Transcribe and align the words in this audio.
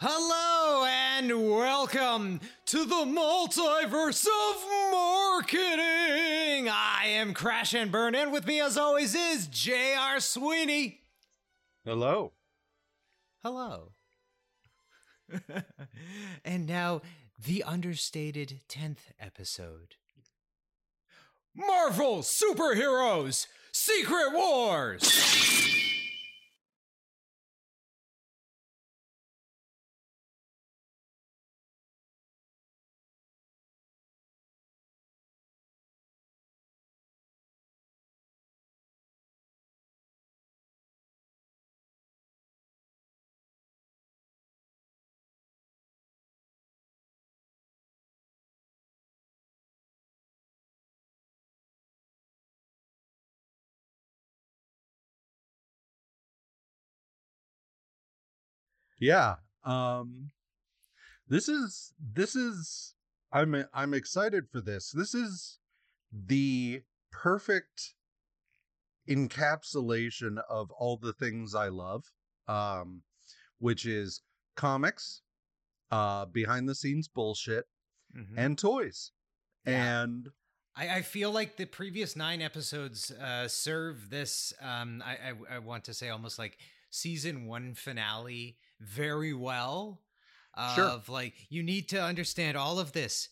Hello 0.00 0.86
and 0.86 1.50
welcome 1.50 2.38
to 2.66 2.84
the 2.84 3.04
multiverse 3.04 4.24
of 4.28 4.64
marketing. 4.92 6.68
I 6.70 7.06
am 7.06 7.34
Crash 7.34 7.74
and 7.74 7.90
Burn, 7.90 8.14
and 8.14 8.30
with 8.30 8.46
me, 8.46 8.60
as 8.60 8.78
always, 8.78 9.16
is 9.16 9.48
J.R. 9.48 10.20
Sweeney. 10.20 11.00
Hello. 11.84 12.30
Hello. 13.42 13.90
and 16.44 16.68
now, 16.68 17.02
the 17.44 17.64
understated 17.64 18.60
10th 18.68 19.10
episode 19.18 19.96
Marvel 21.56 22.18
Superheroes 22.18 23.48
Secret 23.72 24.32
Wars. 24.32 25.97
Yeah. 58.98 59.36
Um 59.64 60.30
this 61.28 61.48
is 61.48 61.92
this 62.00 62.34
is 62.34 62.94
I'm 63.32 63.64
I'm 63.74 63.94
excited 63.94 64.44
for 64.50 64.60
this. 64.60 64.90
This 64.90 65.14
is 65.14 65.58
the 66.12 66.82
perfect 67.12 67.94
encapsulation 69.08 70.38
of 70.48 70.70
all 70.72 70.96
the 70.96 71.12
things 71.12 71.54
I 71.54 71.68
love. 71.68 72.04
Um 72.46 73.02
which 73.58 73.86
is 73.86 74.22
comics, 74.56 75.22
uh 75.90 76.26
behind 76.26 76.68
the 76.68 76.74
scenes 76.74 77.08
bullshit 77.08 77.64
Mhm. 78.16 78.34
and 78.38 78.58
toys. 78.58 79.12
Yeah. 79.66 80.02
And 80.02 80.28
I, 80.74 80.96
I 80.96 81.02
feel 81.02 81.30
like 81.30 81.56
the 81.56 81.66
previous 81.66 82.16
nine 82.16 82.40
episodes 82.40 83.10
uh, 83.10 83.48
serve 83.48 84.08
this. 84.10 84.52
Um, 84.62 85.02
I, 85.04 85.30
I 85.50 85.56
I 85.56 85.58
want 85.58 85.84
to 85.84 85.94
say 85.94 86.08
almost 86.08 86.38
like 86.38 86.56
season 86.90 87.46
one 87.46 87.74
finale 87.74 88.56
very 88.80 89.32
well. 89.32 90.02
Of 90.54 90.74
Sure. 90.74 91.02
like 91.08 91.34
you 91.50 91.62
need 91.62 91.88
to 91.90 92.02
understand 92.02 92.56
all 92.56 92.78
of 92.80 92.92
this 92.92 93.28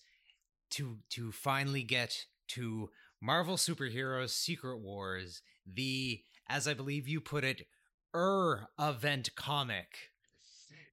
to 0.71 0.99
to 1.11 1.33
finally 1.33 1.83
get 1.83 2.27
to 2.49 2.91
Marvel 3.21 3.57
superheroes 3.57 4.31
Secret 4.31 4.79
Wars, 4.79 5.43
the 5.67 6.23
as 6.49 6.69
I 6.69 6.75
believe 6.75 7.09
you 7.09 7.21
put 7.21 7.43
it, 7.43 7.67
er 8.15 8.69
event 8.79 9.35
comic. 9.35 10.11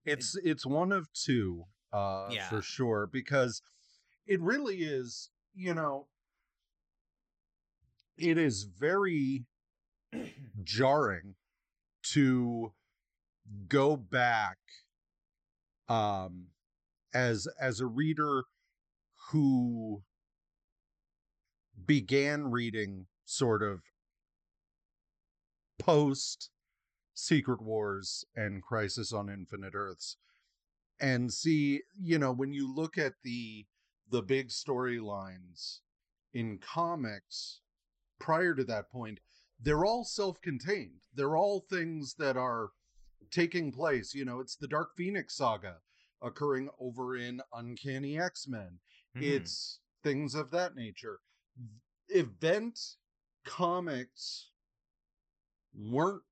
it's 0.06 0.36
it's 0.44 0.66
one 0.66 0.92
of 0.92 1.08
two 1.14 1.66
uh 1.92 2.30
Yeah. 2.32 2.50
for 2.50 2.62
sure 2.62 3.06
because 3.08 3.62
it 4.26 4.42
really 4.42 4.78
is 4.84 5.30
you 5.54 5.74
know 5.76 6.08
it 8.18 8.38
is 8.38 8.64
very 8.64 9.46
jarring 10.64 11.36
to 12.14 12.74
go 13.68 13.96
back 13.96 14.58
um 15.90 16.48
as 17.14 17.48
as 17.60 17.80
a 17.80 17.86
reader 17.86 18.44
who 19.32 20.04
began 21.86 22.50
reading 22.50 23.06
sort 23.26 23.62
of 23.62 23.82
post 25.80 26.50
Secret 27.14 27.62
Wars 27.62 28.26
and 28.36 28.64
Crisis 28.64 29.14
on 29.14 29.30
Infinite 29.30 29.76
Earths 29.76 30.18
and 31.00 31.32
see, 31.34 31.82
you 32.00 32.18
know, 32.18 32.32
when 32.32 32.54
you 32.54 32.74
look 32.74 32.98
at 32.98 33.14
the 33.24 33.66
the 34.10 34.22
big 34.22 34.50
storylines 34.50 35.80
in 36.34 36.60
comics 36.60 37.62
prior 38.20 38.54
to 38.54 38.64
that 38.64 38.90
point, 38.90 39.20
they're 39.60 39.86
all 39.86 40.04
self-contained. 40.04 41.02
They're 41.14 41.36
all 41.36 41.66
things 41.70 42.16
that 42.20 42.38
are 42.38 42.70
taking 43.34 43.72
place, 43.72 44.14
you 44.14 44.26
know, 44.26 44.40
it's 44.40 44.56
the 44.56 44.68
Dark 44.68 44.96
Phoenix 44.96 45.36
saga 45.36 45.78
occurring 46.22 46.70
over 46.80 47.18
in 47.18 47.42
Uncanny 47.54 48.18
X-Men 48.20 48.80
Mhm. 49.16 49.22
it's 49.24 49.80
things 50.04 50.36
of 50.36 50.52
that 50.52 50.76
nature 50.76 51.20
event 52.10 52.80
comics 53.46 54.50
weren't 55.74 56.24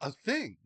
a 0.00 0.12
thing 0.12 0.56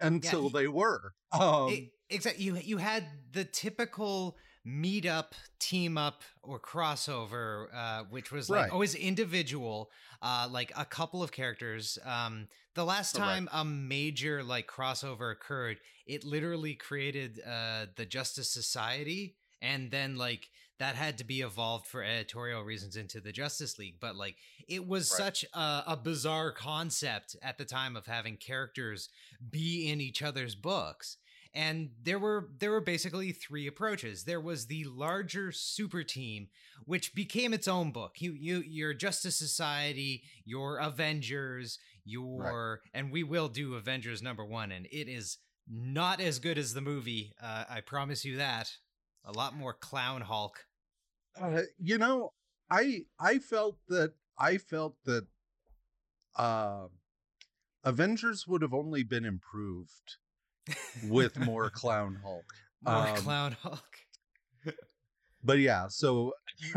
until 0.00 0.44
y- 0.44 0.50
they 0.52 0.68
were 0.68 1.14
um 1.32 1.90
exactly. 2.10 2.44
You 2.44 2.56
you 2.56 2.76
had 2.78 3.04
the 3.32 3.44
typical 3.44 4.36
meet 4.64 5.06
up, 5.06 5.34
team 5.58 5.98
up, 5.98 6.22
or 6.42 6.60
crossover, 6.60 7.66
uh, 7.74 8.04
which 8.10 8.30
was 8.30 8.48
like 8.48 8.62
Right. 8.64 8.72
always 8.72 8.94
individual, 8.94 9.90
uh, 10.20 10.48
like 10.50 10.72
a 10.76 10.84
couple 10.84 11.22
of 11.22 11.32
characters. 11.32 11.98
Um, 12.04 12.48
the 12.74 12.84
last 12.84 13.14
time 13.14 13.48
a 13.52 13.64
major 13.64 14.42
like 14.42 14.66
crossover 14.66 15.32
occurred, 15.32 15.78
it 16.06 16.24
literally 16.24 16.74
created 16.74 17.40
uh, 17.46 17.86
the 17.96 18.06
Justice 18.06 18.50
Society, 18.50 19.36
and 19.60 19.90
then 19.90 20.16
like 20.16 20.48
that 20.78 20.96
had 20.96 21.18
to 21.18 21.24
be 21.24 21.42
evolved 21.42 21.86
for 21.86 22.02
editorial 22.02 22.62
reasons 22.62 22.96
into 22.96 23.20
the 23.20 23.30
Justice 23.32 23.78
League. 23.78 23.96
But 24.00 24.16
like 24.16 24.36
it 24.68 24.86
was 24.86 25.10
Right. 25.10 25.18
such 25.18 25.44
a, 25.54 25.82
a 25.88 25.96
bizarre 26.02 26.50
concept 26.52 27.36
at 27.42 27.58
the 27.58 27.64
time 27.64 27.94
of 27.96 28.06
having 28.06 28.36
characters 28.36 29.08
be 29.50 29.88
in 29.90 30.00
each 30.00 30.22
other's 30.22 30.54
books 30.54 31.18
and 31.54 31.90
there 32.02 32.18
were 32.18 32.48
there 32.58 32.70
were 32.70 32.80
basically 32.80 33.32
three 33.32 33.66
approaches. 33.66 34.24
There 34.24 34.40
was 34.40 34.66
the 34.66 34.84
larger 34.84 35.52
super 35.52 36.02
team 36.02 36.48
which 36.84 37.14
became 37.14 37.52
its 37.52 37.68
own 37.68 37.92
book. 37.92 38.16
You 38.20 38.32
you 38.32 38.62
your 38.66 38.94
justice 38.94 39.36
society 39.36 40.22
your 40.44 40.78
avengers 40.78 41.78
your 42.04 42.80
and 42.94 43.12
we 43.12 43.22
will 43.22 43.48
do 43.48 43.74
avengers 43.74 44.22
number 44.22 44.44
one 44.44 44.72
and 44.72 44.86
it 44.86 45.08
is 45.08 45.38
not 45.68 46.20
as 46.20 46.38
good 46.40 46.58
as 46.58 46.74
the 46.74 46.80
movie 46.80 47.32
uh, 47.42 47.64
i 47.68 47.80
promise 47.80 48.24
you 48.24 48.36
that. 48.36 48.70
A 49.24 49.32
lot 49.32 49.54
more 49.54 49.72
clown 49.72 50.22
hulk. 50.22 50.66
Uh, 51.40 51.62
you 51.78 51.98
know 51.98 52.32
i 52.70 53.04
i 53.20 53.38
felt 53.38 53.76
that 53.88 54.12
i 54.38 54.58
felt 54.58 54.96
that 55.04 55.26
uh 56.36 56.86
avengers 57.84 58.46
would 58.46 58.62
have 58.62 58.74
only 58.74 59.02
been 59.02 59.24
improved 59.24 60.16
with 61.08 61.38
more 61.50 61.70
clown 61.70 62.18
hulk 62.22 62.44
more 62.82 63.08
Um, 63.08 63.16
clown 63.16 63.56
hulk 63.62 63.96
but 65.44 65.58
yeah 65.58 65.88
so 65.88 66.32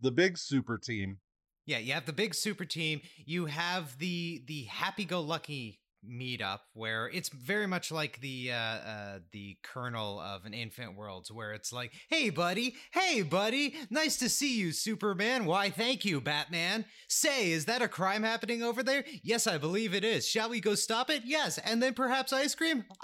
the 0.00 0.10
big 0.12 0.38
super 0.38 0.78
team 0.78 1.18
Yeah, 1.66 1.78
you 1.78 1.94
have 1.94 2.04
the 2.04 2.12
big 2.12 2.34
super 2.34 2.66
team. 2.66 3.00
You 3.24 3.46
have 3.46 3.96
the 3.98 4.42
the 4.46 4.64
happy 4.64 5.06
go 5.06 5.20
lucky 5.22 5.80
meetup 6.08 6.60
where 6.72 7.08
it's 7.08 7.28
very 7.28 7.66
much 7.66 7.90
like 7.90 8.20
the 8.20 8.50
uh, 8.52 8.56
uh 8.56 9.18
the 9.32 9.56
kernel 9.62 10.20
of 10.20 10.44
an 10.44 10.54
infant 10.54 10.96
worlds 10.96 11.30
where 11.30 11.52
it's 11.52 11.72
like 11.72 11.92
hey 12.08 12.30
buddy 12.30 12.74
hey 12.92 13.22
buddy 13.22 13.74
nice 13.90 14.16
to 14.16 14.28
see 14.28 14.58
you 14.58 14.72
superman. 14.72 15.44
Why 15.44 15.70
thank 15.70 16.04
you 16.04 16.20
batman. 16.20 16.84
Say 17.08 17.52
is 17.52 17.66
that 17.66 17.82
a 17.82 17.88
crime 17.88 18.22
happening 18.22 18.62
over 18.62 18.82
there? 18.82 19.04
Yes 19.22 19.46
i 19.46 19.58
believe 19.58 19.94
it 19.94 20.04
is. 20.04 20.26
Shall 20.26 20.50
we 20.50 20.60
go 20.60 20.74
stop 20.74 21.10
it? 21.10 21.22
Yes 21.24 21.58
and 21.58 21.82
then 21.82 21.94
perhaps 21.94 22.32
ice 22.32 22.54
cream? 22.54 22.84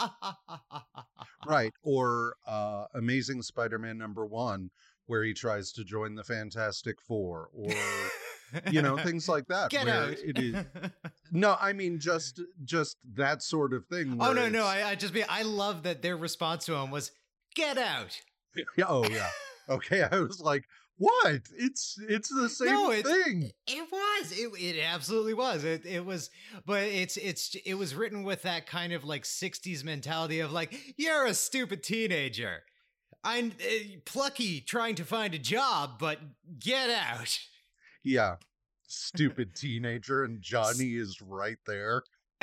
Right 1.47 1.73
or 1.83 2.37
uh 2.47 2.85
amazing 2.95 3.43
spider-man 3.43 3.97
number 3.97 4.27
one 4.27 4.71
where 5.07 5.25
he 5.25 5.33
tries 5.33 5.73
to 5.73 5.85
join 5.85 6.15
the 6.15 6.23
fantastic 6.23 7.01
four 7.01 7.49
or 7.53 7.73
you 8.70 8.82
know 8.82 8.97
things 8.97 9.29
like 9.29 9.47
that 9.49 9.70
get 9.70 9.88
out 9.88 10.11
it 10.11 10.38
is 10.38 10.56
no 11.32 11.56
i 11.61 11.73
mean 11.73 11.99
just 11.99 12.41
just 12.64 12.97
that 13.14 13.43
sort 13.43 13.73
of 13.73 13.87
thing 13.87 14.17
oh 14.20 14.32
no 14.32 14.49
no 14.49 14.64
I, 14.64 14.91
I 14.91 14.94
just 14.94 15.14
mean 15.14 15.25
i 15.29 15.43
love 15.43 15.82
that 15.85 16.02
their 16.02 16.17
response 16.17 16.64
to 16.67 16.75
him 16.75 16.91
was 16.91 17.12
get 17.55 17.79
out 17.79 18.20
yeah, 18.76 18.85
oh 18.88 19.05
yeah 19.08 19.29
okay 19.69 20.02
i 20.11 20.19
was 20.19 20.41
like 20.41 20.64
what 20.99 21.41
it's 21.56 21.97
it's 22.08 22.29
the 22.29 22.49
same 22.49 22.69
No, 22.75 22.93
it's- 22.93 23.25
thing 23.25 23.50
It 23.67 23.88
was. 23.91 24.32
It 24.32 24.50
it 24.62 24.82
absolutely 24.85 25.32
was. 25.32 25.64
It 25.64 25.87
it 25.87 26.05
was. 26.05 26.29
But 26.67 26.82
it's 26.82 27.17
it's 27.17 27.55
it 27.64 27.73
was 27.73 27.94
written 27.94 28.23
with 28.23 28.43
that 28.43 28.67
kind 28.67 28.93
of 28.93 29.02
like 29.02 29.23
'60s 29.25 29.82
mentality 29.82 30.41
of 30.41 30.52
like 30.52 30.79
you're 30.99 31.25
a 31.25 31.32
stupid 31.32 31.82
teenager. 31.82 32.64
I'm 33.25 33.52
uh, 33.62 34.00
plucky 34.05 34.61
trying 34.61 34.94
to 34.97 35.05
find 35.05 35.32
a 35.35 35.38
job, 35.38 35.99
but 35.99 36.19
get 36.58 36.91
out. 36.91 37.38
Yeah 38.05 38.37
stupid 38.88 39.55
teenager 39.55 40.25
and 40.25 40.41
johnny 40.43 40.94
is 40.94 41.20
right 41.23 41.58
there 41.67 42.02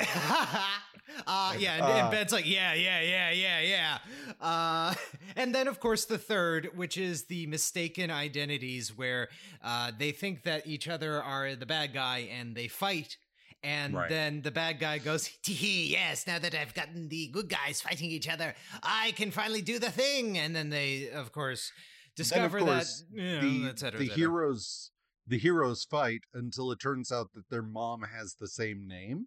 uh, 1.26 1.54
yeah, 1.58 1.74
and, 1.74 1.82
Uh. 1.82 1.86
and 1.88 2.10
Ben's 2.12 2.32
like, 2.32 2.46
yeah, 2.46 2.72
yeah, 2.74 3.00
yeah, 3.00 3.30
yeah, 3.32 3.60
yeah. 3.60 3.98
Uh, 4.40 4.94
and 5.36 5.52
then, 5.52 5.66
of 5.66 5.80
course, 5.80 6.04
the 6.04 6.18
third, 6.18 6.70
which 6.76 6.96
is 6.96 7.24
the 7.24 7.46
mistaken 7.48 8.08
identities, 8.10 8.96
where 8.96 9.28
uh, 9.62 9.90
they 9.98 10.12
think 10.12 10.44
that 10.44 10.68
each 10.68 10.86
other 10.88 11.20
are 11.20 11.56
the 11.56 11.66
bad 11.66 11.92
guy 11.94 12.28
and 12.32 12.54
they 12.54 12.68
fight. 12.68 13.16
And 13.64 13.92
Right. 13.94 14.08
then 14.08 14.42
the 14.42 14.52
bad 14.52 14.78
guy 14.78 14.98
goes, 14.98 15.28
"Tee 15.42 15.52
hee, 15.52 15.86
yes, 15.90 16.28
now 16.28 16.38
that 16.38 16.54
I've 16.54 16.74
gotten 16.74 17.08
the 17.08 17.26
good 17.28 17.48
guys 17.48 17.80
fighting 17.80 18.08
each 18.08 18.28
other, 18.28 18.54
I 18.84 19.10
can 19.16 19.32
finally 19.32 19.62
do 19.62 19.80
the 19.80 19.90
thing. 19.90 20.38
And 20.38 20.54
then 20.54 20.70
they, 20.70 21.10
of 21.10 21.32
course, 21.32 21.72
Then, 22.16 22.22
of 22.44 22.52
discover 22.52 22.58
course, 22.60 23.04
that, 23.10 23.20
you 23.20 23.34
know, 23.34 23.40
the, 23.64 23.68
et 23.70 23.78
cetera, 23.80 23.98
the 23.98 24.04
heroes 24.06 24.92
the 25.28 25.38
heroes 25.38 25.84
fight 25.84 26.22
until 26.34 26.72
it 26.72 26.80
turns 26.80 27.12
out 27.12 27.32
that 27.34 27.48
their 27.50 27.62
mom 27.62 28.02
has 28.02 28.34
the 28.34 28.48
same 28.48 28.88
name. 28.88 29.26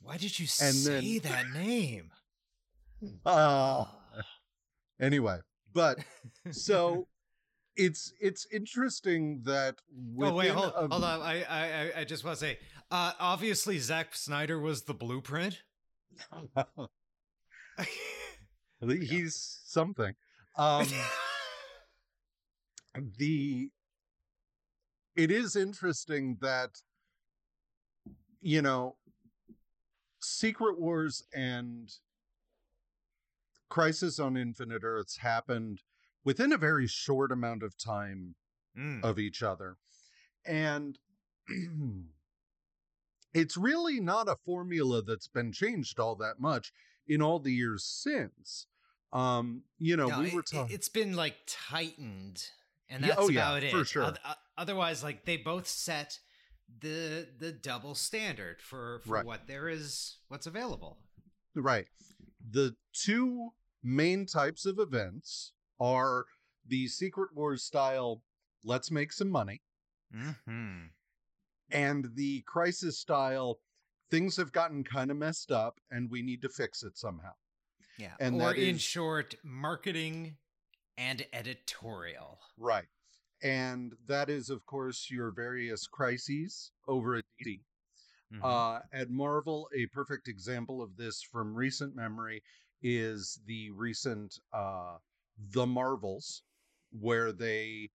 Why 0.00 0.16
did 0.16 0.38
you 0.38 0.44
and 0.60 0.74
say 0.74 1.18
then- 1.18 1.32
that 1.32 1.50
name? 1.50 2.10
Uh, 3.24 3.84
anyway, 5.00 5.38
but 5.72 5.98
so 6.50 7.06
it's 7.76 8.12
it's 8.20 8.46
interesting 8.52 9.42
that 9.44 9.76
oh 10.20 10.34
wait, 10.34 10.50
hold, 10.50 10.72
a- 10.76 10.88
hold 10.88 11.04
on. 11.04 11.20
I, 11.20 11.42
I 11.44 11.64
I- 11.84 11.92
I 12.00 12.04
just 12.04 12.24
want 12.24 12.38
to 12.38 12.44
say, 12.44 12.58
uh, 12.90 13.12
obviously 13.20 13.78
Zack 13.78 14.14
Snyder 14.14 14.58
was 14.60 14.82
the 14.82 14.94
blueprint. 14.94 15.62
he's 18.80 19.60
something. 19.64 20.14
Um, 20.56 20.86
the 23.18 23.70
it 25.16 25.30
is 25.30 25.56
interesting 25.56 26.36
that 26.40 26.80
you 28.40 28.62
know 28.62 28.96
secret 30.20 30.78
wars 30.80 31.24
and 31.34 31.92
crisis 33.68 34.18
on 34.18 34.36
infinite 34.36 34.82
earths 34.84 35.16
happened 35.18 35.80
within 36.24 36.52
a 36.52 36.58
very 36.58 36.86
short 36.86 37.32
amount 37.32 37.62
of 37.62 37.76
time 37.76 38.34
Mm. 38.74 39.04
of 39.04 39.18
each 39.18 39.42
other 39.42 39.76
and 40.46 40.98
it's 43.34 43.56
really 43.56 44.00
not 44.00 44.28
a 44.28 44.36
formula 44.46 45.02
that's 45.02 45.28
been 45.28 45.52
changed 45.52 45.98
all 46.00 46.14
that 46.16 46.40
much 46.40 46.72
in 47.06 47.20
all 47.20 47.38
the 47.38 47.52
years 47.52 47.84
since 47.84 48.66
um 49.12 49.62
you 49.78 49.94
know 49.94 50.08
No, 50.08 50.20
we 50.20 50.30
were 50.34 50.42
talking 50.42 50.74
It's 50.74 50.88
been 50.88 51.14
like 51.14 51.36
tightened, 51.46 52.48
and 52.92 53.02
Yeah, 53.02 53.08
that's 53.08 53.20
oh, 53.20 53.28
yeah, 53.30 53.48
about 53.48 53.62
it. 53.64 53.72
for 53.72 53.84
sure. 53.84 54.14
Otherwise, 54.56 55.02
like 55.02 55.24
they 55.24 55.36
both 55.38 55.66
set 55.66 56.18
the 56.80 57.26
the 57.38 57.52
double 57.52 57.94
standard 57.94 58.60
for 58.62 59.00
for 59.04 59.10
Right. 59.14 59.24
what 59.26 59.46
there 59.46 59.68
is, 59.68 60.18
what's 60.28 60.46
available. 60.46 60.98
Right. 61.54 61.86
The 62.50 62.76
two 62.92 63.50
main 63.82 64.26
types 64.26 64.64
of 64.66 64.78
events 64.78 65.52
are 65.80 66.24
the 66.66 66.86
Secret 66.88 67.30
Wars 67.34 67.64
style, 67.64 68.22
let's 68.64 68.90
make 68.90 69.12
some 69.12 69.28
money, 69.30 69.62
Mm-hmm. 70.14 70.86
and 71.70 72.08
the 72.14 72.42
Crisis 72.46 72.98
style, 72.98 73.58
things 74.10 74.36
have 74.36 74.52
gotten 74.52 74.84
kind 74.84 75.10
of 75.10 75.16
messed 75.16 75.50
up 75.50 75.80
and 75.90 76.10
we 76.10 76.22
need 76.22 76.42
to 76.42 76.48
fix 76.48 76.82
it 76.82 76.96
somehow. 76.98 77.32
Yeah, 77.98 78.14
And 78.20 78.40
or 78.40 78.54
in 78.54 78.76
is- 78.76 78.82
short, 78.82 79.34
marketing 79.42 80.36
and 80.96 81.26
editorial. 81.32 82.40
Right. 82.56 82.86
And 83.42 83.94
that 84.06 84.30
is, 84.30 84.50
of 84.50 84.64
course, 84.66 85.10
your 85.10 85.30
various 85.32 85.86
crises 85.86 86.72
over 86.86 87.16
at 87.16 87.24
DC. 87.40 87.60
Mhm. 88.32 88.42
Uh, 88.42 88.80
at 88.92 89.10
Marvel, 89.10 89.68
a 89.74 89.86
perfect 89.86 90.28
example 90.28 90.80
of 90.80 90.96
this 90.96 91.22
from 91.22 91.54
recent 91.54 91.94
memory 91.94 92.42
is 92.82 93.40
the 93.46 93.70
recent 93.70 94.38
uh, 94.52 94.98
The 95.38 95.66
Marvels, 95.66 96.42
where 96.90 97.32
they 97.32 97.90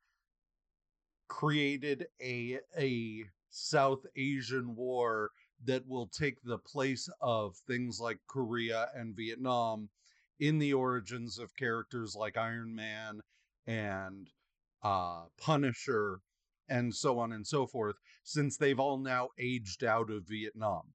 created 1.27 2.07
a 2.21 2.59
a 2.77 3.25
South 3.49 4.05
Asian 4.15 4.75
war 4.75 5.31
that 5.63 5.85
will 5.87 6.07
take 6.07 6.41
the 6.43 6.59
place 6.59 7.09
of 7.21 7.57
things 7.67 7.99
like 7.99 8.19
Korea 8.27 8.91
and 8.93 9.15
Vietnam 9.15 9.89
in 10.39 10.59
the 10.59 10.73
origins 10.73 11.39
of 11.39 11.55
characters 11.55 12.15
like 12.15 12.37
Iron 12.37 12.75
Man 12.75 13.21
and 13.65 14.29
uh, 14.83 15.25
Punisher 15.37 16.19
and 16.69 16.93
so 16.93 17.19
on 17.19 17.31
and 17.31 17.47
so 17.47 17.65
forth, 17.65 17.95
since 18.23 18.57
they've 18.57 18.79
all 18.79 18.97
now 18.97 19.29
aged 19.39 19.83
out 19.83 20.09
of 20.09 20.27
Vietnam. 20.27 20.93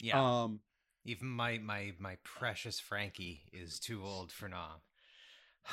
yeah, 0.00 0.42
Um, 0.42 0.60
even 1.04 1.28
my 1.28 1.58
my 1.58 1.92
my 1.98 2.16
precious 2.24 2.80
Frankie 2.80 3.42
is 3.52 3.78
too 3.78 4.02
old 4.04 4.32
for 4.32 4.48
Nam. 4.48 4.80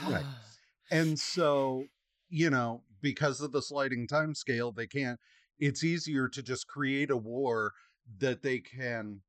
Right. 0.07 0.25
and 0.91 1.19
so, 1.19 1.85
you 2.29 2.49
know, 2.49 2.83
because 3.01 3.41
of 3.41 3.51
the 3.51 3.61
sliding 3.61 4.07
time 4.07 4.35
scale, 4.35 4.71
they 4.71 4.87
can't. 4.87 5.19
It's 5.59 5.83
easier 5.83 6.27
to 6.29 6.41
just 6.41 6.67
create 6.67 7.11
a 7.11 7.17
war 7.17 7.73
that 8.19 8.41
they 8.41 8.59
can 8.59 9.21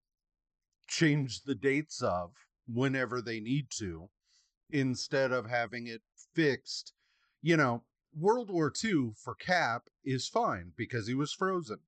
change 0.88 1.42
the 1.42 1.54
dates 1.54 2.02
of 2.02 2.32
whenever 2.72 3.20
they 3.22 3.40
need 3.40 3.70
to, 3.70 4.08
instead 4.70 5.32
of 5.32 5.46
having 5.46 5.86
it 5.88 6.02
fixed. 6.34 6.92
You 7.42 7.56
know, 7.56 7.84
World 8.16 8.50
War 8.50 8.72
II 8.82 9.12
for 9.16 9.34
Cap 9.34 9.88
is 10.04 10.28
fine 10.28 10.72
because 10.76 11.06
he 11.06 11.14
was 11.14 11.32
frozen. 11.32 11.78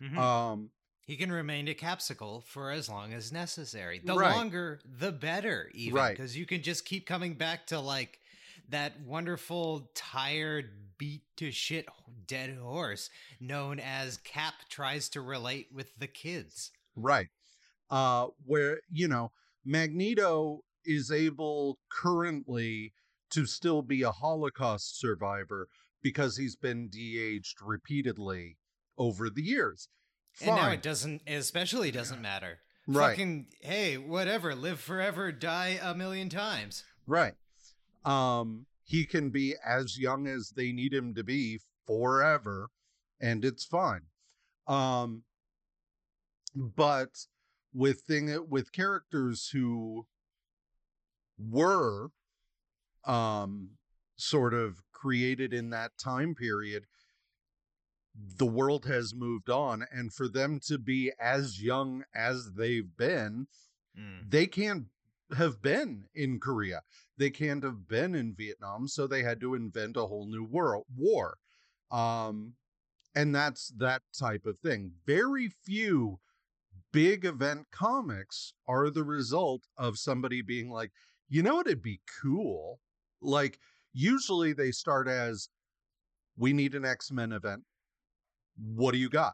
Mhm. 0.00 0.16
Um, 0.18 0.70
He 1.00 1.16
can 1.16 1.32
remain 1.32 1.68
a 1.68 1.74
capsicle 1.74 2.44
for 2.44 2.70
as 2.70 2.88
long 2.88 3.14
as 3.14 3.32
necessary. 3.32 3.98
The 3.98 4.14
Right. 4.14 4.34
longer, 4.36 4.80
the 4.84 5.10
better, 5.10 5.70
even. 5.72 5.96
Right. 5.96 6.10
Because 6.16 6.36
you 6.36 6.44
can 6.44 6.62
just 6.62 6.84
keep 6.84 7.06
coming 7.06 7.34
back 7.34 7.66
to 7.68 7.80
like 7.80 8.20
that 8.68 9.00
wonderful, 9.00 9.90
tired, 9.94 10.98
beat 10.98 11.22
to 11.36 11.50
shit 11.50 11.88
dead 12.26 12.58
horse 12.58 13.08
known 13.40 13.80
as 13.80 14.18
Cap 14.18 14.54
tries 14.68 15.08
to 15.10 15.20
relate 15.22 15.72
with 15.72 15.96
the 15.96 16.08
kids. 16.08 16.72
Right. 16.94 17.28
Uh 17.88 18.26
where, 18.44 18.82
you 18.90 19.08
know, 19.08 19.32
Magneto 19.68 20.64
is 20.86 21.12
able 21.12 21.78
currently 21.92 22.94
to 23.30 23.44
still 23.44 23.82
be 23.82 24.02
a 24.02 24.10
Holocaust 24.10 24.98
survivor 24.98 25.68
because 26.02 26.38
he's 26.38 26.56
been 26.56 26.88
de-aged 26.88 27.58
repeatedly 27.62 28.56
over 28.96 29.28
the 29.28 29.42
years. 29.42 29.88
And 30.40 30.56
now 30.56 30.70
it 30.70 30.80
doesn't, 30.82 31.20
especially 31.26 31.90
doesn't 31.90 32.22
matter. 32.22 32.60
Right. 32.86 33.10
Fucking, 33.10 33.48
hey, 33.60 33.98
whatever, 33.98 34.54
live 34.54 34.80
forever, 34.80 35.30
die 35.30 35.78
a 35.82 35.94
million 35.94 36.30
times. 36.30 36.84
Right. 37.06 37.34
Um 38.04 38.64
he 38.84 39.04
can 39.04 39.28
be 39.28 39.54
as 39.66 39.98
young 39.98 40.26
as 40.26 40.54
they 40.56 40.72
need 40.72 40.94
him 40.94 41.14
to 41.14 41.22
be 41.22 41.60
forever 41.86 42.70
and 43.20 43.44
it's 43.44 43.64
fine. 43.64 44.02
Um 44.66 45.24
but 46.54 47.10
with 47.78 48.00
thing 48.00 48.46
with 48.48 48.72
characters 48.72 49.50
who 49.52 50.06
were 51.38 52.08
um 53.04 53.70
sort 54.16 54.52
of 54.52 54.82
created 54.92 55.52
in 55.54 55.70
that 55.70 55.92
time 55.96 56.34
period 56.34 56.84
the 58.36 58.46
world 58.46 58.84
has 58.86 59.14
moved 59.14 59.48
on 59.48 59.86
and 59.92 60.12
for 60.12 60.26
them 60.26 60.58
to 60.58 60.76
be 60.76 61.12
as 61.20 61.62
young 61.62 62.02
as 62.14 62.52
they've 62.56 62.96
been 62.96 63.46
Mm. 63.98 64.30
they 64.30 64.46
can't 64.46 64.86
have 65.36 65.60
been 65.60 66.04
in 66.14 66.38
Korea. 66.38 66.82
They 67.16 67.30
can't 67.30 67.64
have 67.64 67.88
been 67.88 68.14
in 68.14 68.34
Vietnam, 68.34 68.86
so 68.86 69.06
they 69.06 69.22
had 69.24 69.40
to 69.40 69.54
invent 69.54 69.96
a 69.96 70.06
whole 70.06 70.26
new 70.26 70.44
world 70.44 70.86
war. 70.96 71.38
Um 71.90 72.54
and 73.14 73.34
that's 73.34 73.68
that 73.78 74.02
type 74.16 74.46
of 74.46 74.58
thing. 74.58 74.92
Very 75.06 75.48
few 75.48 76.20
big 76.92 77.24
event 77.24 77.66
comics 77.70 78.52
are 78.66 78.90
the 78.90 79.04
result 79.04 79.62
of 79.76 79.98
somebody 79.98 80.42
being 80.42 80.70
like, 80.70 80.92
"You 81.28 81.42
know 81.42 81.56
what, 81.56 81.66
it'd 81.66 81.82
be 81.82 82.00
cool?" 82.22 82.80
Like 83.20 83.58
usually 83.92 84.52
they 84.52 84.70
start 84.70 85.08
as 85.08 85.48
we 86.36 86.52
need 86.52 86.74
an 86.74 86.84
X-Men 86.84 87.32
event. 87.32 87.64
What 88.56 88.92
do 88.92 88.98
you 88.98 89.08
got? 89.08 89.32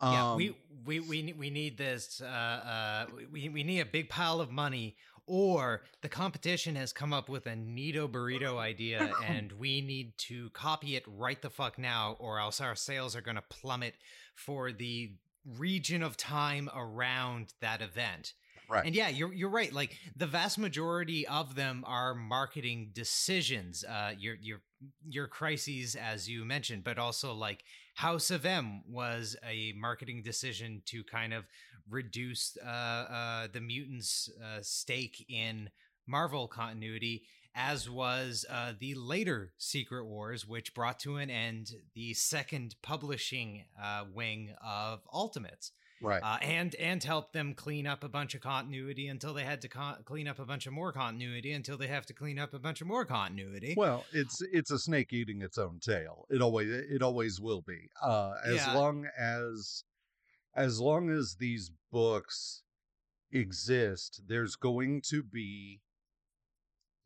Yeah, 0.00 0.32
Um, 0.32 0.36
we 0.36 0.56
we 0.84 1.00
we 1.00 1.34
we 1.36 1.50
need 1.50 1.76
this. 1.76 2.20
Uh, 2.20 2.26
uh, 2.26 3.06
we 3.32 3.48
we 3.48 3.64
need 3.64 3.80
a 3.80 3.86
big 3.86 4.08
pile 4.08 4.40
of 4.40 4.50
money, 4.50 4.96
or 5.26 5.82
the 6.02 6.08
competition 6.08 6.76
has 6.76 6.92
come 6.92 7.12
up 7.12 7.28
with 7.28 7.46
a 7.46 7.54
neato 7.54 8.08
burrito 8.08 8.58
idea, 8.72 9.12
and 9.26 9.50
we 9.52 9.80
need 9.80 10.16
to 10.18 10.50
copy 10.50 10.94
it 10.94 11.04
right 11.06 11.42
the 11.42 11.50
fuck 11.50 11.78
now, 11.78 12.16
or 12.20 12.38
else 12.38 12.60
our 12.60 12.76
sales 12.76 13.16
are 13.16 13.20
going 13.20 13.36
to 13.36 13.42
plummet 13.48 13.94
for 14.36 14.70
the 14.70 15.12
region 15.56 16.02
of 16.02 16.16
time 16.16 16.68
around 16.74 17.54
that 17.60 17.80
event. 17.80 18.34
Right. 18.68 18.84
And 18.84 18.94
yeah, 18.94 19.08
you're 19.08 19.32
you're 19.32 19.48
right. 19.48 19.72
Like 19.72 19.96
the 20.14 20.26
vast 20.26 20.58
majority 20.58 21.26
of 21.26 21.54
them 21.54 21.84
are 21.86 22.14
marketing 22.14 22.90
decisions. 22.92 23.82
Uh, 23.82 24.12
you're 24.18 24.36
you're 24.42 24.60
your 25.08 25.26
crises 25.26 25.96
as 25.96 26.28
you 26.28 26.44
mentioned 26.44 26.84
but 26.84 26.98
also 26.98 27.34
like 27.34 27.64
house 27.94 28.30
of 28.30 28.46
m 28.46 28.82
was 28.88 29.36
a 29.48 29.72
marketing 29.76 30.22
decision 30.22 30.82
to 30.86 31.02
kind 31.04 31.32
of 31.32 31.44
reduce 31.90 32.56
uh, 32.64 32.68
uh, 32.68 33.48
the 33.52 33.60
mutants 33.60 34.30
uh, 34.42 34.58
stake 34.62 35.24
in 35.28 35.70
marvel 36.06 36.46
continuity 36.46 37.24
as 37.60 37.90
was 37.90 38.46
uh, 38.48 38.72
the 38.78 38.94
later 38.94 39.52
secret 39.58 40.06
wars 40.06 40.46
which 40.46 40.72
brought 40.74 40.98
to 41.00 41.16
an 41.16 41.28
end 41.28 41.72
the 41.94 42.14
second 42.14 42.76
publishing 42.82 43.64
uh, 43.82 44.04
wing 44.14 44.54
of 44.64 45.00
ultimates 45.12 45.72
right 46.00 46.22
uh, 46.22 46.38
and 46.40 46.76
and 46.76 47.02
help 47.02 47.32
them 47.32 47.54
clean 47.54 47.84
up 47.84 48.04
a 48.04 48.08
bunch 48.08 48.34
of 48.36 48.40
continuity 48.40 49.08
until 49.08 49.34
they 49.34 49.42
had 49.42 49.60
to 49.60 49.68
con- 49.68 49.96
clean 50.04 50.28
up 50.28 50.38
a 50.38 50.44
bunch 50.44 50.66
of 50.68 50.72
more 50.72 50.92
continuity 50.92 51.50
until 51.52 51.76
they 51.76 51.88
have 51.88 52.06
to 52.06 52.12
clean 52.14 52.38
up 52.38 52.54
a 52.54 52.58
bunch 52.60 52.80
of 52.80 52.86
more 52.86 53.04
continuity. 53.04 53.74
well 53.76 54.04
it's 54.12 54.40
it's 54.52 54.70
a 54.70 54.78
snake 54.78 55.12
eating 55.12 55.42
its 55.42 55.58
own 55.58 55.80
tail 55.80 56.24
it 56.30 56.40
always 56.40 56.70
it 56.70 57.02
always 57.02 57.40
will 57.40 57.62
be 57.62 57.90
uh 58.00 58.34
as 58.46 58.54
Yeah. 58.54 58.74
long 58.74 59.06
as 59.18 59.82
as 60.54 60.78
long 60.80 61.10
as 61.10 61.36
these 61.40 61.72
books 61.90 62.62
exist 63.32 64.22
there's 64.26 64.56
going 64.56 65.02
to 65.10 65.22
be 65.22 65.80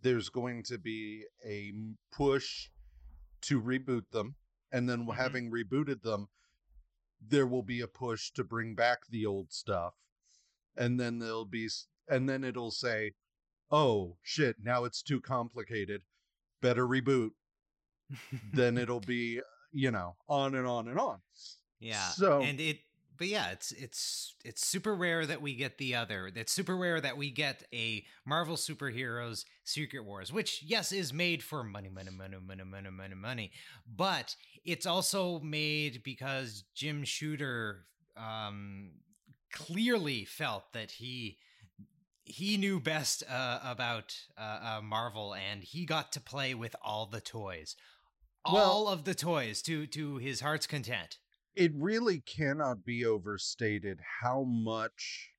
there's 0.02 0.28
going 0.28 0.62
to 0.64 0.78
be 0.78 1.24
a 1.44 1.72
push 2.10 2.68
to 3.42 3.60
reboot 3.60 4.10
them 4.10 4.34
and 4.70 4.88
then 4.88 5.06
Mhm. 5.06 5.14
having 5.16 5.50
rebooted 5.50 6.02
them 6.02 6.28
there 7.20 7.46
will 7.46 7.62
be 7.62 7.80
a 7.80 7.86
push 7.88 8.30
to 8.32 8.42
bring 8.44 8.74
back 8.74 9.06
the 9.06 9.24
old 9.24 9.52
stuff 9.52 9.94
and 10.76 10.98
then 10.98 11.18
there'll 11.20 11.44
be 11.44 11.68
and 12.08 12.28
then 12.28 12.42
it'll 12.44 12.70
say 12.72 13.12
oh 13.70 14.16
shit 14.22 14.56
now 14.62 14.84
it's 14.84 15.02
too 15.02 15.20
complicated 15.20 16.02
better 16.60 16.86
reboot 16.86 17.30
then 18.52 18.76
it'll 18.82 19.00
be 19.00 19.40
you 19.72 19.90
know 19.90 20.16
on 20.28 20.54
and 20.54 20.66
on 20.66 20.88
and 20.88 20.98
on 20.98 21.20
yeah. 21.78 22.08
so- 22.10 22.42
and 22.42 22.60
it 22.60 22.80
but 23.18 23.26
yeah, 23.28 23.50
it's 23.50 23.72
it's 23.72 24.34
it's 24.44 24.66
super 24.66 24.94
rare 24.94 25.24
that 25.26 25.40
we 25.42 25.54
get 25.54 25.78
the 25.78 25.94
other. 25.94 26.30
It's 26.34 26.52
super 26.52 26.76
rare 26.76 27.00
that 27.00 27.16
we 27.16 27.30
get 27.30 27.64
a 27.72 28.04
Marvel 28.26 28.56
superheroes 28.56 29.44
Secret 29.64 30.04
Wars, 30.04 30.32
which 30.32 30.62
yes 30.62 30.92
is 30.92 31.12
made 31.12 31.42
for 31.42 31.62
money, 31.62 31.88
money, 31.88 32.10
money, 32.10 32.36
money, 32.44 32.64
money, 32.64 32.90
money, 32.90 33.14
money, 33.14 33.52
but 33.86 34.34
it's 34.64 34.86
also 34.86 35.40
made 35.40 36.02
because 36.02 36.64
Jim 36.74 37.04
Shooter 37.04 37.84
um, 38.16 38.92
clearly 39.52 40.24
felt 40.24 40.72
that 40.72 40.92
he 40.92 41.38
he 42.24 42.56
knew 42.56 42.78
best 42.80 43.24
uh, 43.28 43.58
about 43.64 44.14
uh, 44.38 44.40
uh, 44.78 44.80
Marvel, 44.82 45.34
and 45.34 45.62
he 45.62 45.84
got 45.84 46.12
to 46.12 46.20
play 46.20 46.54
with 46.54 46.74
all 46.82 47.06
the 47.06 47.20
toys, 47.20 47.74
all 48.44 48.54
Well- 48.84 48.88
of 48.88 49.04
the 49.04 49.14
toys 49.14 49.60
to 49.62 49.86
to 49.88 50.16
his 50.16 50.40
heart's 50.40 50.66
content. 50.66 51.18
It 51.54 51.72
really 51.74 52.20
cannot 52.20 52.84
be 52.84 53.04
overstated 53.04 54.00
how 54.20 54.42
much 54.44 55.30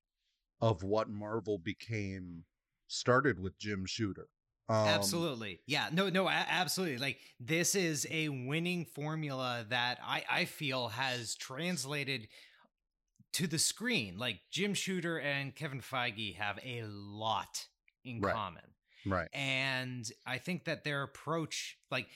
of 0.61 0.83
what 0.83 1.09
marvel 1.09 1.57
became 1.59 2.45
started 2.87 3.39
with 3.39 3.57
jim 3.59 3.85
shooter. 3.85 4.27
Um, 4.69 4.87
absolutely. 4.87 5.61
Yeah 5.65 5.89
no 5.91 6.09
no 6.09 6.27
absolutely 6.29 6.97
like 6.97 7.19
this 7.39 7.75
is 7.75 8.07
a 8.09 8.29
winning 8.29 8.85
formula 8.85 9.65
that 9.69 9.99
i 10.03 10.23
i 10.29 10.45
feel 10.45 10.89
has 10.89 11.35
translated 11.35 12.27
to 13.33 13.47
the 13.47 13.57
screen 13.59 14.17
like 14.17 14.39
jim 14.51 14.73
shooter 14.73 15.19
and 15.19 15.55
kevin 15.55 15.81
feige 15.81 16.35
have 16.35 16.59
a 16.63 16.83
lot 16.83 17.67
in 18.03 18.21
Right. 18.21 18.33
common. 18.33 18.63
right. 19.05 19.29
And 19.33 20.09
i 20.25 20.37
think 20.37 20.65
that 20.65 20.83
their 20.83 21.03
approach 21.03 21.77
like 21.89 22.07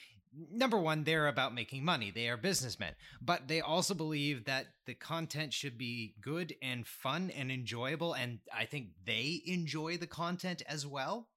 number 0.52 0.78
one 0.78 1.04
they're 1.04 1.28
about 1.28 1.54
making 1.54 1.84
money. 1.84 2.12
They 2.12 2.30
are 2.30 2.38
businessmen. 2.38 2.94
But 3.22 3.48
they 3.48 3.62
also 3.62 3.94
believe 3.94 4.46
that 4.46 4.68
the 4.86 4.94
content 4.94 5.54
should 5.54 5.78
be 5.78 6.16
good 6.22 6.56
and 6.62 6.86
fun 6.88 7.32
and 7.32 7.52
enjoyable 7.52 8.14
and 8.14 8.40
i 8.54 8.66
think 8.66 8.88
they 9.06 9.42
enjoy 9.46 9.98
the 9.98 10.08
content 10.08 10.62
as 10.68 10.86
well. 10.86 11.28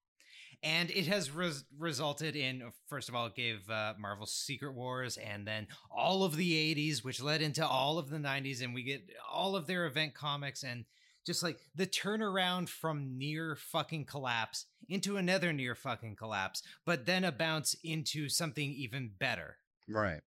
And 0.62 0.90
it 0.90 1.06
has 1.06 1.30
res- 1.30 1.64
resulted 1.78 2.36
in 2.36 2.72
first 2.88 3.08
of 3.08 3.14
all 3.14 3.26
it 3.26 3.34
gave 3.34 3.68
uh, 3.70 3.94
marvel 3.98 4.26
secret 4.26 4.74
wars 4.74 5.16
and 5.16 5.46
then 5.46 5.66
all 5.90 6.22
of 6.22 6.36
the 6.36 6.74
80s 6.74 7.02
which 7.02 7.22
led 7.22 7.40
into 7.40 7.66
all 7.66 7.98
of 7.98 8.10
the 8.10 8.18
90s 8.18 8.62
and 8.62 8.74
we 8.74 8.82
get 8.82 9.02
all 9.30 9.56
of 9.56 9.66
their 9.66 9.86
event 9.86 10.14
comics 10.14 10.62
and 10.62 10.84
just 11.26 11.42
like 11.42 11.58
the 11.74 11.86
turnaround 11.86 12.68
from 12.68 13.18
near 13.18 13.56
fucking 13.56 14.04
collapse 14.04 14.66
into 14.88 15.16
another 15.16 15.52
near 15.52 15.74
fucking 15.74 16.16
collapse, 16.16 16.62
but 16.84 17.06
then 17.06 17.24
a 17.24 17.32
bounce 17.32 17.74
into 17.84 18.28
something 18.28 18.70
even 18.72 19.10
better. 19.18 19.56
right. 19.88 20.20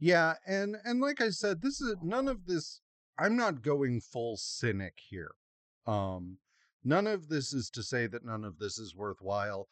Yeah 0.00 0.34
and 0.46 0.76
and 0.84 1.00
like 1.00 1.20
i 1.20 1.28
said 1.30 1.60
this 1.60 1.80
is 1.80 1.96
none 2.02 2.28
of 2.28 2.46
this 2.46 2.80
i'm 3.18 3.34
not 3.34 3.62
going 3.62 4.00
full 4.00 4.36
cynic 4.36 4.94
here. 5.10 5.32
Um 5.86 6.38
none 6.84 7.06
of 7.08 7.28
this 7.28 7.52
is 7.52 7.68
to 7.70 7.82
say 7.82 8.06
that 8.06 8.24
none 8.24 8.44
of 8.44 8.58
this 8.58 8.78
is 8.78 8.94
worthwhile. 8.94 9.68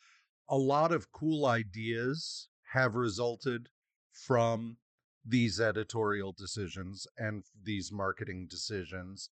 A 0.49 0.57
lot 0.57 0.93
of 0.93 1.13
cool 1.13 1.47
ideas 1.47 2.49
have 2.73 2.95
resulted 2.95 3.69
from 4.13 4.79
these 5.25 5.61
editorial 5.61 6.33
decisions 6.33 7.07
and 7.19 7.45
these 7.63 7.91
marketing 7.93 8.47
decisions 8.49 9.31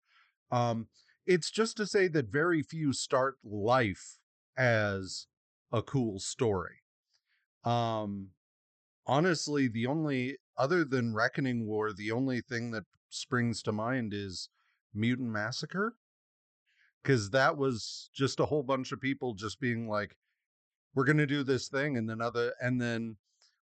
um 0.53 0.87
it's 1.25 1.49
just 1.49 1.77
to 1.77 1.85
say 1.87 2.07
that 2.07 2.27
very 2.27 2.61
few 2.61 2.93
start 2.93 3.37
life 3.43 4.17
as 4.57 5.27
a 5.71 5.81
cool 5.81 6.19
story. 6.19 6.83
Um 7.63 8.29
honestly 9.05 9.67
the 9.67 9.85
only 9.87 10.37
other 10.57 10.85
than 10.85 11.13
reckoning 11.13 11.65
war 11.65 11.91
the 11.91 12.11
only 12.11 12.39
thing 12.41 12.71
that 12.71 12.83
springs 13.09 13.61
to 13.61 13.71
mind 13.71 14.13
is 14.13 14.49
mutant 14.93 15.29
massacre 15.29 15.95
because 17.01 17.29
that 17.31 17.57
was 17.57 18.09
just 18.13 18.39
a 18.39 18.45
whole 18.45 18.63
bunch 18.63 18.91
of 18.93 19.01
people 19.01 19.33
just 19.33 19.59
being 19.59 19.89
like 19.89 20.15
we're 20.95 21.03
gonna 21.03 21.27
do 21.27 21.43
this 21.43 21.67
thing 21.67 21.97
and 21.97 22.09
then 22.09 22.21
other 22.21 22.53
and 22.61 22.79
then 22.79 23.17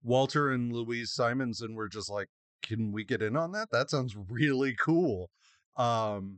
walter 0.03 0.51
and 0.51 0.71
louise 0.71 1.11
simonson 1.11 1.73
were 1.73 1.89
just 1.89 2.09
like 2.09 2.29
can 2.63 2.91
we 2.91 3.03
get 3.03 3.21
in 3.21 3.35
on 3.35 3.51
that? 3.51 3.69
That 3.71 3.89
sounds 3.89 4.15
really 4.29 4.73
cool. 4.73 5.29
Um 5.75 6.37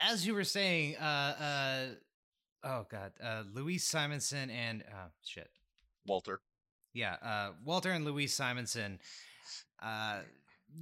As 0.00 0.26
you 0.26 0.34
were 0.34 0.44
saying, 0.44 0.96
uh, 0.96 1.04
uh, 1.04 1.86
oh 2.64 2.86
god, 2.90 3.12
uh, 3.22 3.42
Louise 3.52 3.84
Simonson 3.84 4.50
and 4.50 4.82
uh, 4.82 5.08
shit, 5.24 5.48
walter 6.06 6.40
yeah, 6.96 7.16
uh, 7.22 7.50
Walter 7.62 7.92
and 7.92 8.04
Louise 8.04 8.32
Simonson. 8.32 8.98
Uh, 9.82 10.20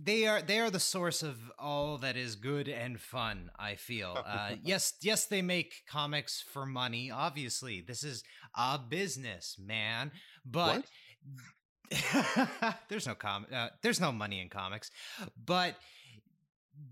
they 0.03 0.27
are 0.27 0.41
they 0.41 0.61
are 0.61 0.71
the 0.71 0.81
source 0.81 1.23
of 1.23 1.37
all 1.59 1.99
that 1.99 2.17
is 2.17 2.37
good 2.37 2.69
and 2.69 3.01
fun. 3.01 3.51
I 3.59 3.75
feel. 3.75 4.17
Uh, 4.25 4.53
yes, 4.65 4.95
yes, 5.03 5.27
they 5.27 5.43
make 5.43 5.83
comics 5.89 6.43
for 6.53 6.65
money. 6.65 7.11
Obviously, 7.11 7.81
this 7.81 8.05
is 8.05 8.23
a 8.57 8.79
business, 8.79 9.57
man. 9.59 10.13
But 10.47 10.85
there's 12.89 13.09
no 13.09 13.17
com- 13.17 13.47
uh, 13.53 13.71
there's 13.83 14.01
no 14.01 14.13
money 14.13 14.41
in 14.41 14.49
comics, 14.49 14.93
but 15.45 15.75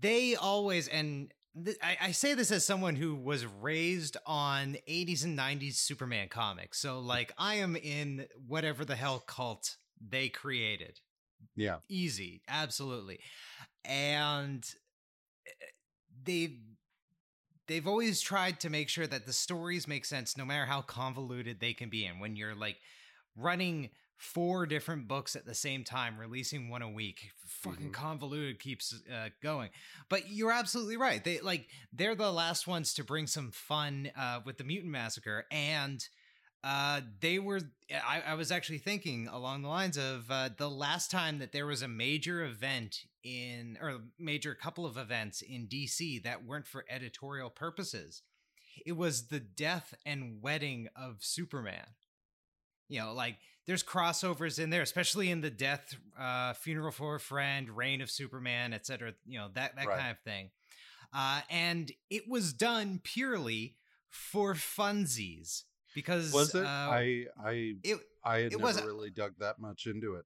they 0.01 0.35
always 0.35 0.89
and 0.89 1.31
th- 1.63 1.77
I, 1.81 1.97
I 2.01 2.11
say 2.11 2.33
this 2.33 2.51
as 2.51 2.65
someone 2.65 2.95
who 2.95 3.15
was 3.15 3.45
raised 3.45 4.17
on 4.25 4.77
80s 4.89 5.23
and 5.23 5.37
90s 5.37 5.75
Superman 5.75 6.27
comics. 6.29 6.79
So 6.79 6.99
like 6.99 7.33
I 7.37 7.55
am 7.55 7.75
in 7.75 8.27
whatever 8.47 8.85
the 8.85 8.95
hell 8.95 9.19
cult 9.19 9.77
they 10.05 10.29
created. 10.29 10.99
yeah 11.55 11.77
Easy, 11.89 12.41
absolutely. 12.47 13.19
And 13.85 14.65
eh, 15.47 15.65
they 16.25 16.57
they've 17.67 17.87
always 17.87 18.21
tried 18.21 18.59
to 18.61 18.69
make 18.69 18.89
sure 18.89 19.07
that 19.07 19.25
the 19.25 19.33
stories 19.33 19.87
make 19.87 20.05
sense 20.05 20.37
no 20.37 20.45
matter 20.45 20.65
how 20.65 20.81
convoluted 20.81 21.59
they 21.59 21.73
can 21.73 21.89
be 21.89 22.05
and 22.05 22.19
when 22.19 22.35
you're 22.35 22.55
like 22.55 22.77
running 23.37 23.89
four 24.23 24.65
different 24.65 25.07
books 25.07 25.35
at 25.35 25.45
the 25.45 25.53
same 25.53 25.83
time 25.83 26.17
releasing 26.17 26.69
one 26.69 26.81
a 26.81 26.89
week. 26.89 27.31
Fucking 27.45 27.89
Mhm. 27.89 27.93
convoluted 27.93 28.59
keeps 28.59 28.93
uh, 29.11 29.29
going. 29.41 29.69
But 30.09 30.31
you're 30.31 30.51
absolutely 30.51 30.97
right. 30.97 31.23
They 31.23 31.39
like 31.41 31.69
they're 31.91 32.15
the 32.15 32.31
last 32.31 32.65
ones 32.67 32.93
to 32.95 33.03
bring 33.03 33.27
some 33.27 33.51
fun 33.51 34.11
uh, 34.15 34.41
with 34.45 34.57
the 34.57 34.63
mutant 34.63 34.91
massacre. 34.91 35.45
And 35.51 36.07
uh, 36.63 37.01
they 37.19 37.39
were 37.39 37.59
I, 37.93 38.21
I 38.27 38.33
was 38.35 38.51
actually 38.51 38.77
thinking 38.77 39.27
along 39.27 39.61
the 39.63 39.67
lines 39.67 39.97
of 39.97 40.31
uh, 40.31 40.49
the 40.55 40.69
last 40.69 41.11
time 41.11 41.39
that 41.39 41.51
there 41.51 41.65
was 41.65 41.81
a 41.81 41.87
major 41.89 42.43
event 42.45 43.01
in 43.23 43.77
or 43.81 43.99
major 44.17 44.55
couple 44.55 44.85
of 44.85 44.97
events 44.97 45.41
in 45.41 45.67
dc 45.67 46.23
that 46.23 46.45
weren't 46.45 46.67
for 46.67 46.85
editorial 46.89 47.49
purposes 47.49 48.21
it 48.85 48.93
was 48.93 49.27
the 49.27 49.39
death 49.39 49.93
and 50.05 50.41
wedding 50.41 50.87
of 50.95 51.17
superman. 51.23 51.85
You 52.89 52.99
know 52.99 53.13
like 53.13 53.37
there's 53.65 53.83
crossovers 53.83 54.59
in 54.59 54.69
there 54.69 54.81
especially 54.81 55.29
in 55.31 55.41
the 55.41 55.49
death 55.49 55.95
uh 56.19 56.53
funeral 56.53 56.91
for 56.91 57.15
a 57.15 57.19
friend 57.19 57.69
reign 57.69 58.01
of 58.01 58.09
superman 58.11 58.73
etc 58.73 59.13
you 59.25 59.37
know 59.39 59.47
that 59.53 59.75
that 59.75 59.87
Right. 59.87 59.99
kind 59.99 60.11
of 60.11 60.19
thing 60.19 60.49
uh 61.13 61.41
and 61.49 61.91
it 62.09 62.27
was 62.27 62.53
done 62.53 62.99
purely 63.03 63.75
for 64.09 64.53
funsies 64.53 65.63
because 65.95 66.33
Was 66.33 66.53
it? 66.55 66.63
uh, 66.65 66.67
I 66.67 67.25
I 67.43 67.73
it 67.83 67.99
I 68.23 68.37
had 68.39 68.45
it 68.53 68.57
never 68.59 68.63
was- 68.63 68.81
really 68.83 69.09
dug 69.11 69.33
that 69.39 69.59
much 69.59 69.85
into 69.85 70.15
it. 70.15 70.25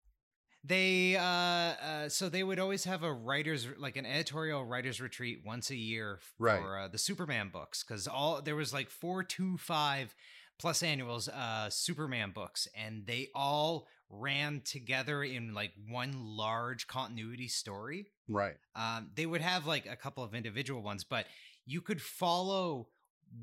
They 0.63 1.15
uh, 1.15 1.21
uh 1.23 2.09
so 2.09 2.27
they 2.29 2.43
would 2.43 2.59
always 2.59 2.83
have 2.85 3.03
a 3.03 3.11
writers 3.13 3.67
like 3.77 3.95
an 3.95 4.05
editorial 4.05 4.65
writers 4.65 4.99
retreat 4.99 5.39
once 5.45 5.69
a 5.69 5.75
year 5.75 6.19
for 6.37 6.45
Right. 6.45 6.83
uh, 6.85 6.87
the 6.89 6.97
Superman 6.97 7.49
books 7.49 7.83
because 7.83 8.07
all 8.07 8.41
there 8.41 8.55
was 8.55 8.73
like 8.73 8.89
four 8.89 9.23
two 9.23 9.57
five 9.57 10.13
plus 10.57 10.83
annuals 10.83 11.27
uh 11.27 11.69
Superman 11.69 12.31
books 12.31 12.67
and 12.75 13.05
they 13.05 13.29
all 13.35 13.87
ran 14.09 14.61
together 14.61 15.23
in 15.23 15.53
like 15.53 15.73
one 15.89 16.13
large 16.17 16.87
continuity 16.87 17.47
story. 17.47 18.07
Right. 18.27 18.55
Um, 18.75 19.09
they 19.15 19.25
would 19.25 19.41
have 19.41 19.65
like 19.65 19.85
a 19.85 19.95
couple 19.95 20.23
of 20.23 20.33
individual 20.33 20.81
ones, 20.81 21.03
but 21.03 21.25
you 21.65 21.81
could 21.81 22.01
follow 22.01 22.87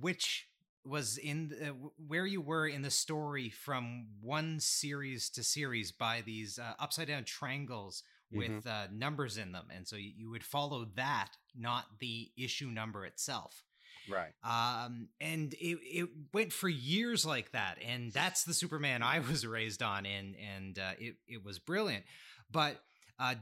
which 0.01 0.49
was 0.87 1.19
in 1.19 1.49
the, 1.49 1.75
where 2.07 2.27
you 2.27 2.41
were 2.41 2.67
in 2.67 2.83
the 2.83 2.91
story 2.91 3.49
from 3.49 4.07
one 4.21 4.61
series 4.61 5.31
to 5.31 5.43
series 5.43 5.93
by 5.93 6.23
these 6.25 6.59
uh, 6.59 6.73
upside 6.79 7.09
down 7.09 7.25
triangles 7.25 8.03
with 8.33 8.67
uh, 8.67 8.87
numbers 8.93 9.39
in 9.39 9.53
them, 9.53 9.69
and 9.73 9.87
so 9.87 9.95
you, 9.95 10.11
you 10.17 10.31
would 10.31 10.43
follow 10.43 10.87
that, 10.97 11.29
not 11.57 11.85
the 12.01 12.31
issue 12.37 12.67
number 12.67 13.07
itself. 13.07 13.63
Right. 14.09 14.33
Um, 14.43 15.09
and 15.21 15.55
it, 15.55 15.79
it 15.83 16.09
went 16.33 16.53
for 16.53 16.69
years 16.69 17.25
like 17.25 17.53
that. 17.53 17.79
And 17.87 18.13
that's 18.13 18.45
the 18.45 18.55
Superman 18.55 19.03
I 19.03 19.21
was 19.21 19.47
raised 19.47 19.83
on. 19.83 20.07
And, 20.07 20.37
and, 20.37 20.79
uh, 20.79 20.93
it, 20.99 21.17
it 21.27 21.45
was 21.45 21.59
brilliant. 21.59 22.05
But, 22.51 22.81
uh, 23.19 23.37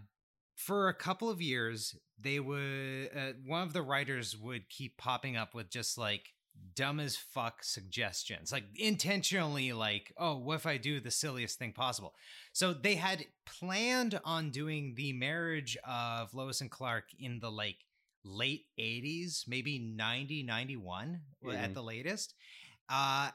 for 0.56 0.88
a 0.88 0.94
couple 0.94 1.28
of 1.28 1.42
years, 1.42 1.96
they 2.20 2.38
would, 2.38 3.10
uh, 3.16 3.32
one 3.44 3.62
of 3.62 3.72
the 3.72 3.82
writers 3.82 4.36
would 4.36 4.68
keep 4.68 4.96
popping 4.96 5.36
up 5.36 5.54
with 5.54 5.70
just 5.70 5.98
like 5.98 6.28
dumb 6.74 7.00
as 7.00 7.16
fuck 7.16 7.64
suggestions, 7.64 8.52
like 8.52 8.64
intentionally, 8.76 9.72
like, 9.72 10.12
oh, 10.16 10.36
what 10.36 10.56
if 10.56 10.66
I 10.66 10.76
do 10.76 11.00
the 11.00 11.10
silliest 11.10 11.58
thing 11.58 11.72
possible? 11.72 12.14
So 12.52 12.72
they 12.72 12.94
had 12.94 13.24
planned 13.46 14.20
on 14.24 14.50
doing 14.50 14.94
the 14.94 15.12
marriage 15.12 15.76
of 15.86 16.34
Lois 16.34 16.60
and 16.60 16.70
Clark 16.70 17.04
in 17.18 17.40
the 17.40 17.50
like 17.50 17.78
late 18.24 18.66
80s, 18.78 19.44
maybe 19.46 19.78
90, 19.78 20.42
91 20.42 21.22
at 21.52 21.70
Mhm. 21.70 21.74
the 21.74 21.82
latest. 21.82 22.34
Uh, 22.88 23.30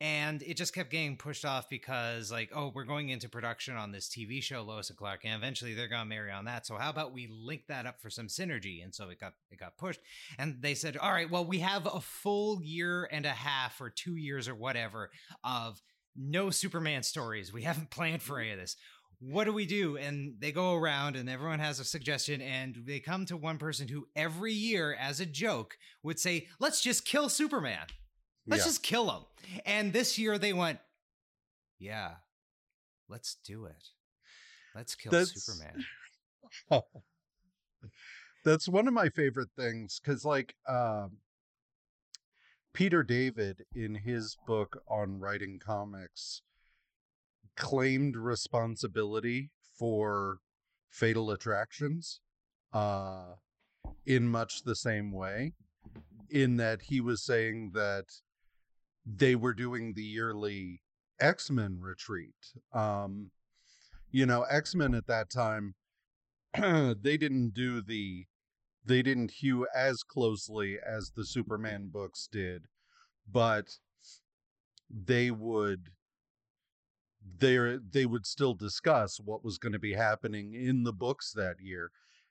and 0.00 0.42
it 0.42 0.56
just 0.56 0.74
kept 0.74 0.90
getting 0.90 1.16
pushed 1.16 1.44
off 1.44 1.68
because, 1.68 2.32
like, 2.32 2.50
oh, 2.52 2.72
we're 2.74 2.84
going 2.84 3.10
into 3.10 3.28
production 3.28 3.76
on 3.76 3.92
this 3.92 4.08
TV 4.08 4.40
show, 4.42 4.62
Lois 4.62 4.90
and 4.90 4.98
Clark, 4.98 5.24
and 5.24 5.34
eventually 5.34 5.74
they're 5.74 5.86
gonna 5.86 6.04
marry 6.06 6.32
on 6.32 6.44
that. 6.46 6.66
So 6.66 6.76
how 6.76 6.90
about 6.90 7.12
we 7.12 7.28
link 7.28 7.68
that 7.68 7.86
up 7.86 8.00
for 8.02 8.10
some 8.10 8.26
synergy? 8.26 8.82
And 8.82 8.92
so 8.92 9.10
it 9.10 9.20
got 9.20 9.34
it 9.52 9.58
got 9.60 9.76
pushed. 9.76 10.00
And 10.38 10.60
they 10.60 10.74
said, 10.74 10.96
all 10.96 11.12
right, 11.12 11.30
well, 11.30 11.44
we 11.44 11.60
have 11.60 11.86
a 11.86 12.00
full 12.00 12.60
year 12.64 13.04
and 13.12 13.24
a 13.24 13.30
half 13.32 13.80
or 13.80 13.90
two 13.90 14.16
years 14.16 14.48
or 14.48 14.56
whatever 14.56 15.12
of 15.44 15.80
no 16.16 16.50
Superman 16.50 17.04
stories. 17.04 17.52
We 17.52 17.62
haven't 17.62 17.90
planned 17.90 18.22
for 18.22 18.40
any 18.40 18.50
of 18.50 18.58
this 18.58 18.76
what 19.24 19.44
do 19.44 19.52
we 19.52 19.66
do? 19.66 19.96
And 19.96 20.34
they 20.40 20.50
go 20.50 20.74
around 20.74 21.14
and 21.14 21.28
everyone 21.30 21.60
has 21.60 21.78
a 21.78 21.84
suggestion 21.84 22.40
and 22.42 22.74
they 22.84 22.98
come 22.98 23.24
to 23.26 23.36
one 23.36 23.56
person 23.58 23.86
who 23.86 24.08
every 24.16 24.52
year 24.52 24.94
as 24.98 25.20
a 25.20 25.26
joke 25.26 25.76
would 26.02 26.18
say, 26.18 26.48
let's 26.58 26.80
just 26.80 27.04
kill 27.04 27.28
Superman. 27.28 27.86
Let's 28.46 28.62
Yeah. 28.62 28.68
just 28.70 28.82
kill 28.82 29.10
him. 29.10 29.22
And 29.64 29.92
this 29.92 30.18
year 30.18 30.38
they 30.38 30.52
went, 30.52 30.80
yeah, 31.78 32.16
let's 33.08 33.36
do 33.44 33.66
it. 33.66 33.90
Let's 34.74 34.96
kill 34.96 35.12
That's- 35.12 35.40
Superman. 35.44 35.84
That's 38.44 38.68
one 38.68 38.88
of 38.88 38.94
my 38.94 39.08
favorite 39.08 39.50
things 39.56 40.00
because, 40.02 40.24
like, 40.24 40.56
um, 40.66 41.18
Peter 42.72 43.02
David 43.04 43.64
in 43.74 43.94
his 43.94 44.36
book 44.46 44.82
on 44.88 45.20
writing 45.20 45.60
comics 45.64 46.42
claimed 47.56 48.16
responsibility 48.16 49.50
for 49.78 50.38
Fatal 50.90 51.30
Attractions 51.30 52.20
uh, 52.72 53.34
in 54.06 54.28
much 54.28 54.62
the 54.62 54.76
same 54.76 55.12
way, 55.12 55.52
in 56.30 56.56
that 56.56 56.82
he 56.82 57.00
was 57.00 57.22
saying 57.22 57.72
that 57.74 58.06
they 59.04 59.34
were 59.34 59.54
doing 59.54 59.94
the 59.94 60.02
yearly 60.02 60.82
X 61.20 61.50
Men 61.50 61.78
retreat. 61.80 62.34
Um, 62.72 63.30
you 64.10 64.26
know, 64.26 64.42
X 64.42 64.74
Men 64.74 64.94
at 64.94 65.06
that 65.06 65.30
time, 65.30 65.74
they 66.54 67.16
didn't 67.16 67.54
do 67.54 67.80
the 67.80 68.26
they 68.84 69.02
didn't 69.02 69.30
hew 69.30 69.66
as 69.74 70.02
closely 70.02 70.76
as 70.84 71.12
the 71.14 71.24
Superman 71.24 71.88
books 71.92 72.28
did, 72.30 72.66
but 73.30 73.78
they 74.90 75.30
would 75.30 75.90
they 77.38 77.78
they 77.90 78.06
would 78.06 78.26
still 78.26 78.54
discuss 78.54 79.18
what 79.20 79.44
was 79.44 79.58
going 79.58 79.72
to 79.72 79.78
be 79.78 79.94
happening 79.94 80.54
in 80.54 80.84
the 80.84 80.92
books 80.92 81.32
that 81.32 81.56
year. 81.60 81.90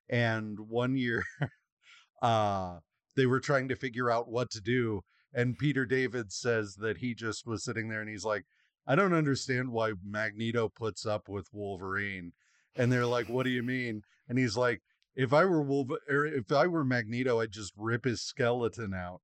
And 0.09 0.59
one 0.59 0.95
year 0.97 1.23
uh 2.21 2.79
they 3.15 3.25
were 3.25 3.39
trying 3.39 3.67
to 3.69 3.75
figure 3.75 4.09
out 4.09 4.29
what 4.29 4.49
to 4.51 4.61
do 4.61 5.01
and 5.33 5.57
Peter 5.57 5.85
David 5.85 6.31
says 6.31 6.75
that 6.75 6.97
he 6.97 7.13
just 7.13 7.45
was 7.45 7.63
sitting 7.63 7.89
there 7.89 8.01
and 8.01 8.09
he's 8.09 8.25
like 8.25 8.45
I 8.87 8.95
don't 8.95 9.13
understand 9.13 9.71
why 9.71 9.93
Magneto 10.03 10.67
puts 10.67 11.05
up 11.05 11.29
with 11.29 11.53
Wolverine. 11.53 12.33
And 12.75 12.91
they're 12.91 13.05
like, 13.05 13.29
"What 13.29 13.43
do 13.43 13.49
you 13.49 13.63
mean?" 13.63 14.01
And 14.27 14.39
he's 14.39 14.57
like, 14.57 14.81
if 15.15 15.33
I 15.33 15.45
were 15.45 15.61
Wolver- 15.61 15.99
if 16.07 16.51
I 16.51 16.67
were 16.67 16.85
Magneto, 16.85 17.39
I'd 17.39 17.51
just 17.51 17.73
rip 17.77 18.05
his 18.05 18.21
skeleton 18.21 18.93
out. 18.93 19.21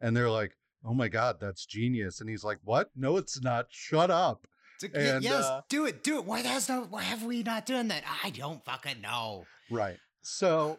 And 0.00 0.16
they're 0.16 0.30
like, 0.30 0.56
"Oh 0.84 0.94
my 0.94 1.08
god, 1.08 1.40
that's 1.40 1.66
genius!" 1.66 2.20
And 2.20 2.28
he's 2.30 2.44
like, 2.44 2.58
"What? 2.62 2.90
No, 2.94 3.16
it's 3.16 3.40
not. 3.40 3.66
Shut 3.70 4.10
up." 4.10 4.46
And, 4.82 5.22
yes, 5.22 5.44
uh, 5.44 5.62
do 5.68 5.86
it, 5.86 6.02
do 6.02 6.18
it. 6.18 6.24
Why 6.24 6.42
that's 6.42 6.68
not 6.68 6.90
why 6.90 7.02
have 7.02 7.22
we 7.22 7.42
not 7.42 7.66
done 7.66 7.88
that? 7.88 8.02
I 8.24 8.30
don't 8.30 8.64
fucking 8.64 9.00
know. 9.00 9.44
Right. 9.70 9.98
So, 10.22 10.78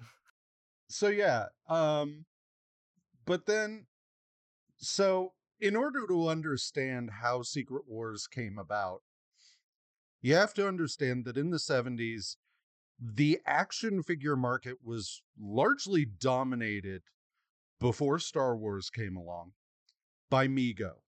so 0.90 1.08
yeah. 1.08 1.46
Um, 1.70 2.26
but 3.26 3.46
then, 3.46 3.86
so 4.78 5.34
in 5.60 5.76
order 5.76 6.08
to 6.08 6.28
understand 6.28 7.10
how 7.22 7.44
Secret 7.44 7.84
Wars 7.88 8.28
came 8.28 8.58
about, 8.58 9.02
you 10.22 10.36
have 10.36 10.54
to 10.56 10.68
understand 10.68 11.26
that 11.26 11.38
in 11.38 11.50
the 11.52 11.60
seventies, 11.60 12.38
the 13.00 13.40
action 13.46 14.04
figure 14.04 14.36
market 14.36 14.78
was 14.84 15.22
largely 15.40 16.06
dominated 16.06 17.02
before 17.80 18.20
Star 18.20 18.56
Wars 18.56 18.90
came 18.90 19.18
along 19.18 19.54
by 20.30 20.48
Mego. 20.48 21.01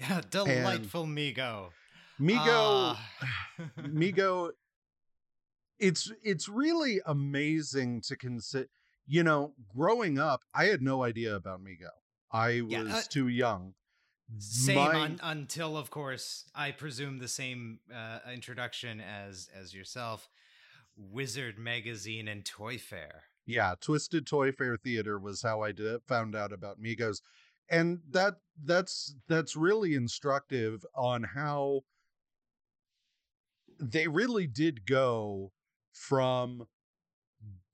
Yeah, 0.00 0.20
delightful 0.30 1.04
Migo. 1.06 1.68
Mego, 2.20 2.36
Ah. 2.96 3.10
Mego, 3.80 4.50
it's 5.78 6.10
it's 6.22 6.48
really 6.48 7.00
amazing 7.06 8.00
to 8.02 8.16
consider. 8.16 8.68
You 9.06 9.24
know, 9.24 9.54
growing 9.76 10.18
up, 10.18 10.42
I 10.54 10.66
had 10.66 10.82
no 10.82 11.02
idea 11.02 11.34
about 11.34 11.60
Mego. 11.62 11.88
I 12.30 12.60
was 12.60 12.70
Yeah, 12.70 12.82
uh, 12.96 13.00
too 13.08 13.28
young. 13.28 13.74
Same 14.38 14.76
My- 14.76 15.00
un- 15.00 15.20
until, 15.22 15.76
of 15.76 15.90
course, 15.90 16.44
I 16.54 16.70
presume 16.70 17.18
the 17.18 17.26
same 17.26 17.80
uh, 17.92 18.20
introduction 18.32 19.00
as 19.00 19.48
as 19.54 19.74
yourself. 19.74 20.28
Wizard 20.96 21.58
magazine 21.58 22.28
and 22.28 22.44
Toy 22.44 22.76
Fair. 22.76 23.22
yeah, 23.46 23.74
Twisted 23.80 24.26
Toy 24.26 24.52
Fair 24.52 24.76
Theater 24.76 25.18
was 25.18 25.40
how 25.42 25.62
I 25.62 25.72
did, 25.72 26.02
found 26.06 26.36
out 26.36 26.52
about 26.52 26.78
Megos, 26.80 27.22
and 27.70 28.00
that 28.10 28.34
that's 28.64 29.14
that's 29.28 29.56
really 29.56 29.94
instructive 29.94 30.84
on 30.94 31.22
how 31.22 31.80
they 33.78 34.06
really 34.08 34.46
did 34.46 34.84
go 34.84 35.52
from 35.92 36.66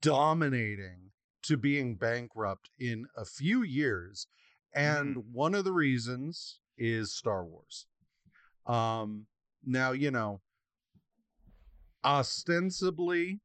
dominating 0.01 1.11
to 1.43 1.57
being 1.57 1.95
bankrupt 1.95 2.69
in 2.79 3.05
a 3.17 3.25
few 3.25 3.63
years 3.63 4.27
and 4.73 5.17
one 5.33 5.55
of 5.55 5.63
the 5.63 5.71
reasons 5.71 6.59
is 6.77 7.13
Star 7.13 7.43
Wars. 7.43 7.87
Um 8.65 9.25
now, 9.65 9.91
you 9.91 10.11
know, 10.11 10.41
ostensibly 12.05 13.39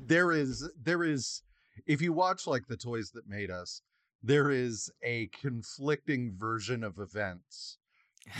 there 0.00 0.32
is 0.32 0.70
there 0.80 1.02
is 1.02 1.42
if 1.86 2.00
you 2.00 2.12
watch 2.12 2.46
like 2.46 2.66
the 2.68 2.76
toys 2.76 3.10
that 3.10 3.28
made 3.28 3.50
us 3.50 3.82
there 4.22 4.50
is 4.50 4.90
a 5.02 5.26
conflicting 5.28 6.32
version 6.36 6.82
of 6.84 6.98
events 6.98 7.78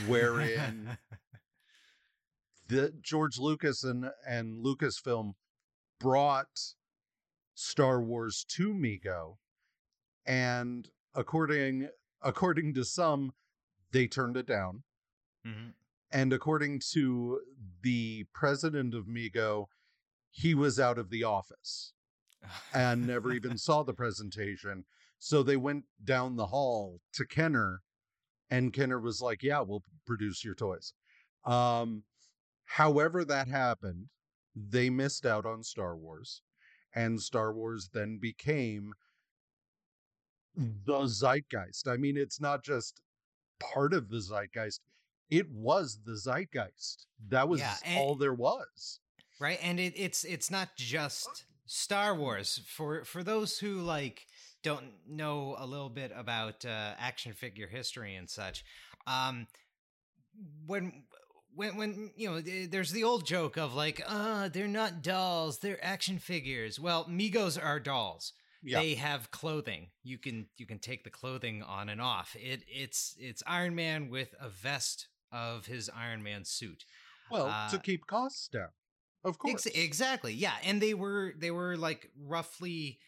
Wherein- 0.07 0.97
the 2.69 2.93
George 3.01 3.39
Lucas 3.39 3.85
and 3.85 4.11
and 4.27 4.65
Lucasfilm 4.65 5.33
brought 5.99 6.75
Star 7.55 8.01
Wars 8.03 8.45
to 8.51 8.73
Mego 8.73 9.37
and 10.25 10.89
according 11.15 11.89
according 12.23 12.75
to 12.75 12.85
some 12.85 13.33
they 13.91 14.07
turned 14.07 14.37
it 14.37 14.47
down 14.47 14.85
Mhm. 15.47 15.75
and 16.13 16.33
according 16.33 16.81
to 16.93 17.41
the 17.83 18.25
president 18.33 18.95
of 18.95 19.07
Mego 19.07 19.67
he 20.31 20.55
was 20.55 20.79
out 20.81 20.99
of 20.99 21.11
the 21.11 21.25
office 21.25 21.93
and 22.73 23.07
never 23.07 23.33
even 23.33 23.59
saw 23.59 23.83
the 23.83 23.93
presentation. 23.93 24.85
So 25.25 25.45
they 25.45 25.57
went 25.57 25.85
down 26.03 26.35
the 26.35 26.47
hall 26.47 26.99
to 27.13 27.25
Kenner 27.25 27.83
and 28.51 28.73
Kenner 28.73 28.99
was 28.99 29.23
like, 29.23 29.41
"Yeah, 29.45 29.61
we'll 29.61 29.85
produce 30.05 30.45
your 30.45 30.57
toys." 30.57 30.95
Um, 31.45 32.03
however, 32.65 33.25
that 33.25 33.47
happened, 33.47 34.09
they 34.57 34.91
missed 34.91 35.25
out 35.25 35.47
on 35.47 35.63
Star 35.63 35.97
Wars, 35.97 36.43
and 36.93 37.23
Star 37.23 37.55
Wars 37.55 37.89
then 37.95 38.19
became 38.19 38.95
the 40.57 41.07
zeitgeist. 41.07 41.87
I 41.87 41.97
mean, 41.97 42.17
it's 42.17 42.41
not 42.41 42.65
just 42.65 43.01
part 43.61 43.95
of 43.95 44.09
the 44.11 44.21
zeitgeist; 44.21 44.81
it 45.31 45.49
was 45.53 46.01
the 46.05 46.17
zeitgeist. 46.17 47.07
That 47.29 47.49
was 47.49 47.61
Yeah, 47.61 47.77
and- 47.85 48.01
all 48.01 48.17
there 48.17 48.35
was. 48.35 48.99
right 49.39 49.61
and 49.63 49.79
it, 49.79 49.95
it's 49.97 50.25
it's 50.25 50.51
not 50.51 50.75
just 50.77 51.47
star 51.65 52.13
wars 52.13 52.59
for 52.67 53.05
for 53.05 53.23
those 53.23 53.61
who 53.61 53.81
like 53.81 54.27
don't 54.63 54.93
know 55.09 55.57
a 55.59 55.67
little 55.67 55.89
bit 55.89 56.13
about 56.15 56.65
uh, 56.65 56.93
action 56.99 57.33
figure 57.33 57.67
history 57.67 58.15
and 58.15 58.29
such 58.31 58.65
um 59.07 59.47
when 60.67 61.05
when 61.55 61.77
when 61.77 62.11
you 62.17 62.31
know 62.31 62.41
there's 62.41 62.93
the 62.93 63.05
old 63.05 63.27
joke 63.27 63.57
of 63.57 63.75
like 63.75 64.03
uh 64.07 64.49
they're 64.49 64.67
not 64.69 65.03
dolls 65.03 65.59
they're 65.59 65.85
action 65.85 66.19
figures 66.19 66.81
well 66.81 67.05
megos 67.07 67.63
are 67.63 67.79
dolls 67.81 68.33
Yeah. 68.63 68.81
they 68.81 68.95
have 68.95 69.31
clothing 69.31 69.89
you 70.03 70.19
can 70.19 70.47
you 70.57 70.67
can 70.67 70.79
take 70.79 71.05
the 71.05 71.11
clothing 71.11 71.63
on 71.63 71.89
and 71.89 72.01
off 72.01 72.35
it 72.39 72.63
it's 72.69 73.15
it's 73.19 73.43
iron 73.47 73.75
man 73.75 74.09
with 74.09 74.35
a 74.41 74.49
vest 74.49 75.09
of 75.31 75.67
his 75.67 75.91
iron 75.95 76.23
man 76.23 76.45
suit 76.45 76.85
Well, 77.31 77.47
uh, 77.47 77.69
to 77.71 77.79
keep 77.79 78.07
costs 78.07 78.49
down, 78.49 78.69
of 79.25 79.39
course. 79.39 79.67
Ex- 79.67 79.77
exactly. 79.77 80.35
Yeah, 80.35 80.53
and 80.65 80.81
they 80.83 80.93
were 80.95 81.33
they 81.39 81.51
were 81.51 81.77
like 81.77 82.11
roughly 82.21 82.99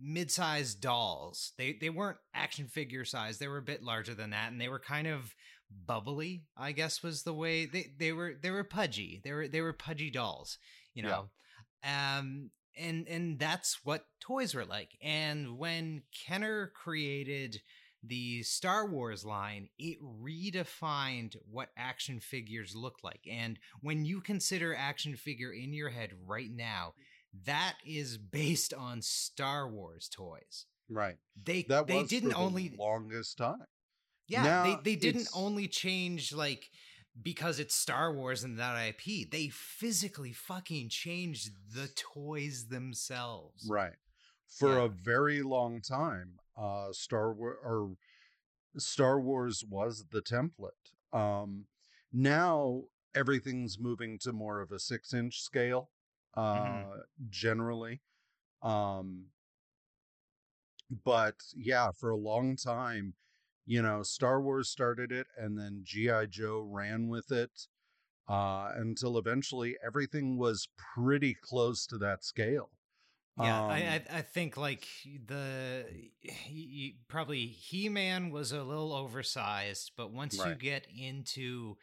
mid-sized 0.00 0.80
dolls. 0.80 1.52
They 1.58 1.76
they 1.80 1.90
weren't 1.90 2.18
action 2.34 2.68
figure 2.68 3.04
size. 3.04 3.38
They 3.38 3.48
were 3.48 3.58
a 3.58 3.62
bit 3.62 3.82
larger 3.82 4.14
than 4.14 4.30
that 4.30 4.50
and 4.52 4.60
they 4.60 4.68
were 4.68 4.80
kind 4.80 5.06
of 5.06 5.34
bubbly, 5.86 6.44
I 6.56 6.72
guess 6.72 7.02
was 7.02 7.22
the 7.22 7.34
way 7.34 7.66
they 7.66 7.86
they 7.98 8.12
were 8.12 8.34
they 8.40 8.50
were 8.50 8.64
pudgy. 8.64 9.20
They 9.24 9.32
were 9.32 9.48
they 9.48 9.60
were 9.60 9.72
pudgy 9.72 10.10
dolls, 10.10 10.58
you 10.94 11.02
Yeah. 11.02 11.10
know. 11.10 11.30
Um 11.84 12.50
and 12.76 13.06
and 13.08 13.38
that's 13.38 13.80
what 13.84 14.06
toys 14.20 14.54
were 14.54 14.64
like. 14.64 14.90
And 15.02 15.58
when 15.58 16.02
Kenner 16.26 16.72
created 16.74 17.60
the 18.02 18.42
Star 18.42 18.86
Wars 18.88 19.24
line, 19.24 19.68
it 19.78 19.98
redefined 20.02 21.36
what 21.50 21.68
action 21.76 22.18
figures 22.20 22.74
look 22.74 22.96
like. 23.02 23.20
And 23.30 23.58
when 23.80 24.04
you 24.04 24.20
consider 24.20 24.74
action 24.74 25.16
figure 25.16 25.52
in 25.52 25.72
your 25.72 25.90
head 25.90 26.10
right 26.26 26.50
now, 26.50 26.94
that 27.44 27.76
is 27.86 28.18
based 28.18 28.74
on 28.74 29.02
Star 29.02 29.68
Wars 29.68 30.08
toys. 30.08 30.66
right. 30.88 31.16
They 31.42 31.62
That 31.68 31.86
they 31.86 32.02
didn't 32.04 32.34
only 32.34 32.74
longest 32.78 33.38
time. 33.38 33.66
yeah, 34.28 34.42
Now 34.42 34.62
they 34.64 34.92
they 34.92 34.96
didn't 34.96 35.28
only 35.34 35.68
change 35.68 36.32
like 36.32 36.70
because 37.22 37.58
it's 37.60 37.74
Star 37.74 38.12
Wars 38.14 38.42
and 38.44 38.58
that 38.58 38.76
IP. 38.88 39.30
They 39.30 39.48
physically 39.48 40.32
fucking 40.32 40.88
changed 40.88 41.50
the 41.74 41.88
toys 41.88 42.68
themselves. 42.68 43.66
Right. 43.68 43.94
For 44.48 44.76
Yeah. 44.78 44.84
a 44.84 44.88
very 44.88 45.42
long 45.42 45.80
time, 45.80 46.38
uh 46.56 46.92
Star 46.92 47.32
Wars 47.32 47.58
or 47.62 47.96
Star 48.78 49.20
Wars 49.20 49.64
was 49.68 50.04
the 50.10 50.20
template. 50.22 50.92
Um 51.12 51.66
now 52.12 52.84
everything's 53.14 53.78
moving 53.78 54.18
to 54.18 54.32
more 54.32 54.60
of 54.60 54.70
a 54.72 54.76
6-inch 54.78 55.40
scale 55.42 55.90
uh 56.34 56.44
Mhm. 56.52 56.92
generally. 57.30 58.02
Um 58.62 59.32
but 60.90 61.36
yeah, 61.54 61.90
for 61.92 62.10
a 62.10 62.16
long 62.16 62.56
time, 62.56 63.14
you 63.64 63.80
know, 63.82 64.02
Star 64.02 64.40
Wars 64.40 64.68
started 64.68 65.12
it 65.12 65.26
and 65.36 65.58
then 65.58 65.80
GI 65.84 66.26
Joe 66.26 66.60
ran 66.60 67.08
with 67.08 67.30
it 67.30 67.68
uh 68.28 68.72
until 68.76 69.18
eventually 69.18 69.76
everything 69.84 70.38
was 70.38 70.68
pretty 70.76 71.34
close 71.34 71.86
to 71.88 71.98
that 71.98 72.24
scale. 72.24 72.72
Yeah, 73.34 73.62
Um, 73.66 73.66
I, 73.66 74.04
I 74.10 74.22
think 74.22 74.56
like 74.56 74.86
the 75.04 75.86
he, 76.20 77.00
probably 77.08 77.46
He 77.46 77.88
Man 77.88 78.30
was 78.30 78.52
a 78.52 78.62
little 78.62 78.92
oversized, 78.92 79.92
but 79.96 80.12
once 80.12 80.44
you 80.44 80.54
get 80.54 80.86
into 80.94 81.76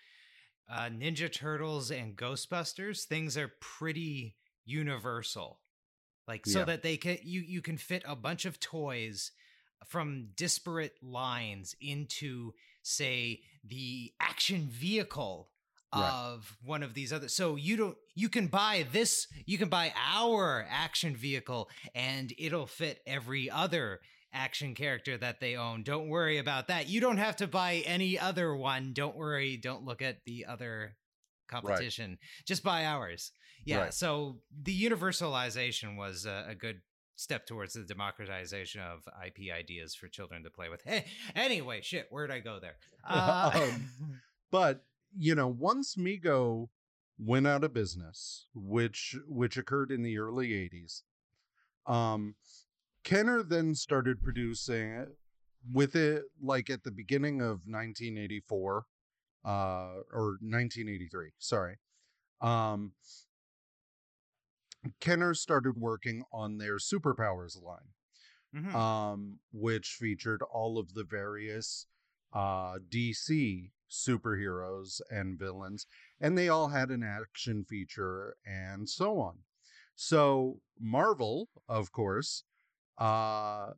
uh, 0.70 0.90
Ninja 0.90 1.32
Turtles 1.32 1.92
and 1.92 2.18
Ghostbusters, 2.18 3.06
things 3.06 3.38
are 3.38 3.50
pretty 3.62 4.39
universal. 4.70 5.60
Like 6.28 6.46
so 6.46 6.60
Yeah. 6.60 6.66
that 6.66 6.84
they 6.84 6.98
can 6.98 7.18
you 7.24 7.42
you 7.42 7.62
can 7.62 7.78
fit 7.78 8.04
a 8.06 8.16
bunch 8.16 8.46
of 8.46 8.60
toys 8.60 9.32
from 9.88 10.30
disparate 10.36 10.94
lines 11.02 11.76
into 11.82 12.54
say 12.84 13.42
the 13.64 14.14
action 14.20 14.68
vehicle 14.70 15.50
Right. 15.92 16.04
of 16.14 16.56
one 16.64 16.84
of 16.84 16.94
these 16.94 17.12
other 17.12 17.30
so 17.30 17.56
you 17.56 17.76
don't 17.76 17.98
you 18.14 18.30
can 18.30 18.46
buy 18.46 18.86
this 18.92 19.26
you 19.48 19.58
can 19.58 19.70
buy 19.70 19.92
our 19.98 20.64
action 20.70 21.16
vehicle 21.16 21.68
and 21.96 22.32
it'll 22.38 22.68
fit 22.68 23.02
every 23.08 23.50
other 23.50 24.00
action 24.32 24.76
character 24.76 25.18
that 25.18 25.40
they 25.40 25.56
own 25.56 25.82
don't 25.82 26.08
worry 26.08 26.38
about 26.38 26.68
that 26.68 26.88
you 26.90 27.02
don't 27.02 27.18
have 27.18 27.38
to 27.38 27.48
buy 27.48 27.82
any 27.88 28.20
other 28.20 28.56
one 28.56 28.94
don't 28.94 29.16
worry 29.16 29.58
don't 29.58 29.84
look 29.84 30.04
at 30.04 30.24
the 30.26 30.46
other 30.46 30.96
competition 31.50 32.18
just 32.46 32.64
buy 32.64 32.86
ours 32.86 33.32
yeah 33.66 33.80
Right. 33.82 33.94
so 33.94 34.40
the 34.64 34.74
universalization 34.90 35.98
was 35.98 36.26
a, 36.26 36.46
a 36.50 36.56
good 36.56 36.82
step 37.16 37.46
towards 37.46 37.74
the 37.74 37.84
democratization 37.84 38.80
of 38.82 39.00
ip 39.26 39.38
ideas 39.54 39.94
for 39.96 40.08
children 40.08 40.44
to 40.44 40.50
play 40.50 40.70
with. 40.70 40.82
Hey 40.86 41.06
anyway 41.36 41.82
shit 41.82 42.08
where'd 42.12 42.32
i 42.32 42.40
go 42.40 42.60
there? 42.60 42.78
Uh, 43.06 43.52
Um, 43.62 43.90
But 44.52 44.86
you 45.18 45.36
know, 45.36 45.48
once 45.48 45.96
Mego 45.96 46.70
went 47.18 47.46
out 47.48 47.64
of 47.64 47.74
business, 47.74 48.48
which 48.54 49.16
which 49.28 49.58
occurred 49.58 49.92
in 49.92 50.02
the 50.04 50.18
early 50.20 50.50
'80s, 50.52 51.02
um, 51.92 52.36
Kenner 53.04 53.44
then 53.44 53.76
started 53.76 54.22
producing 54.22 55.08
with 55.74 55.96
it 55.96 56.24
like 56.42 56.70
at 56.70 56.84
the 56.84 56.92
beginning 56.92 57.42
of 57.42 57.66
1984 57.66 58.86
uh 59.46 60.02
or 60.14 60.38
1983 60.42 61.32
sorry 61.38 61.78
um 62.42 62.94
kenner 65.00 65.34
started 65.34 65.76
working 65.78 66.24
on 66.32 66.58
their 66.58 66.78
superpowers 66.78 67.62
line 67.62 67.94
mhm. 68.56 68.74
um, 68.74 69.40
which 69.52 69.98
featured 70.00 70.42
all 70.52 70.78
of 70.78 70.94
the 70.94 71.04
various 71.04 71.86
uh, 72.34 72.78
DC 72.90 73.72
superheroes 73.90 75.02
and 75.10 75.40
villains, 75.40 75.88
and 76.22 76.38
they 76.38 76.50
all 76.50 76.70
had 76.70 76.90
an 76.90 77.04
action 77.04 77.64
feature 77.64 78.36
and 78.46 78.90
so 78.90 79.20
on. 79.20 79.40
So 79.96 80.60
Marvel, 80.80 81.50
of 81.68 81.92
course, 81.92 82.44
uh, 82.98 83.72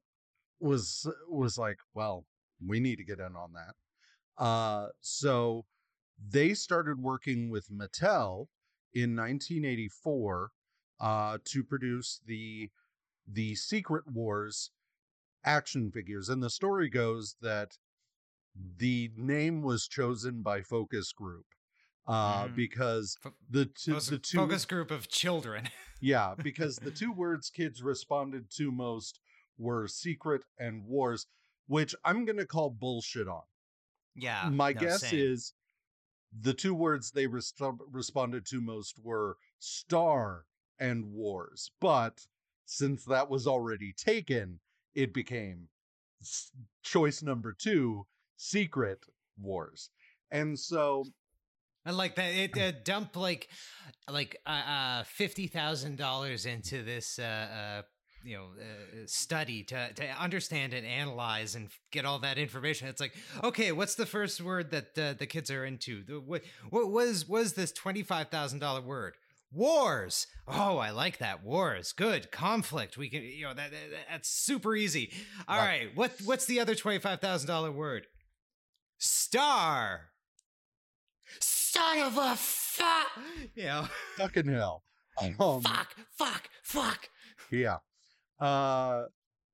was 0.60 1.08
was 1.28 1.58
like, 1.58 1.78
well, 1.94 2.26
we 2.66 2.80
need 2.80 2.98
to 2.98 3.06
get 3.06 3.20
in 3.20 3.36
on 3.36 3.54
that. 3.54 3.76
Uh, 4.42 4.88
so 5.02 5.64
they 6.30 6.54
started 6.54 7.00
working 7.00 7.50
with 7.52 7.70
Mattel 7.70 8.48
in 8.94 9.16
1984 9.16 10.52
uh, 11.00 11.38
to 11.46 11.64
produce 11.64 12.20
the 12.26 12.70
the 13.32 13.54
Secret 13.56 14.04
Wars 14.12 14.72
action 15.46 15.92
figures. 15.92 16.28
And 16.28 16.42
the 16.44 16.50
story 16.50 16.90
goes 16.90 17.36
that 17.42 17.78
the 18.78 19.12
name 19.16 19.62
was 19.62 19.88
chosen 19.88 20.42
by 20.42 20.62
focus 20.62 21.14
group 21.14 21.46
uh, 22.08 22.46
Mhm. 22.48 22.56
because 22.56 23.18
the 23.50 23.66
two, 23.66 23.92
Focus- 23.94 24.08
the 24.10 24.18
two 24.18 24.38
focus 24.38 24.66
group 24.66 24.92
of 24.92 25.08
children 25.08 25.70
yeah 26.02 26.34
because 26.36 26.78
the 26.78 26.92
two 26.92 27.12
words 27.14 27.50
kids 27.52 27.82
responded 27.84 28.50
to 28.58 28.72
most 28.72 29.20
were 29.58 29.88
secret 29.88 30.44
and 30.60 30.84
wars 30.86 31.28
which 31.68 31.96
i'm 32.04 32.26
going 32.26 32.38
to 32.38 32.46
call 32.46 32.70
bullshit 32.72 33.28
on 33.28 33.44
yeah 34.16 34.50
my 34.52 34.74
no, 34.74 34.80
guess 34.80 35.02
same. 35.02 35.20
is 35.20 35.54
the 36.42 36.54
two 36.54 36.74
words 36.74 37.12
they 37.12 37.28
resp- 37.28 37.80
responded 37.92 38.46
to 38.46 38.62
most 38.62 39.00
were 39.04 39.38
star 39.60 40.46
and 40.80 41.06
wars 41.06 41.72
but 41.80 42.26
since 42.66 43.06
that 43.06 43.30
was 43.30 43.48
already 43.48 43.94
taken 43.94 44.60
it 44.96 45.14
became 45.14 45.68
s- 46.22 46.52
choice 46.84 47.22
number 47.22 47.54
two 47.58 48.06
secret 48.38 49.06
wars 49.40 49.90
and 50.32 50.58
so 50.58 51.04
I 51.86 51.92
like 51.92 52.16
that 52.16 52.34
it 52.34 52.58
uh, 52.58 52.72
dumped 52.84 53.16
like 53.16 53.50
like 54.10 54.38
uh, 54.46 54.50
uh 54.50 55.04
fifty 55.04 55.48
thousand 55.48 55.98
dollars 55.98 56.46
into 56.46 56.84
this 56.84 57.20
uh, 57.20 57.24
uh 57.24 57.82
you 58.24 58.38
know 58.38 58.46
uh, 58.60 59.06
study 59.06 59.64
to 59.64 59.94
to 59.94 60.06
understand 60.22 60.74
and 60.74 60.86
analyze 60.86 61.56
and 61.56 61.70
get 61.92 62.06
all 62.06 62.20
that 62.20 62.38
information. 62.38 62.88
It's 62.88 63.02
like 63.02 63.14
okay, 63.44 63.72
what's 63.72 63.96
the 63.96 64.06
first 64.06 64.42
word 64.42 64.72
that 64.72 64.98
uh, 64.98 65.14
the 65.18 65.26
kids 65.26 65.50
are 65.52 65.66
into? 65.66 66.04
The, 66.04 66.20
what 66.20 66.44
what 66.70 66.92
was 66.92 67.28
was 67.28 67.54
this 67.54 67.72
twenty 67.72 68.04
five 68.04 68.30
thousand 68.30 68.60
dollar 68.60 68.82
word? 68.82 69.16
Wars. 69.54 70.28
Oh, 70.48 70.78
I 70.78 70.92
like 70.92 71.18
that. 71.18 71.44
Wars. 71.44 71.92
Good. 71.92 72.32
Conflict. 72.32 72.96
We 72.98 73.10
can 73.10 73.22
you 73.24 73.44
know 73.46 73.54
that, 73.54 73.72
that 73.72 73.80
that's 74.10 74.30
super 74.30 74.76
easy. 74.76 75.12
All 75.48 75.58
Right. 75.58 75.68
right. 75.68 75.90
What 75.96 76.12
what's 76.24 76.46
the 76.46 76.60
other 76.62 76.74
twenty 76.76 77.00
five 77.00 77.20
thousand 77.20 77.48
dollar 77.48 77.72
word? 77.72 78.08
Star. 78.98 80.12
Son 81.40 82.00
of 82.00 82.18
a 82.18 82.36
fuck. 82.36 83.08
You 83.56 83.64
know. 83.64 83.88
Fucking 84.18 84.48
hell. 84.48 84.84
Um, 85.40 85.62
fuck, 85.62 85.94
fuck, 86.18 86.50
fuck. 86.64 87.10
Yeah. 87.52 87.78
Uh, 88.42 89.04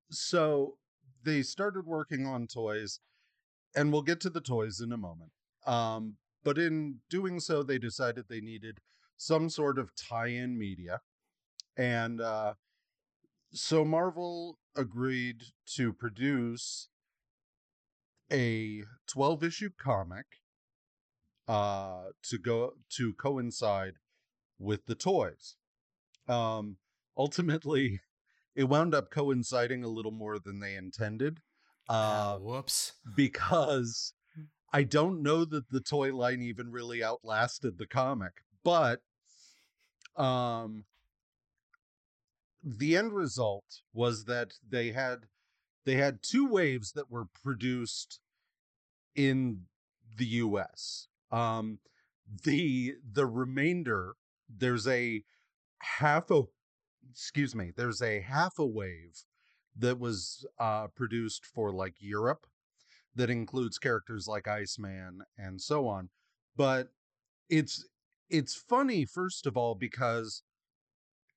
so 0.09 0.77
they 1.23 1.41
started 1.43 1.85
working 1.85 2.25
on 2.25 2.47
toys, 2.47 2.99
and 3.75 3.91
we'll 3.91 4.01
get 4.01 4.21
to 4.21 4.29
the 4.29 4.41
toys 4.41 4.79
in 4.79 4.93
a 4.93 4.97
moment. 4.97 5.31
Um, 5.65 6.15
but 6.43 6.57
in 6.57 7.01
doing 7.09 7.41
so, 7.41 7.61
they 7.61 7.77
decided 7.77 8.25
they 8.29 8.39
needed 8.39 8.79
some 9.17 9.49
sort 9.49 9.77
of 9.77 9.93
tie-in 9.95 10.57
media, 10.57 11.01
and 11.75 12.21
uh, 12.21 12.53
so 13.51 13.83
Marvel 13.83 14.57
agreed 14.75 15.43
to 15.75 15.91
produce 15.91 16.87
a 18.31 18.83
12 19.07 19.43
issue 19.43 19.69
comic 19.77 20.25
uh 21.47 22.07
to 22.21 22.37
go 22.37 22.73
to 22.89 23.13
coincide 23.13 23.93
with 24.59 24.85
the 24.85 24.95
toys 24.95 25.55
um 26.27 26.75
ultimately 27.17 28.01
it 28.57 28.67
wound 28.67 28.93
up 28.93 29.11
coinciding 29.11 29.83
a 29.83 29.87
little 29.87 30.11
more 30.11 30.39
than 30.39 30.59
they 30.59 30.75
intended 30.75 31.39
uh 31.87 32.35
oh, 32.37 32.43
whoops. 32.43 32.93
because 33.15 34.13
I 34.73 34.83
don't 34.83 35.23
know 35.23 35.45
that 35.45 35.69
the 35.69 35.79
toy 35.79 36.13
line 36.13 36.41
even 36.41 36.71
really 36.71 37.01
outlasted 37.01 37.77
the 37.77 37.87
comic, 37.87 38.33
but 38.63 39.01
um 40.17 40.83
the 42.61 42.97
end 42.97 43.13
result 43.13 43.81
was 43.93 44.25
that 44.25 44.55
they 44.67 44.91
had 44.91 45.27
they 45.85 45.95
had 45.95 46.19
two 46.21 46.45
waves 46.49 46.91
that 46.93 47.09
were 47.09 47.27
produced 47.43 48.19
in 49.15 49.61
the 50.17 50.25
US. 50.25 51.07
Um 51.31 51.79
the 52.43 52.95
the 53.09 53.25
remainder 53.25 54.15
there's 54.49 54.87
a 54.87 55.23
half 55.79 56.29
a 56.31 56.43
excuse 57.17 57.55
me, 57.55 57.71
there's 57.75 58.01
a 58.01 58.21
half 58.21 58.59
a 58.59 58.65
wave 58.65 59.23
that 59.75 59.99
was 59.99 60.45
uh 60.59 60.87
produced 60.87 61.45
for 61.45 61.73
like 61.73 61.95
Europe 61.99 62.45
that 63.15 63.29
includes 63.29 63.79
characters 63.79 64.27
like 64.27 64.47
Iceman 64.47 65.21
and 65.37 65.59
so 65.59 65.87
on. 65.87 66.09
But 66.55 66.89
it's 67.49 67.87
it's 68.29 68.55
funny 68.55 69.05
first 69.05 69.47
of 69.47 69.57
all 69.57 69.73
because 69.73 70.43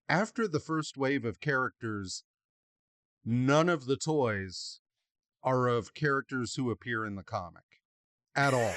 after 0.08 0.46
the 0.46 0.60
first 0.60 0.96
wave 0.98 1.24
of 1.24 1.40
characters 1.40 2.24
none 3.24 3.68
of 3.68 3.86
the 3.86 3.96
toys 3.96 4.80
are 5.42 5.68
of 5.68 5.94
characters 5.94 6.54
who 6.54 6.70
appear 6.70 7.06
in 7.06 7.14
the 7.14 7.22
comic 7.22 7.62
at 8.36 8.52
all. 8.52 8.74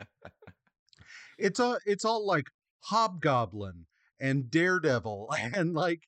it's 1.38 1.60
a 1.60 1.78
it's 1.86 2.04
all 2.04 2.26
like 2.26 2.46
Hobgoblin 2.80 3.86
and 4.20 4.50
Daredevil 4.50 5.32
and 5.54 5.74
like 5.84 6.07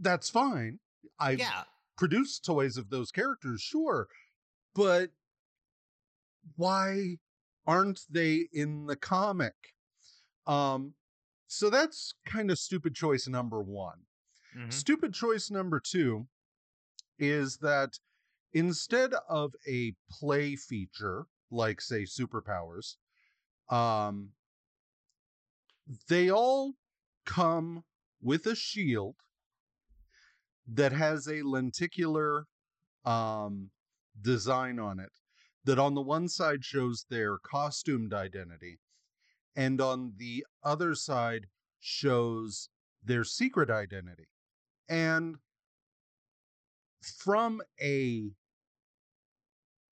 that's 0.00 0.30
fine. 0.30 0.80
I 1.18 1.32
Yeah. 1.32 1.64
produced 1.96 2.44
toys 2.44 2.76
of 2.76 2.90
those 2.90 3.10
characters, 3.12 3.60
sure, 3.60 4.08
but 4.74 5.12
why 6.56 7.18
aren't 7.66 8.00
they 8.10 8.48
in 8.52 8.86
the 8.86 8.96
comic? 8.96 9.54
Um, 10.46 10.94
so 11.46 11.70
that's 11.70 12.14
kind 12.26 12.50
of 12.50 12.58
stupid 12.58 12.94
choice 12.94 13.26
number 13.28 13.62
one. 13.62 14.06
Mhm. 14.54 14.72
Stupid 14.72 15.14
choice 15.14 15.50
number 15.50 15.80
two 15.80 16.28
is 17.18 17.58
that 17.58 17.98
instead 18.52 19.14
of 19.28 19.54
a 19.66 19.94
play 20.10 20.56
feature, 20.56 21.26
like 21.50 21.80
say 21.80 22.02
superpowers, 22.04 22.96
um, 23.68 24.32
they 26.08 26.30
all 26.30 26.74
come 27.24 27.84
with 28.20 28.46
a 28.46 28.54
shield 28.54 29.16
that 30.72 30.92
has 30.92 31.26
a 31.26 31.42
lenticular 31.42 32.44
um, 33.04 33.70
design 34.20 34.78
on 34.78 35.00
it 35.00 35.10
that 35.64 35.78
on 35.78 35.94
the 35.94 36.00
one 36.00 36.28
side 36.28 36.64
shows 36.64 37.04
their 37.10 37.38
costumed 37.38 38.14
identity 38.14 38.78
and 39.56 39.80
on 39.80 40.12
the 40.16 40.44
other 40.62 40.94
side 40.94 41.46
shows 41.80 42.68
their 43.02 43.24
secret 43.24 43.70
identity 43.70 44.28
and 44.88 45.36
from 47.02 47.60
a 47.80 48.30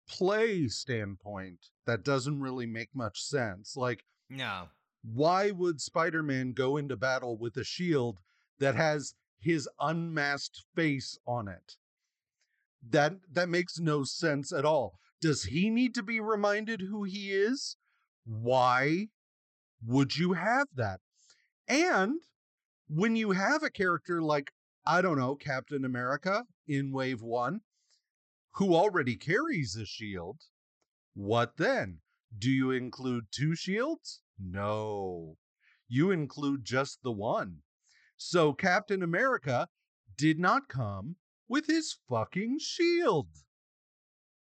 play 0.07 0.67
standpoint 0.67 1.59
that 1.85 2.03
doesn't 2.03 2.39
really 2.41 2.65
make 2.65 2.89
much 2.93 3.21
sense 3.21 3.75
like 3.75 4.03
No. 4.29 4.69
why 5.03 5.51
would 5.51 5.81
Spider-Man 5.81 6.53
go 6.53 6.77
into 6.77 6.95
battle 6.95 7.37
with 7.37 7.57
a 7.57 7.63
shield 7.63 8.19
that 8.59 8.75
has 8.75 9.13
his 9.43 9.67
unmasked 9.79 10.63
face 10.75 11.17
on 11.27 11.47
it? 11.47 11.77
That 12.87 13.13
that 13.31 13.49
makes 13.49 13.79
no 13.79 14.03
sense 14.03 14.51
at 14.51 14.65
all. 14.65 14.99
Does 15.21 15.43
he 15.43 15.69
need 15.69 15.93
to 15.95 16.03
be 16.03 16.19
reminded 16.19 16.81
who 16.81 17.03
he 17.03 17.31
is? 17.31 17.77
Why 18.25 19.07
would 19.85 20.17
you 20.17 20.33
have 20.33 20.67
that? 20.75 20.99
And 21.67 22.21
when 22.87 23.15
you 23.15 23.31
have 23.31 23.63
a 23.63 23.69
character 23.69 24.21
like 24.21 24.51
I 24.85 25.01
don't 25.01 25.17
know, 25.17 25.35
Captain 25.35 25.85
America 25.85 26.45
in 26.67 26.91
Wave 26.91 27.21
1 27.21 27.61
who 28.55 28.75
already 28.75 29.15
carries 29.15 29.75
a 29.75 29.85
shield, 29.85 30.39
what 31.15 31.57
then? 31.57 31.99
Do 32.37 32.49
you 32.49 32.71
include 32.71 33.25
two 33.31 33.55
shields? 33.55 34.21
No. 34.39 35.37
You 35.87 36.11
include 36.11 36.63
just 36.63 37.01
the 37.03 37.11
one. 37.11 37.61
So 38.25 38.53
Captain 38.53 39.03
America 39.03 39.67
did 40.17 40.39
not 40.39 40.69
come 40.69 41.17
with 41.47 41.67
his 41.67 41.97
fucking 42.09 42.59
shield. 42.59 43.27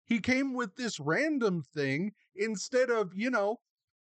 He 0.06 0.20
came 0.20 0.54
with 0.54 0.76
this 0.76 1.00
random 1.00 1.62
thing 1.62 2.14
instead 2.36 2.90
of, 2.90 3.14
you 3.14 3.30
know, 3.30 3.60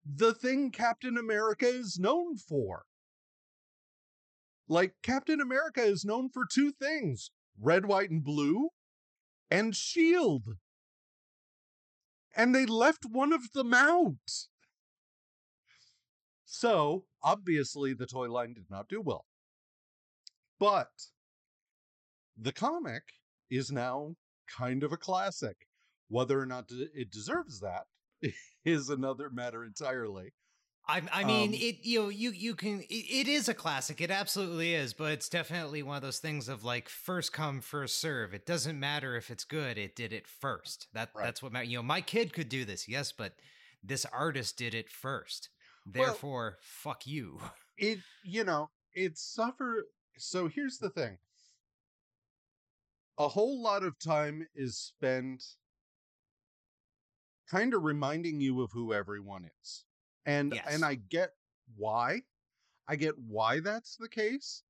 the 0.05 0.33
thing 0.33 0.71
Captain 0.71 1.19
America 1.19 1.67
is 1.67 1.99
known 1.99 2.37
for. 2.37 2.85
Like, 4.69 4.95
Captain 5.03 5.41
America 5.41 5.83
is 5.83 6.05
known 6.05 6.29
for 6.31 6.47
two 6.47 6.71
things 6.73 7.31
red, 7.61 7.87
white, 7.87 8.11
and 8.11 8.23
blue, 8.23 8.69
and 9.51 9.75
shield 9.75 10.45
and 12.37 12.55
they 12.55 12.65
left 12.65 13.05
one 13.05 13.33
of 13.33 13.51
them 13.53 13.75
out. 13.75 14.47
So, 16.45 17.07
obviously, 17.23 17.93
the 17.93 18.07
toy 18.07 18.31
line 18.31 18.55
did 18.55 18.71
not 18.71 18.89
do 18.89 19.01
well. 19.01 19.27
But 20.59 20.91
the 22.37 22.53
comic 22.53 23.03
is 23.51 23.71
now 23.71 24.15
kind 24.57 24.83
of 24.83 24.93
a 24.93 24.97
classic. 24.97 25.57
Whether 26.09 26.41
or 26.41 26.47
not 26.47 26.71
it 26.71 27.11
deserves 27.11 27.61
that 27.61 27.85
is 28.65 28.89
another 28.89 29.29
matter 29.31 29.65
entirely. 29.65 30.33
I, 30.91 31.03
I 31.13 31.25
mean, 31.25 31.51
Um, 31.51 31.55
it 31.55 31.85
you 31.85 31.99
know 32.05 32.09
you 32.09 32.31
you 32.31 32.55
can 32.55 32.81
it, 32.81 32.95
it 32.95 33.29
is 33.29 33.47
a 33.49 33.53
classic. 33.55 34.01
It 34.01 34.11
absolutely 34.11 34.75
is, 34.75 34.95
but 34.95 35.13
it's 35.13 35.29
definitely 35.29 35.83
one 35.83 35.97
of 35.97 36.03
those 36.03 36.19
things 36.19 36.49
of 36.49 36.65
like 36.65 36.89
first 36.89 37.31
come 37.31 37.61
first 37.61 37.99
serve. 38.01 38.33
It 38.33 38.47
doesn't 38.47 38.81
matter 38.81 39.15
if 39.17 39.31
it's 39.31 39.45
good. 39.45 39.77
It 39.77 39.95
did 39.95 40.15
it 40.15 40.27
first. 40.27 40.89
That 40.95 41.11
Right. 41.15 41.25
that's 41.27 41.43
what 41.43 41.53
matters. 41.53 41.69
You 41.69 41.77
know, 41.79 41.83
my 41.83 42.01
kid 42.01 42.33
could 42.33 42.49
do 42.49 42.65
this, 42.65 42.89
yes, 42.89 43.13
but 43.13 43.35
this 43.83 44.07
artist 44.07 44.57
did 44.57 44.75
it 44.75 44.89
first. 44.91 45.51
Well- 45.85 46.07
Therefore, 46.07 46.57
fuck 46.63 47.07
you. 47.07 47.39
It, 47.77 47.99
you 48.25 48.45
know, 48.45 48.71
it 48.95 49.19
suffer. 49.19 49.85
So 50.19 50.49
here's 50.49 50.79
the 50.79 50.91
thing 50.91 51.19
a 53.19 53.29
whole 53.29 53.61
lot 53.63 53.83
of 53.83 53.99
time 53.99 54.47
is 54.55 54.77
spent 54.79 55.43
kind 57.51 57.75
of 57.75 57.83
reminding 57.83 58.41
you 58.41 58.61
of 58.63 58.71
who 58.73 58.93
everyone 58.93 59.49
is. 59.63 59.85
And 60.27 60.53
Yes. 60.55 60.67
and 60.71 60.85
I 60.85 60.95
get 60.97 61.35
why. 61.77 62.23
I 62.87 62.97
get 62.97 63.19
why 63.19 63.61
that's 63.61 63.97
the 63.97 64.09
case. 64.09 64.63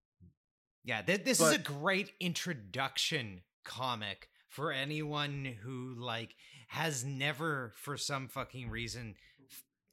Yeah, 0.85 1.03
th- 1.03 1.25
this 1.25 1.41
is 1.41 1.53
a 1.53 1.59
great 1.59 2.13
introduction 2.21 3.43
comic 3.65 4.29
for 4.49 4.73
anyone 4.73 5.45
who 5.63 5.95
like 5.99 6.35
has 6.69 7.05
never 7.05 7.75
for 7.77 7.97
some 7.97 8.29
fucking 8.29 8.71
reason 8.71 9.17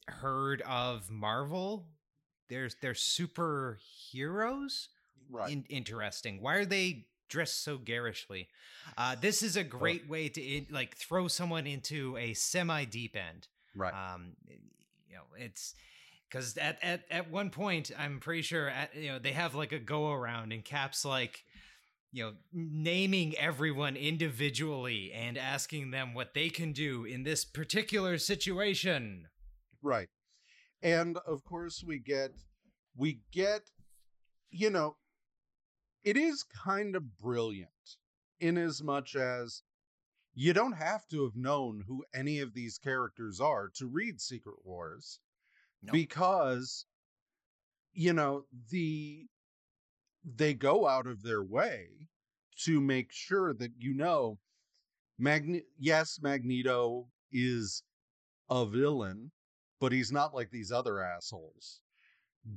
heard 0.08 0.62
of 0.62 1.10
Marvel. 1.10 1.88
There's 2.50 2.76
they're 2.82 2.94
superheroes. 2.94 4.88
Right. 5.30 5.52
In- 5.52 5.66
interesting. 5.70 6.42
Why 6.42 6.56
are 6.56 6.66
they 6.66 7.06
dressed 7.30 7.64
so 7.64 7.78
garishly? 7.78 8.48
Uh, 8.98 9.16
this 9.20 9.42
is 9.42 9.56
a 9.58 9.64
great 9.64 10.08
way 10.08 10.30
to 10.30 10.42
in- 10.42 10.68
like 10.70 10.96
throw 10.96 11.28
someone 11.28 11.66
into 11.68 12.16
a 12.18 12.34
semi 12.34 12.86
deep 12.86 13.16
end. 13.16 13.48
right. 13.76 13.94
Um, 13.94 14.34
you 14.48 15.16
know, 15.16 15.24
it's 15.38 15.74
because 16.30 16.58
at, 16.58 16.78
at 16.84 17.04
at 17.10 17.32
one 17.32 17.50
point, 17.50 17.92
I'm 17.98 18.20
pretty 18.20 18.42
sure 18.42 18.68
at, 18.70 18.96
you 18.96 19.08
know 19.10 19.20
they 19.20 19.32
have 19.32 19.56
like 19.56 19.72
a 19.72 19.80
go 19.80 20.12
around, 20.12 20.52
and 20.52 20.64
Cap's 20.64 21.06
like, 21.06 21.44
you 22.12 22.24
know, 22.24 22.34
naming 22.54 23.36
everyone 23.38 23.96
individually 23.96 25.12
and 25.14 25.38
asking 25.38 25.92
them 25.92 26.14
what 26.14 26.34
they 26.34 26.50
can 26.50 26.74
do 26.74 27.06
in 27.06 27.24
this 27.24 27.46
particular 27.46 28.18
situation. 28.18 29.28
Right. 29.82 30.10
And 30.82 31.18
of 31.26 31.44
course 31.44 31.84
we 31.86 32.00
get 32.00 32.32
we 32.96 33.22
get 33.32 33.62
you 34.52 34.70
know 34.70 34.96
it 36.06 36.16
is 36.16 36.46
kind 36.64 36.96
of 36.96 37.18
brilliant 37.18 37.70
in 38.40 38.58
as 38.58 38.82
much 38.82 39.16
as 39.16 39.64
you 40.36 40.54
don't 40.54 40.74
have 40.74 41.08
to 41.08 41.24
have 41.24 41.36
known 41.36 41.84
who 41.88 42.06
any 42.14 42.40
of 42.40 42.54
these 42.54 42.78
characters 42.78 43.42
are 43.42 43.70
to 43.76 43.88
read 43.88 44.22
Secret 44.22 44.58
Wars 44.64 45.20
Nope. 45.82 45.94
because 45.94 46.86
you 47.94 48.14
know 48.14 48.46
the 48.70 49.26
they 50.24 50.54
go 50.54 50.88
out 50.88 51.08
of 51.08 51.24
their 51.24 51.44
way 51.44 51.88
to 52.64 52.80
make 52.80 53.12
sure 53.12 53.54
that 53.54 53.72
you 53.78 53.94
know 53.94 54.38
Magne- 55.18 55.66
yes 55.80 56.20
Magneto 56.22 57.08
is 57.32 57.84
a 58.50 58.66
villain 58.66 59.32
but 59.80 59.92
he's 59.92 60.12
not 60.12 60.34
like 60.36 60.52
these 60.52 60.72
other 60.72 61.02
assholes 61.02 61.80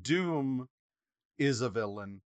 Doom 0.02 0.68
is 1.38 1.60
a 1.60 1.70
villain 1.70 2.20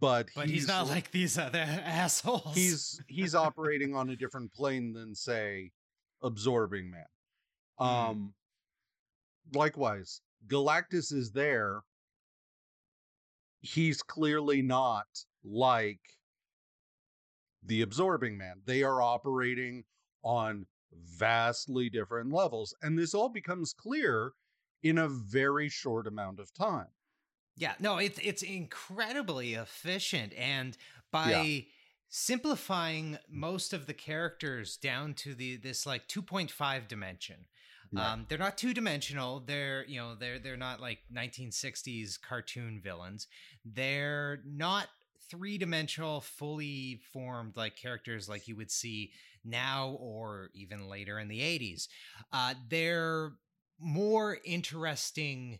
but 0.00 0.28
But 0.34 0.48
he's, 0.48 0.66
not 0.68 0.88
like 0.88 1.10
these 1.10 1.38
other 1.38 1.58
assholes. 1.84 2.54
he's 2.54 3.00
he's 3.08 3.34
operating 3.34 3.94
on 3.94 4.10
a 4.10 4.16
different 4.16 4.52
plane 4.52 4.92
than 4.92 5.14
say 5.14 5.70
absorbing 6.22 6.90
man 6.90 7.04
Mhm. 7.80 7.86
um 7.86 8.34
likewise 9.54 10.20
galactus 10.48 11.12
is 11.12 11.30
there 11.32 11.82
he's 13.60 14.02
clearly 14.02 14.62
not 14.62 15.06
like 15.44 16.00
the 17.62 17.82
absorbing 17.82 18.36
man 18.36 18.60
they 18.64 18.82
are 18.82 19.02
operating 19.02 19.84
on 20.22 20.66
vastly 20.92 21.90
different 21.90 22.32
levels 22.32 22.74
and 22.82 22.98
this 22.98 23.12
all 23.14 23.28
becomes 23.28 23.72
clear 23.72 24.32
in 24.82 24.98
a 24.98 25.08
very 25.08 25.68
short 25.68 26.06
amount 26.06 26.38
of 26.40 26.52
time 26.54 26.88
Yeah, 27.56 27.74
no, 27.80 27.98
it's 27.98 28.18
it's 28.18 28.42
incredibly 28.42 29.54
efficient, 29.54 30.34
and 30.34 30.76
by 31.10 31.66
simplifying 32.08 33.18
most 33.28 33.72
of 33.72 33.86
the 33.86 33.94
characters 33.94 34.76
down 34.76 35.14
to 35.14 35.34
the 35.34 35.56
this 35.56 35.86
like 35.86 36.06
2.5 36.08 36.88
dimension. 36.88 37.46
Right. 37.92 38.12
Um, 38.12 38.26
they're 38.28 38.38
not 38.38 38.58
two 38.58 38.74
dimensional. 38.74 39.40
They're 39.40 39.84
you 39.86 40.00
know 40.00 40.14
they're 40.14 40.38
they're 40.38 40.56
not 40.56 40.80
like 40.80 40.98
1960s 41.14 42.20
cartoon 42.20 42.80
villains. 42.82 43.26
They're 43.64 44.40
not 44.44 44.88
three 45.30 45.58
dimensional, 45.58 46.20
fully 46.20 47.00
formed 47.12 47.56
like 47.56 47.76
characters 47.76 48.28
like 48.28 48.48
you 48.48 48.56
would 48.56 48.70
see 48.70 49.12
now 49.44 49.96
or 50.00 50.50
even 50.54 50.88
later 50.88 51.18
in 51.18 51.28
the 51.28 51.40
80s. 51.40 51.88
Uh, 52.32 52.54
they're 52.68 53.32
more 53.78 54.38
interesting 54.44 55.58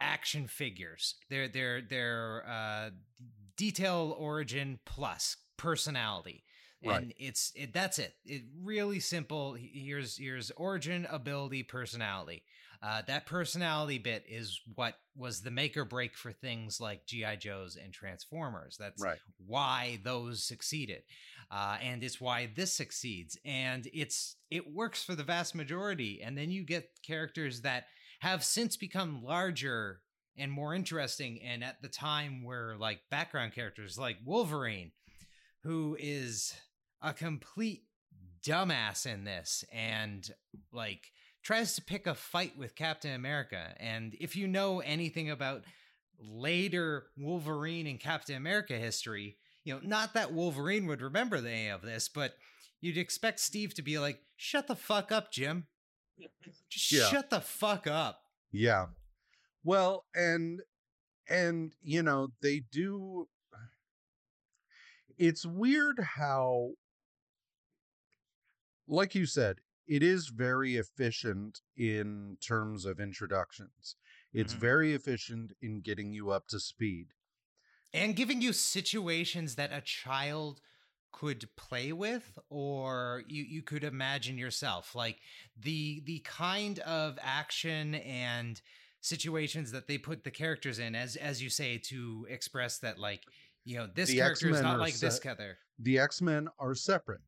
action 0.00 0.46
figures. 0.46 1.14
They're 1.30 1.48
they're 1.48 1.82
they're 1.82 2.44
uh, 2.48 2.90
detail 3.56 4.14
origin 4.18 4.78
plus 4.84 5.36
personality. 5.56 6.44
Right. 6.84 7.02
And 7.02 7.14
it's 7.18 7.52
it, 7.56 7.72
that's 7.72 7.98
it. 7.98 8.14
It 8.24 8.42
really 8.62 9.00
simple. 9.00 9.56
Here's 9.58 10.16
here's 10.18 10.50
origin, 10.52 11.06
ability, 11.10 11.62
personality. 11.62 12.42
Uh, 12.82 13.00
that 13.06 13.24
personality 13.24 13.96
bit 13.98 14.24
is 14.28 14.60
what 14.74 14.94
was 15.16 15.40
the 15.40 15.50
make 15.50 15.78
or 15.78 15.86
break 15.86 16.14
for 16.14 16.30
things 16.30 16.78
like 16.78 17.06
GI 17.06 17.38
Joes 17.38 17.78
and 17.82 17.92
Transformers. 17.92 18.76
That's 18.78 19.02
right 19.02 19.18
why 19.46 19.98
those 20.02 20.42
succeeded 20.42 21.02
uh, 21.50 21.76
and 21.82 22.02
it's 22.02 22.20
why 22.20 22.50
this 22.54 22.72
succeeds 22.72 23.38
and 23.44 23.88
it's 23.92 24.36
it 24.50 24.72
works 24.72 25.04
for 25.04 25.14
the 25.14 25.22
vast 25.22 25.54
majority 25.54 26.20
and 26.22 26.36
then 26.36 26.50
you 26.50 26.64
get 26.64 26.90
characters 27.06 27.60
that 27.62 27.84
have 28.20 28.44
since 28.44 28.76
become 28.76 29.22
larger 29.22 30.00
and 30.36 30.52
more 30.52 30.74
interesting 30.74 31.40
and 31.42 31.64
at 31.64 31.80
the 31.82 31.88
time 31.88 32.42
were 32.42 32.74
like 32.78 33.00
background 33.10 33.52
characters 33.54 33.98
like 33.98 34.18
wolverine 34.24 34.92
who 35.62 35.96
is 35.98 36.54
a 37.02 37.12
complete 37.12 37.84
dumbass 38.44 39.06
in 39.06 39.24
this 39.24 39.64
and 39.72 40.30
like 40.72 41.10
tries 41.42 41.74
to 41.74 41.82
pick 41.82 42.06
a 42.06 42.14
fight 42.14 42.56
with 42.56 42.74
captain 42.74 43.12
america 43.12 43.74
and 43.78 44.14
if 44.20 44.36
you 44.36 44.46
know 44.46 44.80
anything 44.80 45.30
about 45.30 45.62
later 46.18 47.06
wolverine 47.16 47.86
and 47.86 48.00
captain 48.00 48.36
america 48.36 48.74
history 48.74 49.36
you 49.66 49.74
know, 49.74 49.80
not 49.82 50.14
that 50.14 50.32
Wolverine 50.32 50.86
would 50.86 51.02
remember 51.02 51.36
any 51.38 51.68
of 51.68 51.82
this, 51.82 52.08
but 52.08 52.34
you'd 52.80 52.96
expect 52.96 53.40
Steve 53.40 53.74
to 53.74 53.82
be 53.82 53.98
like, 53.98 54.22
"Shut 54.36 54.68
the 54.68 54.76
fuck 54.76 55.10
up, 55.10 55.32
Jim. 55.32 55.66
Just 56.68 56.92
Yeah. 56.92 57.08
shut 57.08 57.30
the 57.30 57.40
fuck 57.40 57.86
up." 57.86 58.22
Yeah. 58.50 58.88
Well, 59.62 60.06
and 60.14 60.62
and 61.28 61.74
you 61.80 62.02
know, 62.02 62.32
they 62.40 62.60
do 62.60 63.28
it's 65.18 65.46
weird 65.46 65.98
how 65.98 66.72
like 68.86 69.14
you 69.14 69.26
said, 69.26 69.60
it 69.86 70.02
is 70.02 70.28
very 70.28 70.76
efficient 70.76 71.60
in 71.76 72.36
terms 72.40 72.84
of 72.84 73.00
introductions. 73.00 73.96
It's 74.32 74.54
Mhm. 74.54 74.58
very 74.58 74.94
efficient 74.94 75.52
in 75.60 75.80
getting 75.80 76.12
you 76.12 76.30
up 76.30 76.46
to 76.48 76.60
speed. 76.60 77.14
And 77.92 78.14
giving 78.14 78.40
you 78.42 78.52
situations 78.52 79.56
that 79.56 79.72
a 79.72 79.80
child 79.80 80.60
could 81.16 81.48
play 81.56 81.92
with 81.92 82.38
or 82.50 83.22
you 83.26 83.42
you 83.42 83.62
could 83.62 83.82
imagine 83.84 84.36
yourself 84.36 84.94
like 84.94 85.18
the 85.58 86.02
the 86.04 86.18
kind 86.20 86.78
of 86.80 87.18
action 87.22 87.94
and 87.94 88.60
situations 89.00 89.72
that 89.72 89.86
they 89.88 89.96
put 89.96 90.24
the 90.24 90.30
characters 90.30 90.78
in 90.78 90.94
as 90.94 91.16
as 91.16 91.42
you 91.42 91.48
say 91.48 91.78
to 91.78 92.26
express 92.28 92.78
that 92.78 92.98
like 92.98 93.22
you 93.64 93.76
know 93.78 93.86
this 93.94 94.10
The 94.10 94.16
character 94.18 94.48
is 94.48 94.56
X-Men 94.56 94.62
not 94.70 94.76
are 94.76 94.78
like 94.80 94.94
this 94.98 95.14
set- 95.14 95.22
character 95.22 95.58
The 95.78 95.98
X-Men 95.98 96.48
are 96.58 96.74
separate. 96.74 97.20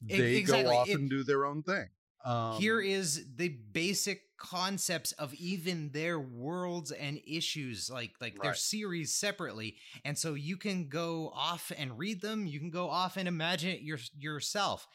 They 0.00 0.36
exactly. 0.36 0.64
go 0.64 0.76
off 0.78 0.88
It- 0.88 0.98
and 0.98 1.10
do 1.10 1.22
their 1.22 1.44
own 1.44 1.62
thing. 1.62 1.88
Um, 2.24 2.58
Here 2.60 2.80
is 2.80 3.26
the 3.36 3.48
basic 3.48 4.22
concepts 4.40 5.12
of 5.12 5.32
even 5.34 5.90
their 5.92 6.18
worlds 6.18 6.90
and 6.90 7.20
issues, 7.26 7.88
like 7.88 8.12
like 8.20 8.42
their 8.42 8.54
series 8.54 9.12
separately, 9.12 9.76
and 10.04 10.18
so 10.18 10.34
you 10.34 10.56
can 10.56 10.88
go 10.88 11.30
off 11.34 11.70
and 11.76 11.96
read 11.96 12.22
them. 12.22 12.46
You 12.46 12.58
can 12.58 12.70
go 12.70 12.88
off 12.90 13.16
and 13.16 13.28
imagine 13.28 13.70
it 13.70 13.82
your, 13.82 13.98
yourself. 14.18 14.88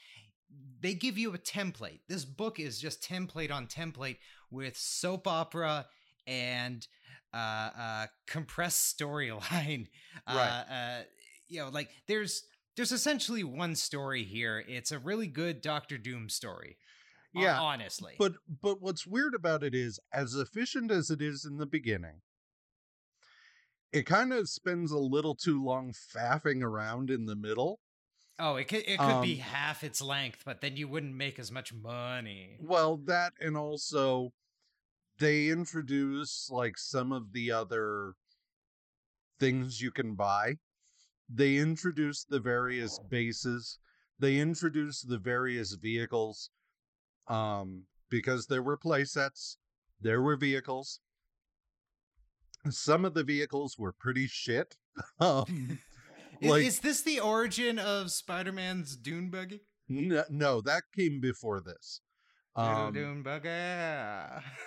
They 0.81 0.93
give 0.93 1.17
you 1.17 1.33
a 1.33 1.37
template. 1.37 1.99
This 2.09 2.25
book 2.25 2.59
is 2.59 2.79
just 2.79 3.01
template 3.01 3.51
on 3.51 3.67
template 3.67 4.17
with 4.51 4.75
soap 4.77 5.27
opera 5.27 5.85
and 6.27 6.85
uh, 7.33 7.69
uh, 7.77 8.05
compressed 8.27 8.97
storyline. 8.97 9.87
Right. 10.27 10.63
Uh, 10.69 10.73
uh, 10.73 11.01
you 11.47 11.59
know, 11.59 11.69
like 11.69 11.89
there's 12.07 12.43
there's 12.75 12.91
essentially 12.91 13.43
one 13.43 13.75
story 13.75 14.23
here. 14.23 14.63
It's 14.67 14.91
a 14.91 14.97
really 14.97 15.27
good 15.27 15.61
Doctor 15.61 15.97
Doom 15.99 16.29
story. 16.29 16.77
Yeah, 17.35 17.59
honestly. 17.59 18.15
But 18.17 18.33
but 18.61 18.81
what's 18.81 19.05
weird 19.05 19.33
about 19.35 19.63
it 19.63 19.75
is, 19.75 19.99
as 20.13 20.35
efficient 20.35 20.91
as 20.91 21.09
it 21.09 21.21
is 21.21 21.45
in 21.45 21.57
the 21.57 21.65
beginning, 21.65 22.21
it 23.91 24.05
kind 24.05 24.33
of 24.33 24.49
spends 24.49 24.91
a 24.91 24.97
little 24.97 25.35
too 25.35 25.63
long 25.63 25.93
faffing 25.93 26.61
around 26.63 27.09
in 27.09 27.25
the 27.25 27.35
middle. 27.35 27.79
oh, 28.39 28.55
it 28.55 28.67
could 28.67 28.83
it 28.87 28.99
could 28.99 29.21
be 29.21 29.35
um, 29.35 29.39
half 29.39 29.83
its 29.83 30.01
length, 30.01 30.43
but 30.45 30.61
then 30.61 30.75
you 30.77 30.87
wouldn't 30.87 31.15
make 31.15 31.39
as 31.39 31.51
much 31.51 31.73
money. 31.73 32.57
Well, 32.59 32.97
that 33.05 33.33
and 33.39 33.55
also 33.57 34.33
they 35.17 35.47
introduce 35.49 36.49
like 36.51 36.77
some 36.77 37.11
of 37.11 37.31
the 37.31 37.51
other 37.51 38.13
things 39.39 39.81
you 39.81 39.91
can 39.91 40.15
buy. 40.15 40.55
They 41.29 41.57
introduce 41.57 42.23
the 42.23 42.39
various 42.39 42.99
bases. 43.09 43.79
They 44.19 44.37
introduce 44.37 45.01
the 45.01 45.17
various 45.17 45.73
vehicles. 45.73 46.49
Um, 47.27 47.83
because 48.09 48.47
there 48.47 48.61
were 48.63 48.77
play 48.77 49.03
sets, 49.05 49.57
there 50.01 50.21
were 50.21 50.35
vehicles. 50.35 50.99
Some 52.69 53.05
of 53.05 53.13
the 53.13 53.23
vehicles 53.23 53.77
were 53.77 53.91
pretty 53.91 54.27
shit. 54.27 54.75
Um, 55.19 55.79
like 56.41 56.63
is 56.63 56.79
this 56.79 57.01
the 57.01 57.19
origin 57.19 57.79
of 57.79 58.11
Spider-Man's 58.11 58.95
Dune 58.95 59.29
buggy? 59.29 59.59
n- 59.89 60.23
no, 60.29 60.61
that 60.61 60.83
came 60.95 61.19
before 61.19 61.59
this. 61.59 61.99
Um, 62.55 62.93
Dune 62.93 63.23
buggy. 63.23 63.49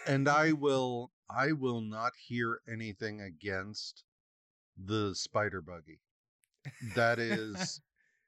and 0.07 0.29
I 0.29 0.53
will 0.53 1.13
I 1.31 1.53
will 1.53 1.81
not 1.81 2.13
hear 2.27 2.61
anything 2.71 3.23
against 3.23 4.05
the 4.77 5.15
spider 5.15 5.63
buggy. 5.63 6.01
That 6.95 7.19
is 7.19 7.81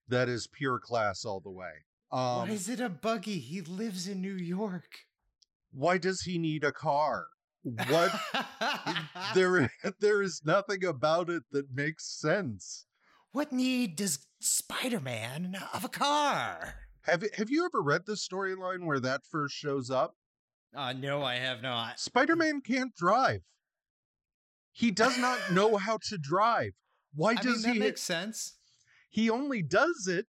that 0.09 0.28
is 0.30 0.46
pure 0.46 0.78
class 0.78 1.24
all 1.26 1.40
the 1.40 1.50
way. 1.50 1.84
Why 2.11 2.42
Um 2.42 2.50
is 2.50 2.68
it 2.68 2.80
a 2.80 2.88
buggy? 2.88 3.38
He 3.38 3.61
lives 3.61 4.06
in 4.08 4.20
New 4.20 4.34
York. 4.34 5.06
why 5.72 5.98
does 5.98 6.22
he 6.22 6.38
need 6.38 6.64
a 6.64 6.72
car? 6.72 7.26
What 7.62 8.12
there 9.34 9.70
there 10.00 10.22
is 10.22 10.42
nothing 10.44 10.84
about 10.84 11.30
it 11.30 11.44
that 11.52 11.72
makes 11.74 12.06
sense. 12.20 12.86
what 13.32 13.52
need 13.52 13.96
does 13.96 14.26
Spider-Man 14.40 15.56
of 15.74 15.84
a 15.84 15.88
car? 15.88 16.74
Have 17.02 17.22
have 17.36 17.50
you 17.50 17.64
ever 17.64 17.80
read 17.82 18.06
the 18.06 18.14
storyline 18.14 18.84
where 18.86 19.00
that 19.00 19.22
first 19.30 19.54
shows 19.54 19.90
up? 19.90 20.16
Uh 20.74 20.92
no, 20.92 21.22
I 21.22 21.36
have 21.36 21.62
not. 21.62 22.00
Spider-Man 22.00 22.61
can't 22.62 22.94
drive. 22.96 23.42
He 24.72 24.90
does 24.90 25.18
not 25.18 25.52
know 25.52 25.76
how 25.76 25.98
to 26.08 26.16
drive. 26.18 26.72
Why 27.14 27.32
I 27.32 27.34
does 27.42 27.56
mean, 27.56 27.62
that 27.62 27.72
he 27.74 27.78
makes 27.78 28.02
sense. 28.02 28.56
he 29.11 29.28
only 29.30 29.62
does 29.62 30.06
it 30.08 30.28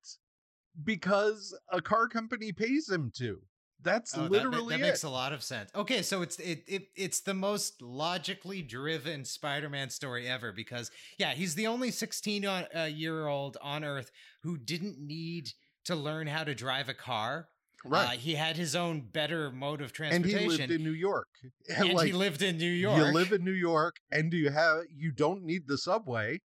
because 0.84 1.57
a 1.71 1.82
car 1.82 2.07
company 2.07 2.51
pays 2.51 2.89
him 2.89 3.11
to. 3.17 3.41
That's 3.84 4.15
Oh, 4.15 4.23
that, 4.23 4.32
literally 4.32 4.77
that, 4.77 4.84
it. 4.84 4.88
makes 4.89 5.03
a 5.03 5.09
lot 5.09 5.34
of 5.34 5.41
sense. 5.43 5.71
Okay, 5.73 6.01
so 6.03 6.21
it's 6.21 6.38
it, 6.39 6.63
it 6.67 6.84
it's 6.95 7.21
the 7.21 7.34
most 7.34 7.82
logically 7.82 8.61
driven 8.61 9.25
Spider-Man 9.25 9.89
story 9.89 10.27
ever 10.27 10.51
because 10.51 10.91
yeah, 11.17 11.34
he's 11.34 11.55
the 11.55 11.67
only 11.67 11.89
16 11.89 12.45
on, 12.45 12.65
uh, 12.75 12.84
year 12.84 13.27
old 13.27 13.57
on 13.61 13.84
Earth 13.84 14.11
who 14.43 14.57
didn't 14.57 14.99
need 14.99 15.49
to 15.86 15.95
learn 15.95 16.27
how 16.27 16.43
to 16.43 16.53
drive 16.53 16.89
a 16.89 16.93
car. 16.93 17.47
Uh, 17.84 17.89
right. 17.89 18.19
he 18.19 18.36
had 18.36 18.55
his 18.55 18.75
own 18.75 19.01
better 19.01 19.49
mode 19.49 19.82
of 19.82 19.91
transportation. 19.91 20.38
and 20.38 20.51
he 20.51 20.57
lived 20.57 20.71
in 20.71 20.84
New 20.84 20.91
York. 20.91 21.27
and 21.75 21.93
like 21.93 22.05
he 22.05 22.13
lived 22.13 22.43
in 22.43 22.59
New 22.59 22.69
York. 22.69 22.97
you 22.97 23.11
live 23.11 23.32
in 23.32 23.43
New 23.43 23.51
York 23.51 23.95
and 24.11 24.29
do 24.29 24.38
you 24.38 24.51
have 24.51 24.84
you 24.95 25.11
don't 25.11 25.43
need 25.43 25.63
the 25.67 25.79
subway. 25.79 26.39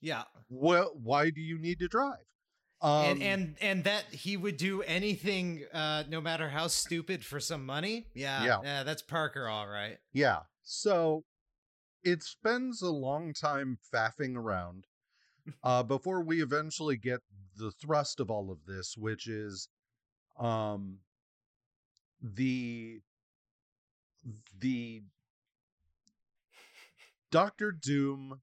yeah. 0.00 0.22
Well, 0.48 0.92
why 0.94 1.30
do 1.30 1.40
you 1.40 1.58
need 1.58 1.80
to 1.80 1.88
drive? 1.88 2.24
Um, 2.82 3.04
and 3.04 3.22
and 3.22 3.56
and 3.60 3.84
that 3.84 4.04
he 4.10 4.38
would 4.38 4.56
do 4.56 4.80
anything 4.82 5.64
uh 5.72 6.04
no 6.08 6.20
matter 6.20 6.48
how 6.48 6.66
stupid 6.66 7.24
for 7.24 7.38
some 7.38 7.66
money. 7.66 8.06
Yeah. 8.14 8.44
Yeah. 8.44 8.58
Yeah, 8.62 8.82
that's 8.84 9.02
Parker 9.02 9.48
all 9.48 9.68
right. 9.68 9.98
Yeah. 10.12 10.40
So 10.62 11.24
it 12.02 12.22
spends 12.22 12.80
a 12.80 12.90
long 12.90 13.34
time 13.34 13.78
faffing 13.92 14.34
around 14.36 14.86
uh, 15.62 15.82
before 15.82 16.22
we 16.22 16.42
eventually 16.42 16.96
get 16.96 17.20
the 17.56 17.70
thrust 17.72 18.20
of 18.20 18.30
all 18.30 18.50
of 18.50 18.58
this, 18.66 18.96
which 18.96 19.26
is 19.26 19.68
um, 20.38 20.98
the 22.22 23.00
the 24.58 25.02
Doctor 27.30 27.72
Doom 27.72 28.40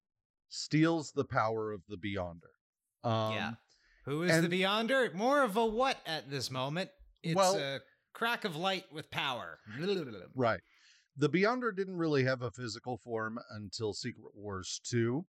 steals 0.49 1.11
the 1.11 1.25
power 1.25 1.71
of 1.71 1.81
the 1.89 1.97
Beyonder. 1.97 2.53
Um, 3.03 3.33
Yeah. 3.33 3.51
Who 4.07 4.23
is 4.23 4.31
and- 4.31 4.45
the 4.49 4.61
Beyonder? 4.63 5.13
More 5.13 5.43
of 5.43 5.57
a 5.57 5.65
what 5.65 5.97
at 6.05 6.29
this 6.31 6.49
moment? 6.49 6.89
It's 7.23 7.35
Well- 7.35 7.57
a 7.57 7.81
crack 8.13 8.45
of 8.45 8.55
light 8.55 8.91
with 8.91 9.11
power. 9.11 9.59
Right. 10.35 10.61
The 11.17 11.29
Beyonder 11.29 11.75
didn't 11.75 11.97
really 11.97 12.23
have 12.23 12.41
a 12.41 12.51
physical 12.51 12.97
form 12.97 13.37
until 13.51 13.93
Secret 13.93 14.33
Wars 14.35 14.79
2. 14.85 15.25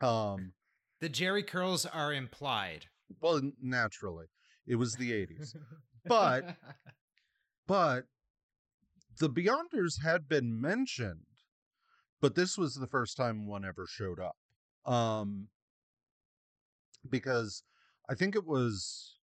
Um, 0.00 0.52
The 1.00 1.08
Jerry 1.08 1.42
curls 1.42 1.84
are 1.84 2.12
implied. 2.14 2.86
well, 3.20 3.40
naturally, 3.60 4.26
it 4.66 4.76
was 4.76 4.94
the 4.94 5.12
80s. 5.12 5.54
But- 6.06 6.56
but 7.66 8.06
the 9.18 9.28
Beyonders 9.28 10.02
had 10.02 10.26
been 10.26 10.58
mentioned, 10.58 11.26
but 12.22 12.34
this 12.34 12.56
was 12.56 12.74
the 12.74 12.86
first 12.86 13.18
time 13.18 13.46
one 13.46 13.66
ever 13.66 13.86
showed 13.86 14.18
up. 14.18 14.36
Um, 14.90 15.48
because 17.08 17.62
I 18.08 18.14
think 18.14 18.34
it 18.34 18.46
was 18.46 19.16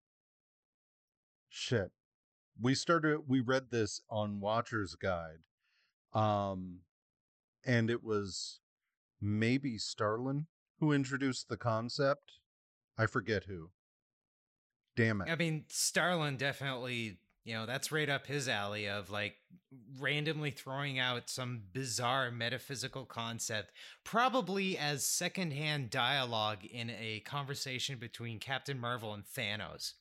shit. 1.49 1.91
We 2.61 2.75
started 2.75 3.21
we 3.27 3.41
read 3.41 3.71
this 3.71 4.01
on 4.11 4.41
Watcher's 4.41 4.95
Guide. 4.95 5.41
Um 6.13 6.81
and 7.65 7.91
it 7.91 8.03
was 8.05 8.61
maybe 9.21 9.77
Starlin 9.79 10.47
who 10.79 10.93
introduced 10.93 11.49
the 11.49 11.57
concept. 11.57 12.33
I 12.99 13.07
forget 13.07 13.45
who. 13.45 13.71
Damn 14.95 15.21
it. 15.21 15.29
I 15.29 15.37
mean, 15.37 15.65
Starlin 15.69 16.37
definitely, 16.37 17.19
you 17.47 17.55
know, 17.55 17.65
that's 17.65 17.93
right 17.93 18.09
up 18.09 18.27
his 18.27 18.49
alley 18.49 18.89
of 18.89 19.09
like 19.09 19.37
randomly 20.01 20.51
throwing 20.51 20.99
out 20.99 21.31
some 21.31 21.63
bizarre 21.73 22.33
metaphysical 22.33 23.05
concept, 23.05 23.71
probably 24.05 24.77
as 24.77 25.07
secondhand 25.07 25.89
dialogue 25.89 26.65
in 26.65 26.91
a 26.91 27.21
conversation 27.21 27.99
between 27.99 28.41
Captain 28.41 28.81
Marvel 28.81 29.15
and 29.15 29.25
Thanos 29.25 29.93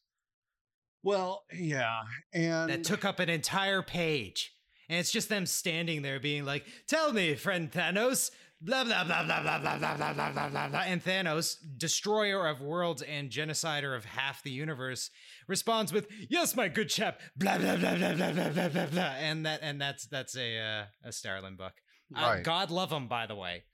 Well, 1.04 1.44
yeah. 1.54 2.02
And 2.34 2.72
that 2.72 2.84
took 2.84 3.06
up 3.06 3.20
an 3.20 3.30
entire 3.30 3.84
page. 3.84 4.52
And 4.90 5.00
it's 5.00 5.12
just 5.12 5.30
them 5.30 5.46
standing 5.46 6.02
there 6.02 6.20
being 6.20 6.46
like, 6.46 6.66
Tell 6.88 7.14
me, 7.14 7.36
friend 7.36 7.72
Thanos. 7.72 8.32
Blah 8.66 8.84
blah 8.84 9.04
blah 9.04 9.24
blah 9.24 9.42
blah 9.44 9.60
blah 9.60 9.78
blah 9.78 9.96
blah 9.96 10.14
blah 10.14 10.32
blah 10.32 10.50
blah 10.50 10.68
blah. 10.70 10.80
And 10.80 11.04
Thanos, 11.04 11.58
destroyer 11.78 12.48
of 12.48 12.62
worlds 12.62 13.04
and 13.04 13.30
genocider 13.30 13.96
of 13.96 14.06
half 14.06 14.42
the 14.42 14.50
universe, 14.50 15.12
responds 15.48 15.94
with, 15.94 16.08
"Yes, 16.30 16.56
my 16.56 16.68
good 16.68 16.90
chap." 16.90 17.22
Blah 17.38 17.60
blah 17.60 17.76
blah 17.76 17.96
blah 17.96 18.14
blah 18.16 18.32
blah 18.32 18.50
blah 18.50 18.70
blah 18.70 18.86
blah. 18.88 19.14
And 19.20 19.46
that 19.46 19.60
and 19.62 19.80
that's 19.80 20.08
that's 20.08 20.36
a 20.36 20.58
uh, 20.60 20.86
a 21.04 21.12
Starlin 21.12 21.56
book. 21.56 21.74
Uh, 22.16 22.22
Right. 22.22 22.44
God 22.44 22.72
love 22.72 22.92
him, 22.92 23.08
by 23.08 23.28
the 23.28 23.36
way. 23.36 23.66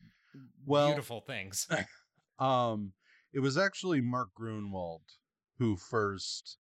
well, 0.65 0.87
Beautiful 0.87 1.21
things. 1.21 1.67
Um, 2.39 2.93
it 3.33 3.39
was 3.39 3.57
actually 3.57 4.01
Mark 4.01 4.29
Gruenwald 4.37 5.01
who 5.59 5.77
first, 5.77 6.57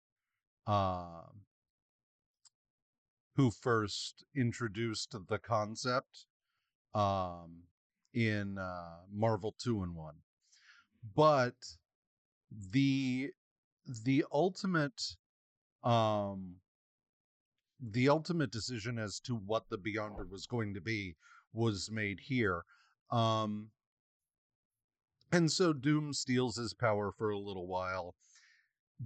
um, 0.68 1.46
who 3.38 3.50
first 3.50 4.26
introduced 4.36 5.16
the 5.30 5.38
concept, 5.38 6.26
um, 6.94 7.64
in 8.14 8.58
uh, 8.58 8.98
Marvel 9.12 9.56
Two-in-One, 9.58 10.16
but 11.16 11.56
the 12.72 13.32
the 13.86 14.24
ultimate, 14.32 15.02
um, 15.84 16.56
the 17.82 18.10
ultimate 18.10 18.52
decision 18.52 19.00
as 19.00 19.20
to 19.22 19.36
what 19.36 19.70
the 19.70 19.78
Beyonder 19.78 20.30
was 20.30 20.46
going 20.46 20.74
to 20.74 20.82
be 20.82 21.16
was 21.54 21.90
made 21.92 22.20
here. 22.22 22.64
Um, 23.12 23.70
and 25.32 25.52
so 25.52 25.74
Doom 25.74 26.14
steals 26.14 26.58
his 26.58 26.74
power 26.74 27.12
for 27.12 27.30
a 27.30 27.38
little 27.38 27.68
while. 27.68 28.16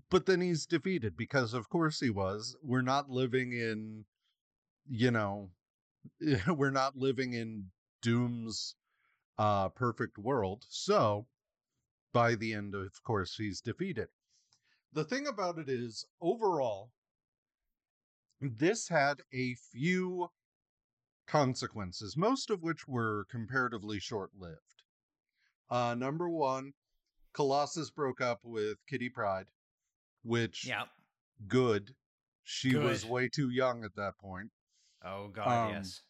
But 0.09 0.25
then 0.25 0.41
he's 0.41 0.65
defeated 0.65 1.15
because, 1.15 1.53
of 1.53 1.69
course, 1.69 1.99
he 1.99 2.09
was. 2.09 2.55
We're 2.63 2.81
not 2.81 3.09
living 3.09 3.53
in, 3.53 4.05
you 4.89 5.11
know, 5.11 5.51
we're 6.47 6.71
not 6.71 6.97
living 6.97 7.33
in 7.33 7.65
Doom's 8.01 8.75
uh, 9.37 9.69
perfect 9.69 10.17
world. 10.17 10.65
So 10.69 11.27
by 12.13 12.35
the 12.35 12.53
end, 12.53 12.75
of 12.75 13.01
course, 13.03 13.35
he's 13.35 13.61
defeated. 13.61 14.09
The 14.91 15.03
thing 15.03 15.27
about 15.27 15.57
it 15.57 15.69
is, 15.69 16.05
overall, 16.21 16.91
this 18.39 18.87
had 18.89 19.21
a 19.33 19.55
few 19.71 20.29
consequences, 21.25 22.15
most 22.15 22.49
of 22.49 22.61
which 22.61 22.87
were 22.87 23.25
comparatively 23.31 23.99
short 23.99 24.31
lived. 24.37 24.83
Uh, 25.69 25.95
number 25.95 26.29
one, 26.29 26.73
Colossus 27.33 27.89
broke 27.89 28.21
up 28.21 28.41
with 28.43 28.77
Kitty 28.87 29.09
Pryde, 29.09 29.47
which 30.23 30.67
yeah. 30.67 30.83
good. 31.47 31.95
She 32.43 32.75
was 32.75 33.05
way 33.05 33.29
too 33.29 33.49
young 33.49 33.85
at 33.85 33.95
that 33.95 34.17
point 34.19 34.51
Oh 35.03 35.27
God, 35.27 35.67
Um, 35.69 35.73
yes. 35.75 36.01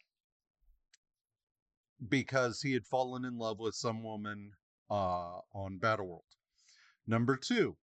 Because 2.08 2.60
he 2.60 2.72
had 2.72 2.86
fallen 2.86 3.24
in 3.24 3.38
love 3.38 3.58
with 3.58 3.74
some 3.74 4.02
woman 4.02 4.52
uh, 4.90 5.40
on 5.52 5.78
Battleworld. 5.78 6.22
Number 7.06 7.36
two, 7.36 7.76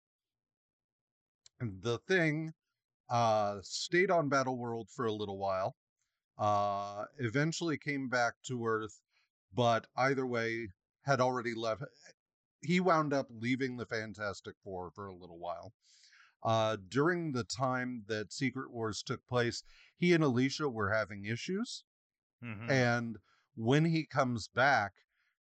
the 1.60 1.98
thing 2.00 2.54
uh, 3.10 3.60
stayed 3.62 4.12
on 4.12 4.30
Battleworld 4.30 4.90
for 4.90 5.06
a 5.06 5.14
little 5.14 5.38
while, 5.38 5.76
uh, 6.38 7.06
eventually 7.18 7.78
came 7.78 8.08
back 8.08 8.34
to 8.46 8.66
Earth, 8.66 9.02
but 9.54 9.88
either 9.98 10.26
way 10.26 10.70
had 11.04 11.20
already 11.20 11.54
left. 11.54 11.84
He 12.62 12.80
wound 12.80 13.14
up 13.14 13.28
leaving 13.30 13.78
the 13.78 13.86
Fantastic 13.86 14.56
Four 14.64 14.92
for 14.92 15.08
a 15.08 15.16
little 15.16 15.40
while. 15.40 15.74
Uh, 16.44 16.78
during 16.88 17.32
the 17.32 17.44
time 17.44 18.04
that 18.08 18.32
Secret 18.32 18.72
Wars 18.72 19.04
took 19.04 19.26
place, 19.28 19.64
he 19.98 20.14
and 20.14 20.24
Alicia 20.24 20.70
were 20.70 20.94
having 20.94 21.26
issues. 21.26 21.84
Mhm. 22.42 22.70
And 22.70 23.18
when 23.60 23.84
he 23.84 24.06
comes 24.06 24.48
back, 24.48 24.94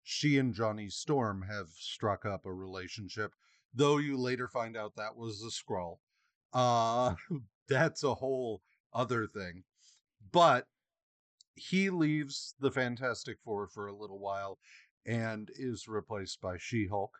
she 0.04 0.38
and 0.38 0.54
Johnny 0.54 0.90
Storm 0.90 1.46
have 1.50 1.70
struck 1.70 2.26
up 2.26 2.46
a 2.46 2.54
relationship, 2.54 3.32
though 3.74 3.98
you 3.98 4.18
later 4.18 4.50
find 4.50 4.76
out 4.76 4.98
that 4.98 5.16
was 5.16 5.42
a 5.42 5.50
Skrull. 5.50 6.00
Uh, 6.52 7.16
that's 7.70 8.04
a 8.04 8.16
whole 8.16 8.62
other 8.94 9.26
thing. 9.26 9.64
But 10.34 10.68
he 11.56 11.90
leaves 11.90 12.56
the 12.60 12.72
Fantastic 12.72 13.38
Four 13.42 13.68
for 13.68 13.88
a 13.88 13.96
little 13.96 14.20
while 14.20 14.60
and 15.06 15.50
is 15.56 15.88
replaced 15.88 16.42
by 16.42 16.58
She 16.58 16.88
Hulk. 16.88 17.14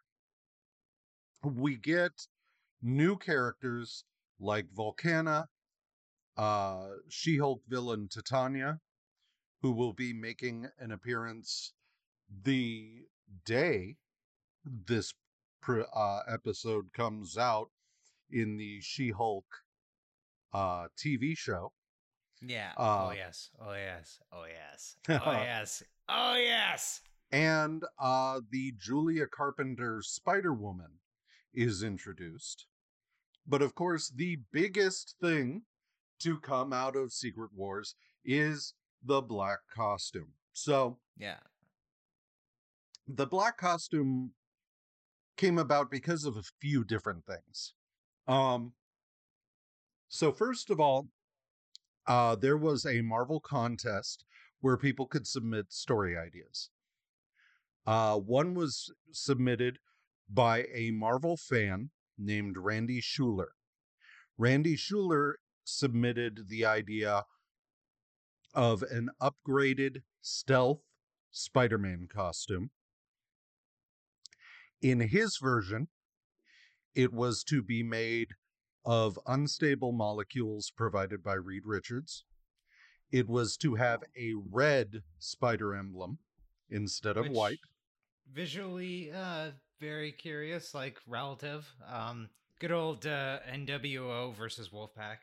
We 1.44 1.78
get 1.78 2.28
new 2.82 3.16
characters 3.16 4.04
like 4.38 4.66
Volcana, 4.76 5.46
uh, 6.36 6.90
She 7.08 7.38
Hulk 7.38 7.62
villain 7.70 8.10
Titania, 8.10 8.82
who 9.62 9.72
will 9.72 9.94
be 9.94 10.14
making 10.14 10.68
an 10.80 10.92
appearance 10.92 11.74
the 12.44 13.06
day 13.46 13.98
this 14.66 15.14
pr- 15.62 15.82
uh, 15.94 16.22
episode 16.28 16.92
comes 16.94 17.38
out 17.38 17.70
in 18.32 18.58
the 18.58 18.80
She-Hulk 18.82 19.46
uh, 20.54 20.88
TV 20.98 21.38
show. 21.38 21.74
Yeah. 22.42 22.72
Uh, 22.78 23.08
oh 23.08 23.12
yes. 23.12 23.50
Oh 23.60 23.74
yes. 23.74 24.20
Oh 24.32 24.46
yes. 24.46 24.96
Oh 25.26 25.32
yes. 25.32 25.84
Oh 26.08 26.36
yes. 26.36 27.02
and 27.32 27.84
uh, 28.00 28.40
the 28.50 28.74
Julia 28.80 29.28
Carpenter 29.28 30.02
Spider 30.02 30.54
Woman 30.54 31.00
is 31.54 31.84
introduced. 31.84 32.66
But 33.46 33.62
of 33.62 33.76
course, 33.76 34.10
the 34.10 34.38
biggest 34.52 35.16
thing 35.22 35.64
to 36.20 36.40
come 36.40 36.72
out 36.72 36.96
of 36.96 37.12
Secret 37.12 37.52
Wars 37.56 37.96
is 38.24 38.74
the 39.04 39.22
black 39.22 39.60
costume. 39.74 40.34
So 40.54 41.00
Yeah. 41.18 41.40
the 43.08 43.26
black 43.26 43.58
costume 43.58 44.34
came 45.38 45.58
about 45.58 45.90
because 45.90 46.26
of 46.26 46.36
a 46.38 46.44
few 46.44 46.84
different 46.84 47.26
things. 47.26 47.74
Um, 48.28 48.74
so 50.10 50.32
first 50.32 50.70
of 50.70 50.80
all, 50.80 51.10
uh, 52.08 52.36
there 52.36 52.58
was 52.58 52.86
a 52.86 53.02
Marvel 53.02 53.40
contest 53.40 54.26
where 54.60 54.78
people 54.78 55.06
could 55.08 55.26
submit 55.28 55.72
story 55.72 56.18
ideas. 56.18 56.70
Uh, 57.86 58.18
one 58.18 58.54
was 58.54 58.92
submitted 59.12 59.80
by 60.30 60.66
a 60.74 60.92
Marvel 60.92 61.38
fan 61.38 61.90
named 62.18 62.58
Randy 62.58 63.02
Schueller. 63.02 63.52
Randy 64.38 64.76
Schueller 64.76 65.36
submitted 65.64 66.50
the 66.50 66.66
idea 66.66 67.26
of 68.54 68.84
an 68.84 69.10
upgraded 69.22 70.02
stealth 70.22 70.82
Spider 71.32 71.78
Man 71.78 72.08
costume. 72.12 72.72
In 74.82 75.00
his 75.02 75.38
version, 75.42 75.88
it 76.96 77.14
was 77.14 77.44
to 77.44 77.62
be 77.62 77.84
made 77.84 78.30
of 78.86 79.20
unstable 79.28 79.92
molecules 79.92 80.72
provided 80.76 81.24
by 81.24 81.34
Reed 81.34 81.64
Richards. 81.66 82.24
It 83.12 83.28
was 83.28 83.58
to 83.58 83.76
have 83.76 84.04
a 84.18 84.34
red 84.52 85.04
spider 85.18 85.76
emblem 85.76 86.20
instead 86.70 87.18
of 87.18 87.26
Which- 87.26 87.34
white. 87.38 87.60
Visually, 88.32 89.12
uh, 89.12 89.52
very 89.80 90.12
curious, 90.12 90.76
like 90.76 91.00
relative. 91.08 91.68
Um, 91.88 92.30
good 92.60 92.72
old 92.72 93.08
uh, 93.08 93.40
NWO 93.52 94.36
versus 94.36 94.70
Wolfpack. 94.70 95.18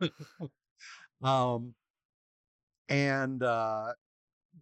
um, 1.22 1.74
and 2.88 3.42
uh, 3.42 3.92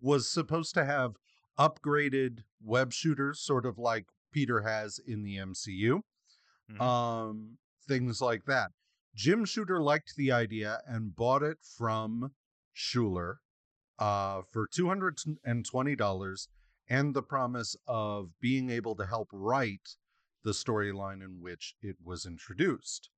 was 0.01 0.29
supposed 0.31 0.75
to 0.75 0.85
have 0.85 1.17
upgraded 1.59 2.41
web 2.63 2.93
shooters, 2.93 3.41
sort 3.41 3.67
of 3.67 3.79
like 3.79 4.07
Peter 4.33 4.63
has 4.63 4.99
in 4.99 5.23
the 5.23 5.37
MCU. 5.37 6.03
Mhm. 6.71 6.81
Um, 6.81 7.59
things 7.87 8.21
like 8.21 8.45
that. 8.47 8.73
Jim 9.15 9.45
Shooter 9.45 9.81
liked 9.81 10.17
the 10.17 10.33
idea 10.33 10.81
and 10.87 11.15
bought 11.15 11.43
it 11.43 11.59
from 11.63 12.35
Schueller 12.75 13.37
uh, 13.99 14.43
for 14.51 14.67
two 14.67 14.89
hundred 14.89 15.19
and 15.45 15.65
twenty 15.65 15.95
dollars, 15.95 16.49
and 16.89 17.15
the 17.15 17.23
promise 17.23 17.77
of 17.87 18.31
being 18.41 18.71
able 18.71 18.97
to 18.97 19.07
help 19.07 19.29
write 19.33 19.97
the 20.43 20.51
storyline 20.51 21.23
in 21.23 21.41
which 21.41 21.77
it 21.81 21.97
was 22.03 22.27
introduced. 22.27 23.11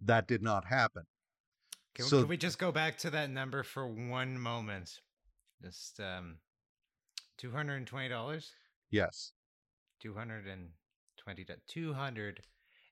That 0.00 0.26
did 0.26 0.42
not 0.42 0.66
happen. 0.66 1.06
Can, 1.96 2.04
So- 2.04 2.20
can 2.20 2.28
we 2.28 2.36
just 2.36 2.58
go 2.58 2.70
back 2.70 2.98
to 2.98 3.10
that 3.10 3.30
number 3.30 3.62
for 3.62 3.86
one 3.86 4.38
moment? 4.38 5.00
Just 5.62 5.98
um, 5.98 6.36
two 7.38 7.50
hundred 7.50 7.76
and 7.76 7.86
twenty 7.86 8.10
dollars. 8.10 8.52
Yes. 8.90 9.32
Two 10.00 10.12
hundred 10.14 10.46
and 10.46 10.68
twenty. 11.16 11.46
Two 11.66 11.94
hundred, 11.94 12.42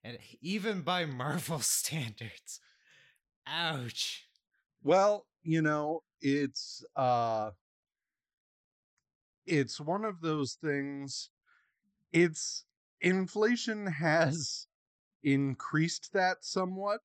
and 0.03 0.19
even 0.41 0.81
by 0.81 1.05
Marvel 1.05 1.61
standards, 1.61 2.61
ouch. 3.47 4.27
Well, 4.83 5.27
you 5.43 5.61
know, 5.61 6.03
it's 6.23 6.83
uh 6.97 7.51
it's 9.47 9.79
one 9.79 10.07
of 10.07 10.23
those 10.23 10.55
things 10.55 11.29
it's 12.13 12.65
inflation 13.03 13.87
has 13.87 14.67
increased 15.23 16.13
that 16.15 16.39
somewhat. 16.41 17.01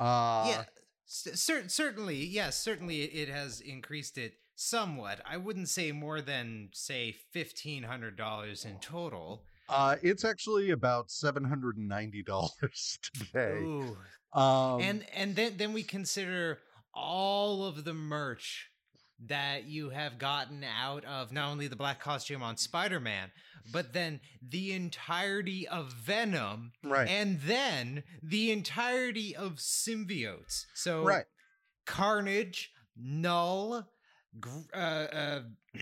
Uh 0.00 0.46
yeah, 0.48 0.64
c- 1.06 1.34
certainly, 1.34 2.16
yes, 2.24 2.58
certainly 2.62 3.02
it, 3.02 3.28
has 3.28 3.60
increased 3.60 4.18
it 4.18 4.34
somewhat. 4.54 5.20
I 5.28 5.36
wouldn't 5.38 5.68
say 5.68 5.92
more 5.92 6.20
than 6.20 6.68
say 6.72 7.16
fifteen 7.32 7.82
hundred 7.84 8.16
dollars 8.16 8.64
in 8.64 8.78
total. 8.80 9.44
uh 9.68 9.96
it's 10.02 10.24
actually 10.24 10.70
about 10.70 11.08
$790 11.08 12.50
today. 13.14 13.58
Ooh, 13.62 13.96
Um 14.32 14.80
and 14.80 15.06
and 15.14 15.36
then 15.36 15.56
then 15.56 15.72
we 15.72 15.82
consider 15.82 16.58
all 16.94 17.64
of 17.64 17.84
the 17.84 17.94
merch 17.94 18.68
that 19.28 19.64
you 19.64 19.90
have 19.90 20.18
gotten 20.18 20.64
out 20.64 21.04
of 21.04 21.32
not 21.32 21.50
only 21.50 21.68
the 21.68 21.76
black 21.76 22.00
costume 22.00 22.42
on 22.42 22.56
Spider-Man, 22.56 23.30
but 23.70 23.92
then 23.92 24.20
the 24.46 24.72
entirety 24.72 25.68
of 25.68 25.92
Venom 25.92 26.72
right. 26.82 27.08
and 27.08 27.40
then 27.42 28.02
the 28.22 28.50
entirety 28.50 29.36
of 29.36 29.54
symbiotes. 29.56 30.66
So 30.74 31.04
right. 31.04 31.24
Carnage, 31.86 32.72
Knull, 32.96 33.86
gr- 34.40 34.50
uh, 34.74 34.76
uh, 34.76 35.40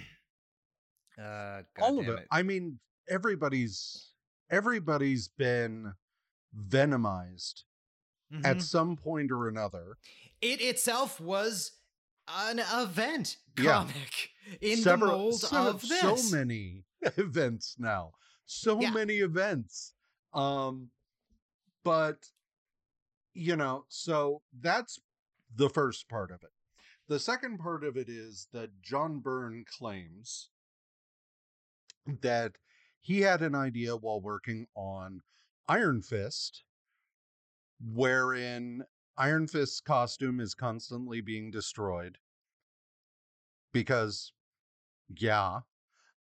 uh, 1.21 1.63
all 1.81 1.99
of 1.99 2.07
goddamn 2.07 2.19
it. 2.23 2.27
I 2.31 2.43
mean, 2.43 2.79
everybody's 3.09 4.09
everybody's 4.51 5.29
been 5.29 5.93
venomized 6.69 7.63
at 8.45 8.57
Mhm. 8.59 8.63
some 8.63 8.97
point 8.97 9.31
or 9.31 9.49
another. 9.49 9.97
It 10.41 10.61
itself 10.61 11.21
was 11.21 11.73
an 12.37 12.61
event 12.75 13.37
Yeah. 13.59 13.65
comic 13.73 14.31
in 14.61 14.79
Several- 14.79 15.11
the 15.11 15.17
mold 15.19 15.41
so, 15.41 15.69
of 15.69 15.81
this. 15.83 16.01
so 16.31 16.37
many 16.37 16.85
events 17.17 17.77
now. 17.79 18.13
So 18.47 18.81
Yeah. 18.81 18.91
many 18.91 19.19
events. 19.19 19.95
Um 20.33 20.91
but 21.83 22.31
you 23.33 23.57
know, 23.57 23.85
so 23.89 24.43
that's 24.61 25.01
the 25.55 25.71
first 25.71 26.09
part 26.09 26.31
of 26.31 26.43
it. 26.43 26.53
The 27.09 27.19
second 27.21 27.59
part 27.59 27.85
of 27.85 27.97
it 27.97 28.09
is 28.09 28.49
that 28.53 28.71
John 28.83 29.21
Byrne 29.21 29.65
claims 29.65 30.51
that 32.21 32.57
he 33.01 33.21
had 33.21 33.43
an 33.43 33.55
idea 33.55 33.97
while 33.97 34.21
working 34.21 34.67
on 34.75 35.23
Iron 35.69 36.03
Fist, 36.03 36.65
wherein 37.81 38.85
Iron 39.21 39.47
Fist's 39.47 39.83
costume 39.83 40.41
is 40.41 40.55
constantly 40.55 41.21
being 41.21 41.51
destroyed 41.51 42.17
because, 43.71 44.33
yeah. 45.15 45.61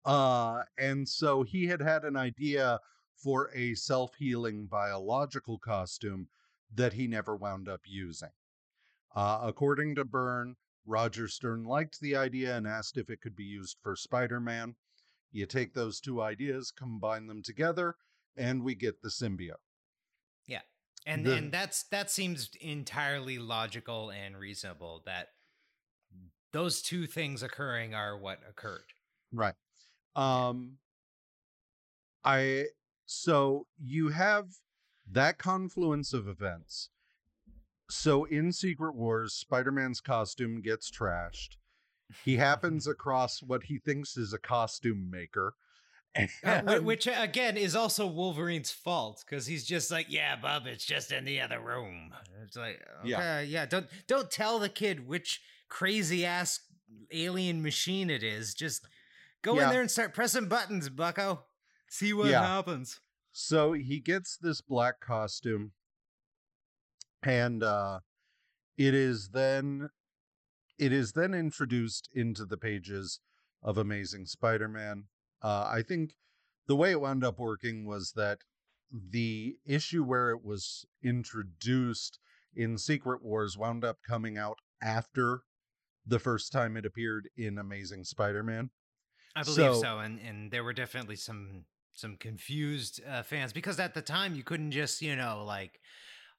Uh, 0.04 0.64
and 0.78 1.08
so 1.08 1.44
he 1.44 1.66
had 1.68 1.82
had 1.82 2.04
an 2.04 2.18
idea 2.18 2.78
for 3.16 3.52
a 3.56 3.74
self 3.76 4.16
healing 4.16 4.66
biological 4.66 5.58
costume 5.60 6.28
that 6.76 6.92
he 6.92 7.08
never 7.08 7.38
wound 7.38 7.70
up 7.70 7.80
using. 7.86 8.34
Uh, 9.16 9.40
according 9.44 9.96
to 9.96 10.04
Byrne, 10.04 10.58
Roger 10.86 11.30
Stern 11.30 11.64
liked 11.64 12.02
the 12.02 12.18
idea 12.18 12.58
and 12.58 12.68
asked 12.68 12.98
if 12.98 13.10
it 13.10 13.22
could 13.22 13.36
be 13.36 13.46
used 13.46 13.78
for 13.82 13.96
Spider 13.96 14.42
Man. 14.42 14.76
You 15.32 15.46
take 15.46 15.74
those 15.74 16.02
two 16.02 16.22
ideas, 16.22 16.70
combine 16.70 17.28
them 17.28 17.44
together, 17.44 17.96
and 18.36 18.62
we 18.62 18.76
get 18.76 19.02
the 19.02 19.10
symbiote. 19.10 19.64
And 21.06 21.26
the- 21.26 21.36
and 21.36 21.52
that's 21.52 21.84
that 21.84 22.10
seems 22.12 22.50
entirely 22.62 23.38
logical 23.40 24.12
and 24.12 24.38
reasonable 24.38 25.02
that 25.06 25.30
those 26.52 26.82
two 26.82 27.06
things 27.06 27.44
occurring 27.44 27.94
are 27.94 28.18
what 28.18 28.40
occurred. 28.48 28.86
Right. 29.32 29.56
Um 30.16 30.78
I 32.24 32.66
so 33.06 33.68
you 33.80 34.10
have 34.10 34.48
that 35.12 35.38
confluence 35.38 36.14
of 36.14 36.28
events. 36.28 36.90
So 37.90 38.26
in 38.26 38.52
Secret 38.52 38.94
Wars, 38.94 39.34
Spider-Man's 39.34 40.02
costume 40.02 40.62
gets 40.62 40.92
trashed. 40.92 41.58
He 42.24 42.38
happens 42.48 42.86
across 42.88 43.42
what 43.42 43.64
he 43.64 43.80
thinks 43.80 44.16
is 44.18 44.34
a 44.34 44.38
costume 44.38 45.10
maker. 45.10 45.56
Uh, 46.44 46.80
which 46.82 47.08
again 47.08 47.56
is 47.56 47.76
also 47.76 48.08
Wolverine's 48.08 48.72
fault 48.72 49.24
because 49.26 49.46
he's 49.46 49.66
just 49.66 49.92
like, 49.92 50.08
yeah, 50.10 50.36
Bub, 50.36 50.66
it's 50.66 50.86
just 50.86 51.12
in 51.12 51.24
the 51.26 51.40
other 51.42 51.60
room. 51.60 52.12
It's 52.44 52.58
like, 52.58 52.82
okay, 53.02 53.10
Yeah. 53.10 53.40
yeah, 53.42 53.66
don't 53.66 53.88
don't 54.08 54.30
tell 54.32 54.60
the 54.60 54.70
kid 54.70 55.08
which 55.08 55.42
crazy 55.70 56.26
ass 56.26 56.62
alien 57.12 57.62
machine 57.62 58.10
it 58.10 58.24
is. 58.24 58.54
Just 58.56 58.86
go 59.44 59.56
Yeah. 59.56 59.66
in 59.66 59.70
there 59.70 59.82
and 59.82 59.92
start 59.92 60.14
pressing 60.14 60.48
buttons, 60.48 60.90
Bucko. 60.90 61.44
See 61.88 62.12
what 62.14 62.30
Yeah. 62.30 62.46
happens. 62.46 63.00
So 63.32 63.74
he 63.74 64.00
gets 64.00 64.36
this 64.36 64.62
black 64.62 65.00
costume, 65.00 65.72
and 67.24 67.64
uh, 67.64 68.00
it 68.78 68.94
is 68.94 69.30
then 69.30 69.90
it 70.78 70.92
is 70.92 71.12
then 71.12 71.34
introduced 71.34 72.10
into 72.14 72.46
the 72.46 72.58
pages 72.58 73.20
of 73.62 73.78
Amazing 73.78 74.26
Spider-Man. 74.26 75.06
Uh, 75.42 75.70
I 75.72 75.82
think 75.82 76.16
the 76.68 76.76
way 76.76 76.92
it 76.92 77.02
wound 77.02 77.24
up 77.24 77.40
working 77.40 77.86
was 77.86 78.14
that 78.16 78.40
the 78.92 79.58
issue 79.66 80.04
where 80.04 80.32
it 80.32 80.44
was 80.44 80.86
introduced 81.04 82.20
in 82.56 82.78
Secret 82.78 83.24
Wars 83.24 83.58
wound 83.58 83.86
up 83.86 84.00
coming 84.08 84.38
out 84.38 84.60
after 84.82 85.42
the 86.06 86.20
first 86.20 86.52
time 86.52 86.76
it 86.76 86.86
appeared 86.86 87.30
in 87.38 87.58
Amazing 87.58 88.04
Spider-Man. 88.04 88.70
I 89.36 89.44
believe 89.44 89.58
so, 89.58 89.82
so. 89.82 90.00
and 90.00 90.20
and 90.20 90.52
there 90.52 90.64
were 90.64 90.74
definitely 90.74 91.16
some 91.16 91.66
some 91.94 92.18
confused 92.18 93.02
uh, 93.08 93.24
fans 93.24 93.54
because 93.54 93.80
at 93.80 93.94
the 93.94 94.02
time 94.02 94.36
you 94.36 94.44
couldn't 94.44 94.72
just 94.72 95.02
you 95.02 95.16
know 95.16 95.44
like 95.46 95.80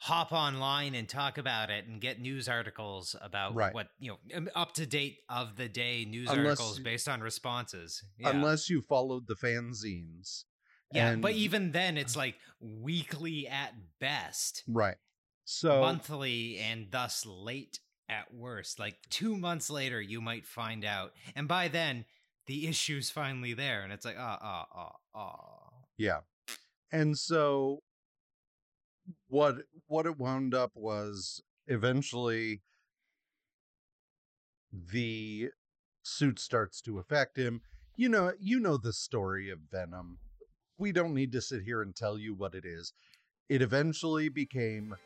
hop 0.00 0.32
online 0.32 0.94
and 0.94 1.06
talk 1.06 1.36
about 1.36 1.68
it 1.68 1.86
and 1.86 2.00
get 2.00 2.18
news 2.18 2.48
articles 2.48 3.14
about 3.20 3.54
right. 3.54 3.74
what 3.74 3.88
you 3.98 4.16
know 4.32 4.46
up 4.54 4.72
to 4.72 4.86
date 4.86 5.18
of 5.28 5.56
the 5.56 5.68
day 5.68 6.06
news 6.08 6.30
unless, 6.30 6.58
articles 6.58 6.78
based 6.78 7.06
on 7.06 7.20
responses. 7.20 8.02
Yeah. 8.18 8.30
unless 8.30 8.70
you 8.70 8.80
followed 8.80 9.26
the 9.26 9.34
fanzines 9.34 10.44
yeah 10.92 11.10
and, 11.10 11.22
but 11.22 11.32
even 11.32 11.72
then 11.72 11.98
it's 11.98 12.16
like 12.16 12.36
weekly 12.60 13.46
at 13.46 13.74
best 14.00 14.64
right. 14.66 14.96
So 15.44 15.80
monthly 15.80 16.58
and 16.58 16.86
thus 16.90 17.26
late 17.26 17.80
at 18.08 18.32
worst. 18.32 18.78
Like 18.78 18.96
two 19.10 19.36
months 19.36 19.68
later 19.68 20.00
you 20.00 20.20
might 20.20 20.46
find 20.46 20.84
out 20.84 21.12
and 21.36 21.46
by 21.46 21.68
then 21.68 22.06
the 22.46 22.68
issue's 22.68 23.10
finally 23.10 23.52
there 23.52 23.82
and 23.82 23.92
it's 23.92 24.04
like 24.06 24.16
ah 24.18 24.38
ah 24.40 24.66
ah 24.74 24.92
ah 25.14 25.70
yeah. 25.98 26.20
And 26.90 27.18
so 27.18 27.82
what 29.30 29.58
what 29.86 30.06
it 30.06 30.18
wound 30.18 30.54
up 30.54 30.72
was 30.74 31.40
eventually 31.66 32.62
the 34.72 35.50
suit 36.02 36.38
starts 36.38 36.80
to 36.82 36.98
affect 36.98 37.36
him. 37.36 37.62
You 37.96 38.08
know, 38.08 38.32
you 38.38 38.60
know 38.60 38.76
the 38.76 38.92
story 38.92 39.50
of 39.50 39.58
Venom. 39.70 40.18
We 40.78 40.92
don't 40.92 41.14
need 41.14 41.32
to 41.32 41.40
sit 41.40 41.62
here 41.62 41.82
and 41.82 41.94
tell 41.94 42.18
you 42.18 42.34
what 42.34 42.54
it 42.54 42.64
is. 42.64 42.92
It 43.48 43.62
eventually 43.62 44.28
became 44.28 44.96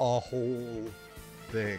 a 0.00 0.20
whole 0.20 0.90
thing. 1.50 1.78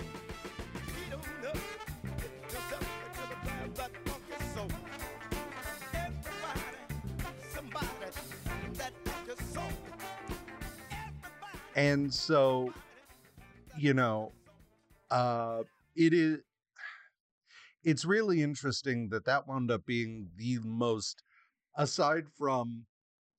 And 11.75 12.13
so 12.13 12.73
you 13.77 13.93
know 13.93 14.31
uh 15.11 15.61
it 15.95 16.13
is 16.13 16.39
it's 17.83 18.05
really 18.05 18.41
interesting 18.41 19.09
that 19.09 19.25
that 19.25 19.47
wound 19.47 19.69
up 19.69 19.85
being 19.85 20.27
the 20.37 20.57
most 20.63 21.21
aside 21.77 22.25
from 22.37 22.85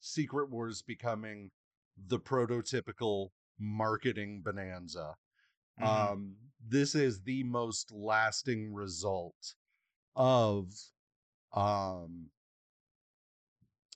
secret 0.01 0.51
wars 0.51 0.82
becoming 0.82 1.51
the 2.09 2.18
prototypical 2.18 3.28
marketing 3.59 4.43
bonanza 4.45 5.14
mm-hmm. 5.80 6.12
um 6.12 6.37
this 6.68 6.95
is 6.95 7.20
the 7.22 7.43
most 7.45 7.91
lasting 7.91 8.72
result 8.72 9.55
of 10.14 10.66
um 11.55 12.26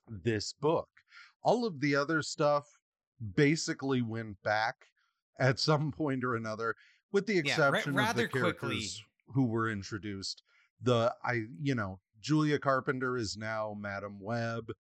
this 0.09 0.55
book 0.55 0.89
all 1.43 1.67
of 1.67 1.81
the 1.81 1.95
other 1.95 2.23
stuff 2.23 2.80
basically 3.35 4.03
went 4.03 4.43
back 4.43 4.87
at 5.39 5.59
some 5.59 5.93
point 5.93 6.25
or 6.25 6.37
another, 6.37 6.77
with 7.13 7.27
the 7.27 7.39
exception 7.39 7.95
yeah, 7.95 8.01
ra- 8.01 8.11
of 8.11 8.17
the 8.17 8.29
characters 8.29 8.61
quickly. 8.61 8.89
who 9.35 9.47
were 9.47 9.71
introduced. 9.71 10.43
The 10.83 11.15
I 11.25 11.43
you 11.61 11.75
know 11.75 12.01
Julia 12.21 12.59
Carpenter 12.59 13.17
is 13.17 13.37
now 13.37 13.77
Madame 13.79 14.21
Web. 14.21 14.73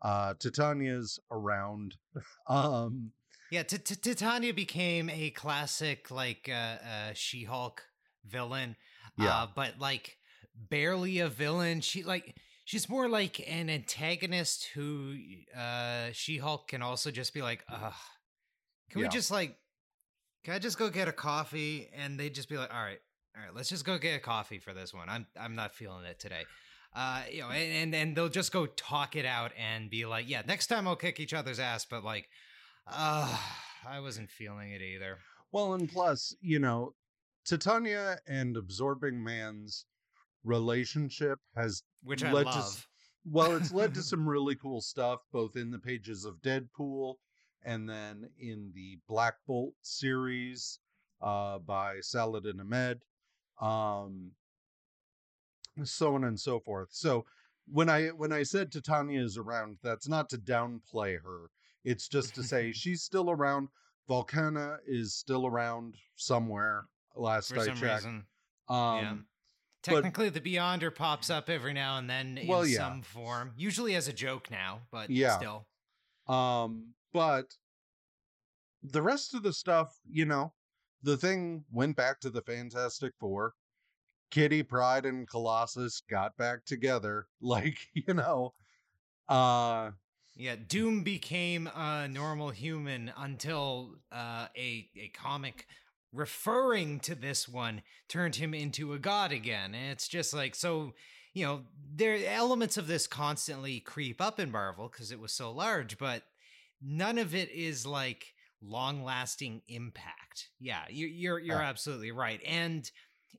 Uh, 0.00 0.34
Titania's 0.34 1.18
around. 1.30 1.96
um, 2.48 3.12
yeah, 3.50 3.62
T- 3.62 3.78
T- 3.78 3.96
Titania 3.96 4.52
became 4.52 5.08
a 5.08 5.30
classic 5.30 6.10
like 6.10 6.48
uh, 6.52 6.76
uh, 6.84 7.12
She-Hulk 7.14 7.82
villain. 8.24 8.76
Yeah, 9.16 9.34
uh, 9.34 9.46
but 9.54 9.78
like 9.80 10.18
barely 10.54 11.18
a 11.18 11.28
villain. 11.28 11.80
She 11.80 12.02
like 12.04 12.36
she's 12.68 12.86
more 12.86 13.08
like 13.08 13.42
an 13.48 13.70
antagonist 13.70 14.68
who 14.74 15.16
uh 15.56 16.08
She-Hulk 16.12 16.68
can 16.68 16.82
also 16.82 17.10
just 17.10 17.32
be 17.32 17.40
like, 17.40 17.64
"Ugh. 17.68 17.94
Can 18.90 19.00
yeah. 19.00 19.06
we 19.06 19.08
just 19.08 19.30
like 19.30 19.56
can 20.44 20.52
I 20.54 20.58
just 20.58 20.78
go 20.78 20.90
get 20.90 21.08
a 21.08 21.12
coffee?" 21.12 21.88
And 21.96 22.20
they 22.20 22.28
just 22.28 22.48
be 22.48 22.58
like, 22.58 22.72
"All 22.72 22.82
right. 22.82 23.00
All 23.34 23.42
right, 23.42 23.54
let's 23.54 23.70
just 23.70 23.86
go 23.86 23.96
get 23.98 24.16
a 24.16 24.20
coffee 24.20 24.58
for 24.58 24.74
this 24.74 24.92
one. 24.92 25.08
I'm 25.08 25.26
I'm 25.40 25.54
not 25.54 25.74
feeling 25.74 26.04
it 26.04 26.20
today." 26.20 26.44
Uh, 26.94 27.22
you 27.30 27.40
know, 27.40 27.48
and, 27.48 27.72
and 27.72 27.94
and 27.94 28.16
they'll 28.16 28.28
just 28.28 28.52
go 28.52 28.66
talk 28.66 29.16
it 29.16 29.24
out 29.24 29.52
and 29.58 29.88
be 29.88 30.04
like, 30.04 30.28
"Yeah, 30.28 30.42
next 30.46 30.66
time 30.66 30.86
I'll 30.86 30.96
kick 30.96 31.20
each 31.20 31.32
other's 31.32 31.58
ass," 31.58 31.86
but 31.86 32.04
like, 32.04 32.28
uh, 32.86 33.34
I 33.88 34.00
wasn't 34.00 34.30
feeling 34.30 34.72
it 34.72 34.82
either. 34.82 35.18
Well, 35.52 35.72
and 35.72 35.90
plus, 35.90 36.34
you 36.42 36.58
know, 36.58 36.94
Titania 37.46 38.18
and 38.26 38.58
Absorbing 38.58 39.22
Man's 39.24 39.86
relationship 40.44 41.38
has 41.56 41.82
which 42.02 42.24
I 42.24 42.32
love. 42.32 42.46
To, 42.54 42.86
well, 43.30 43.56
it's 43.56 43.72
led 43.72 43.94
to 43.94 44.02
some 44.02 44.28
really 44.28 44.54
cool 44.54 44.80
stuff, 44.80 45.20
both 45.32 45.56
in 45.56 45.70
the 45.70 45.78
pages 45.78 46.24
of 46.24 46.40
Deadpool 46.42 47.14
and 47.64 47.88
then 47.88 48.28
in 48.38 48.70
the 48.74 48.98
Black 49.08 49.34
Bolt 49.46 49.74
series 49.82 50.78
uh, 51.20 51.58
by 51.58 51.96
Saladin 52.00 52.60
Ahmed, 52.60 53.00
um, 53.60 54.30
so 55.84 56.14
on 56.14 56.24
and 56.24 56.38
so 56.38 56.60
forth. 56.60 56.88
So 56.92 57.24
when 57.66 57.88
I 57.88 58.08
when 58.08 58.32
I 58.32 58.42
said 58.42 58.72
Titania 58.72 59.22
is 59.22 59.36
around, 59.36 59.78
that's 59.82 60.08
not 60.08 60.30
to 60.30 60.38
downplay 60.38 61.20
her. 61.22 61.50
It's 61.84 62.08
just 62.08 62.34
to 62.36 62.42
say 62.42 62.72
she's 62.72 63.02
still 63.02 63.30
around. 63.30 63.68
Volcana 64.08 64.78
is 64.86 65.14
still 65.14 65.46
around 65.46 65.96
somewhere. 66.16 66.84
Last 67.14 67.52
For 67.52 67.60
I 67.60 67.66
checked. 67.66 67.82
Reason. 67.82 68.24
Um, 68.68 68.76
yeah. 68.76 69.14
Technically, 69.82 70.30
but, 70.30 70.42
the 70.42 70.56
Beyonder 70.56 70.94
pops 70.94 71.30
up 71.30 71.48
every 71.48 71.72
now 71.72 71.98
and 71.98 72.10
then 72.10 72.38
in 72.38 72.46
well, 72.46 72.66
yeah. 72.66 72.78
some 72.78 73.02
form, 73.02 73.52
usually 73.56 73.94
as 73.94 74.08
a 74.08 74.12
joke 74.12 74.50
now, 74.50 74.80
but 74.90 75.08
yeah. 75.08 75.36
still. 75.38 75.66
Um, 76.26 76.94
but 77.12 77.46
the 78.82 79.02
rest 79.02 79.34
of 79.34 79.42
the 79.42 79.52
stuff, 79.52 79.96
you 80.10 80.24
know, 80.24 80.52
the 81.02 81.16
thing 81.16 81.64
went 81.72 81.96
back 81.96 82.20
to 82.20 82.30
the 82.30 82.42
Fantastic 82.42 83.12
Four. 83.18 83.54
Kitty 84.30 84.62
Pryde 84.62 85.06
and 85.06 85.28
Colossus 85.28 86.02
got 86.10 86.36
back 86.36 86.64
together. 86.64 87.26
Like, 87.40 87.78
you 87.94 88.14
know, 88.14 88.54
uh 89.28 89.92
yeah, 90.38 90.54
Doom 90.54 91.02
became 91.02 91.66
a 91.66 92.06
normal 92.06 92.50
human 92.50 93.12
until 93.18 93.96
uh, 94.12 94.46
a 94.56 94.88
a 94.96 95.08
comic 95.08 95.66
referring 96.12 97.00
to 97.00 97.14
this 97.14 97.48
one 97.48 97.82
turned 98.08 98.36
him 98.36 98.54
into 98.54 98.92
a 98.92 98.98
god 98.98 99.32
again. 99.32 99.74
And 99.74 99.92
it's 99.92 100.08
just 100.08 100.32
like, 100.32 100.54
so, 100.54 100.94
you 101.34 101.44
know, 101.44 101.62
there 101.94 102.14
are 102.14 102.26
elements 102.26 102.76
of 102.76 102.86
this 102.86 103.06
constantly 103.06 103.80
creep 103.80 104.20
up 104.20 104.40
in 104.40 104.50
Marvel 104.50 104.88
because 104.88 105.12
it 105.12 105.20
was 105.20 105.32
so 105.32 105.50
large, 105.50 105.98
but 105.98 106.22
none 106.82 107.18
of 107.18 107.34
it 107.34 107.50
is 107.50 107.86
like 107.86 108.34
long 108.62 109.04
lasting 109.04 109.62
impact. 109.68 110.48
Yeah, 110.58 110.82
you're, 110.88 111.08
you're, 111.08 111.38
you're 111.38 111.62
uh, 111.62 111.62
absolutely 111.62 112.12
right. 112.12 112.40
And 112.46 112.90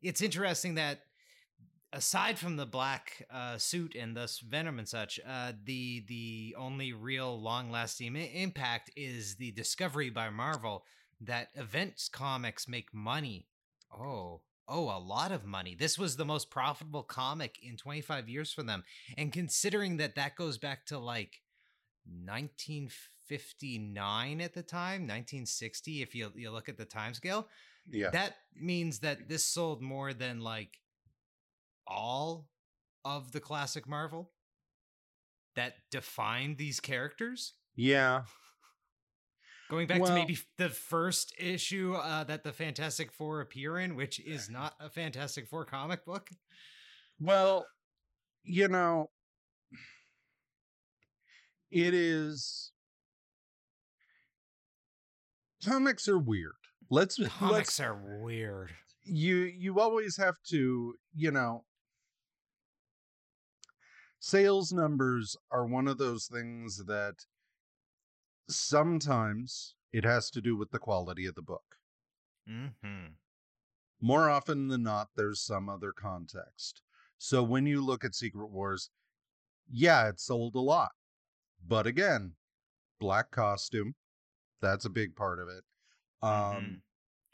it's 0.02 0.22
interesting 0.22 0.76
that 0.76 1.02
aside 1.92 2.38
from 2.38 2.56
the 2.56 2.66
black 2.66 3.26
uh, 3.32 3.58
suit 3.58 3.96
and 3.96 4.16
thus 4.16 4.40
Venom 4.40 4.80
and 4.80 4.88
such, 4.88 5.20
uh, 5.28 5.54
the 5.64 6.04
the 6.08 6.56
only 6.58 6.94
real 6.94 7.40
long 7.40 7.72
lasting 7.72 8.16
impact 8.16 8.92
is 8.96 9.36
the 9.36 9.52
discovery 9.52 10.10
by 10.10 10.30
Marvel 10.30 10.84
that 11.22 11.50
events 11.56 12.10
comics 12.10 12.68
make 12.68 12.94
money. 12.94 13.48
Oh, 13.94 14.42
oh, 14.68 14.86
a 14.86 15.00
lot 15.00 15.32
of 15.32 15.46
money. 15.46 15.76
This 15.76 15.98
was 15.98 16.16
the 16.16 16.26
most 16.26 16.50
profitable 16.50 17.04
comic 17.04 17.60
in 17.62 17.78
25 17.78 18.30
years 18.30 18.54
for 18.54 18.64
them. 18.64 18.84
And 19.18 19.34
considering 19.34 19.98
that 19.98 20.16
that 20.16 20.36
goes 20.36 20.58
back 20.58 20.86
to 20.88 20.98
like 21.00 21.42
1959 22.06 24.42
at 24.42 24.54
the 24.54 24.64
time, 24.64 25.02
1960 25.02 26.02
if 26.02 26.16
you 26.16 26.32
you 26.36 26.52
look 26.52 26.70
at 26.70 26.78
the 26.78 26.86
time 26.86 27.14
scale, 27.14 27.48
yeah. 27.92 28.10
That 28.12 28.36
means 28.56 29.00
that 29.00 29.30
this 29.30 29.44
sold 29.44 29.82
more 29.82 30.14
than 30.14 30.42
like 30.42 30.78
all 31.88 32.48
of 33.04 33.32
the 33.32 33.40
classic 33.40 33.88
Marvel 33.88 34.32
that 35.56 35.76
defined 35.92 36.58
these 36.58 36.80
characters. 36.80 37.54
Yeah. 37.76 38.24
Going 39.70 39.86
back 39.86 40.02
well, 40.02 40.10
to 40.10 40.16
maybe 40.16 40.40
the 40.58 40.70
first 40.70 41.34
issue 41.38 41.94
uh, 41.94 42.24
that 42.24 42.44
the 42.44 42.52
Fantastic 42.52 43.12
Four 43.12 43.42
appear 43.42 43.78
in, 43.78 43.96
which 43.96 44.20
is 44.20 44.50
not 44.50 44.74
a 44.80 44.90
Fantastic 44.90 45.48
Four 45.48 45.64
comic 45.64 46.04
book. 46.06 46.30
Well, 47.20 47.68
you 48.44 48.68
know, 48.68 49.12
it 51.70 51.94
is. 51.94 52.72
Comics 55.64 56.08
are 56.08 56.18
weird. 56.18 56.54
Let's 56.90 57.18
comics 57.18 57.52
let's, 57.52 57.80
are 57.80 58.24
weird. 58.24 58.72
You 59.04 59.36
you 59.36 59.80
always 59.80 60.18
have 60.18 60.36
to, 60.50 60.96
you 61.14 61.30
know, 61.30 61.64
sales 64.20 64.74
numbers 64.74 65.38
are 65.52 65.68
one 65.68 65.88
of 65.88 66.00
those 66.00 66.26
things 66.26 66.86
that 66.88 67.14
sometimes 68.50 69.76
it 69.92 70.04
has 70.04 70.30
to 70.32 70.42
do 70.42 70.56
with 70.58 70.72
the 70.72 70.80
quality 70.80 71.26
of 71.26 71.36
the 71.36 71.42
book. 71.42 71.78
Mm-hmm. 72.48 73.14
More 74.02 74.30
often 74.30 74.68
than 74.68 74.84
not, 74.84 75.10
there's 75.16 75.42
some 75.42 75.70
other 75.70 75.92
context. 75.92 76.82
So 77.18 77.44
when 77.44 77.66
you 77.66 77.84
look 77.84 78.06
at 78.06 78.16
Secret 78.16 78.48
Wars, 78.48 78.90
yeah, 79.70 80.08
it 80.08 80.20
sold 80.20 80.56
a 80.56 80.60
lot. 80.60 80.92
But 81.68 81.86
again, 81.86 82.34
black 83.00 83.32
costume, 83.32 83.96
that's 84.62 84.86
a 84.86 84.90
big 84.90 85.16
part 85.16 85.40
of 85.40 85.50
it. 85.50 85.64
Um, 86.22 86.82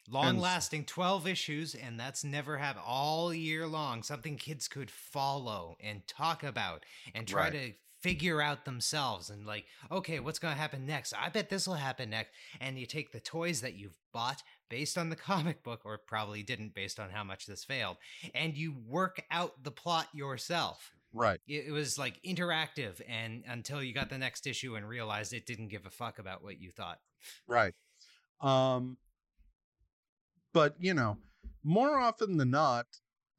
Mhm. 0.08 0.12
long 0.12 0.38
lasting 0.38 0.86
12 0.86 1.28
issues 1.28 1.74
and 1.76 2.00
that's 2.00 2.24
never 2.24 2.58
have 2.60 2.78
all 2.78 3.34
year 3.34 3.66
long 3.66 4.04
something 4.04 4.38
kids 4.38 4.68
could 4.68 4.92
follow 4.92 5.76
and 5.80 6.08
talk 6.08 6.44
about 6.44 6.86
and 7.16 7.28
try 7.28 7.50
Right. 7.50 7.52
to 7.52 7.74
figure 8.06 8.42
out 8.42 8.66
themselves 8.66 9.30
and 9.30 9.46
like 9.46 9.66
okay 9.92 10.20
what's 10.20 10.40
going 10.40 10.54
to 10.54 10.60
happen 10.60 10.86
next 10.86 11.14
i 11.14 11.30
bet 11.30 11.50
this 11.50 11.68
will 11.68 11.76
happen 11.76 12.10
next 12.10 12.32
and 12.62 12.78
you 12.78 12.86
take 12.86 13.12
the 13.12 13.20
toys 13.20 13.62
that 13.62 13.74
you've 13.74 13.98
bought 14.14 14.44
based 14.70 14.98
on 14.98 15.10
the 15.10 15.16
comic 15.30 15.64
book 15.64 15.82
or 15.86 15.98
probably 15.98 16.44
didn't 16.44 16.74
based 16.74 17.00
on 17.00 17.10
how 17.10 17.24
much 17.24 17.46
this 17.46 17.64
failed 17.64 17.98
and 18.34 18.56
you 18.56 18.76
work 18.88 19.24
out 19.32 19.64
the 19.64 19.72
plot 19.72 20.08
yourself 20.14 20.92
right. 21.14 21.40
it 21.48 21.66
it 21.68 21.72
was 21.72 21.98
like 21.98 22.22
interactive 22.24 23.02
and 23.10 23.44
until 23.48 23.82
you 23.82 23.94
got 23.94 24.10
the 24.10 24.18
next 24.18 24.46
issue 24.46 24.76
and 24.76 24.88
realized 24.88 25.34
it 25.34 25.46
didn't 25.46 25.70
give 25.70 25.86
a 25.86 25.90
fuck 25.90 26.20
about 26.20 26.44
what 26.44 26.62
you 26.62 26.72
thought 26.72 27.00
Right. 27.48 27.74
Um 28.42 28.98
but 30.54 30.76
you 30.80 30.94
know, 30.94 31.18
more 31.64 32.00
often 32.00 32.38
than 32.38 32.52
not, 32.52 32.86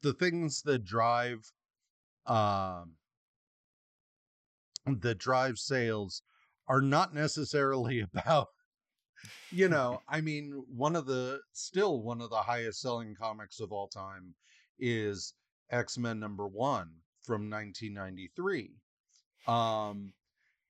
the 0.01 0.13
things 0.13 0.61
that 0.63 0.85
drive 0.85 1.51
um 2.25 2.96
that 5.01 5.17
drive 5.17 5.57
sales 5.57 6.21
are 6.67 6.81
not 6.81 7.13
necessarily 7.13 7.99
about 8.13 8.47
you 9.49 9.67
know, 9.67 10.01
I 10.07 10.21
mean, 10.21 10.63
one 10.69 10.95
of 10.95 11.07
the 11.07 11.39
still 11.51 12.01
one 12.01 12.21
of 12.21 12.29
the 12.29 12.43
highest 12.43 12.81
selling 12.81 13.15
comics 13.15 13.59
of 13.59 13.71
all 13.71 13.87
time 13.87 14.35
is 14.77 15.33
X-Men 15.71 16.19
number 16.19 16.47
1 16.47 16.87
from 17.23 17.49
1993. 17.49 18.71
Um 19.47 20.13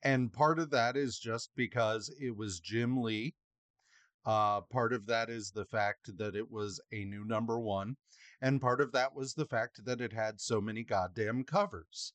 and 0.03 0.32
part 0.32 0.59
of 0.59 0.70
that 0.70 0.95
is 0.95 1.20
just 1.20 1.49
because 1.55 2.13
it 2.22 2.38
was 2.38 2.59
Jim 2.59 3.01
Lee 3.01 3.36
uh, 4.28 4.59
part 4.59 4.91
of 4.91 5.05
that 5.05 5.30
is 5.30 5.51
the 5.51 5.63
fact 5.63 6.18
that 6.18 6.36
it 6.36 6.51
was 6.51 6.82
a 6.91 7.05
new 7.05 7.24
number 7.24 7.57
one, 7.57 7.95
and 8.41 8.59
part 8.59 8.82
of 8.82 8.91
that 8.91 9.15
was 9.15 9.34
the 9.34 9.45
fact 9.45 9.86
that 9.86 10.01
it 10.01 10.11
had 10.11 10.41
so 10.41 10.59
many 10.59 10.84
goddamn 10.84 11.45
covers. 11.45 12.11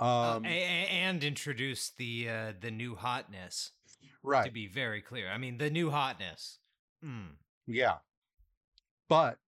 Uh, 0.00 0.36
Um, 0.36 0.44
a- 0.44 0.48
and 0.88 1.24
introduce 1.24 1.90
the 1.90 2.28
uh, 2.28 2.52
the 2.60 2.70
new 2.70 2.94
hotness 2.94 3.72
Right. 4.22 4.44
to 4.46 4.50
be 4.52 4.66
very 4.68 5.00
clear. 5.02 5.28
I 5.30 5.38
mean, 5.38 5.58
the 5.58 5.70
new 5.70 5.90
hotness. 5.90 6.58
Mm. 7.04 7.36
Yeah. 7.66 7.98
But 9.08 9.38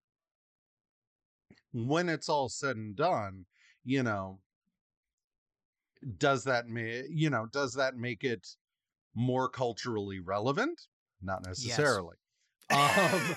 when 1.72 2.08
it's 2.08 2.28
all 2.28 2.48
said 2.48 2.76
and 2.76 2.96
done, 2.96 3.46
you 3.84 4.02
know, 4.02 4.40
does 6.16 6.44
that 6.44 6.66
make 6.68 7.06
you 7.10 7.30
know 7.30 7.46
does 7.46 7.74
that 7.74 7.96
make 7.96 8.24
it 8.24 8.46
more 9.14 9.48
culturally 9.48 10.18
relevant? 10.20 10.80
Not 11.22 11.44
necessarily. 11.46 12.16
Um, 12.72 13.36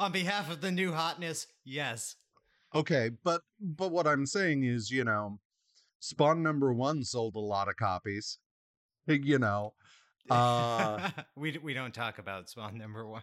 On 0.00 0.10
behalf 0.10 0.50
of 0.50 0.60
the 0.60 0.72
new 0.72 0.92
hotness, 0.92 1.46
yes. 1.64 2.16
Okay, 2.74 3.10
but 3.22 3.42
but 3.60 3.92
what 3.92 4.08
I'm 4.08 4.26
saying 4.26 4.64
is, 4.64 4.90
you 4.90 5.04
know, 5.04 5.38
Spawn 6.02 6.42
number 6.42 6.72
1 6.72 7.04
sold 7.04 7.36
a 7.36 7.38
lot 7.38 7.68
of 7.68 7.76
copies. 7.76 8.38
You 9.06 9.38
know. 9.38 9.74
Uh 10.30 11.10
we 11.36 11.58
we 11.58 11.74
don't 11.74 11.92
talk 11.94 12.18
about 12.18 12.48
Spawn 12.48 12.78
number 12.78 13.04
one. 13.06 13.22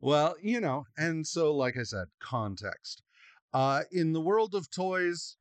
well, 0.00 0.36
you 0.42 0.58
know, 0.60 0.86
and 0.96 1.26
so 1.26 1.54
like 1.54 1.76
I 1.76 1.82
said, 1.82 2.06
context. 2.18 3.02
Uh 3.52 3.82
in 3.92 4.12
the 4.14 4.20
world 4.22 4.54
of 4.54 4.70
toys, 4.70 5.36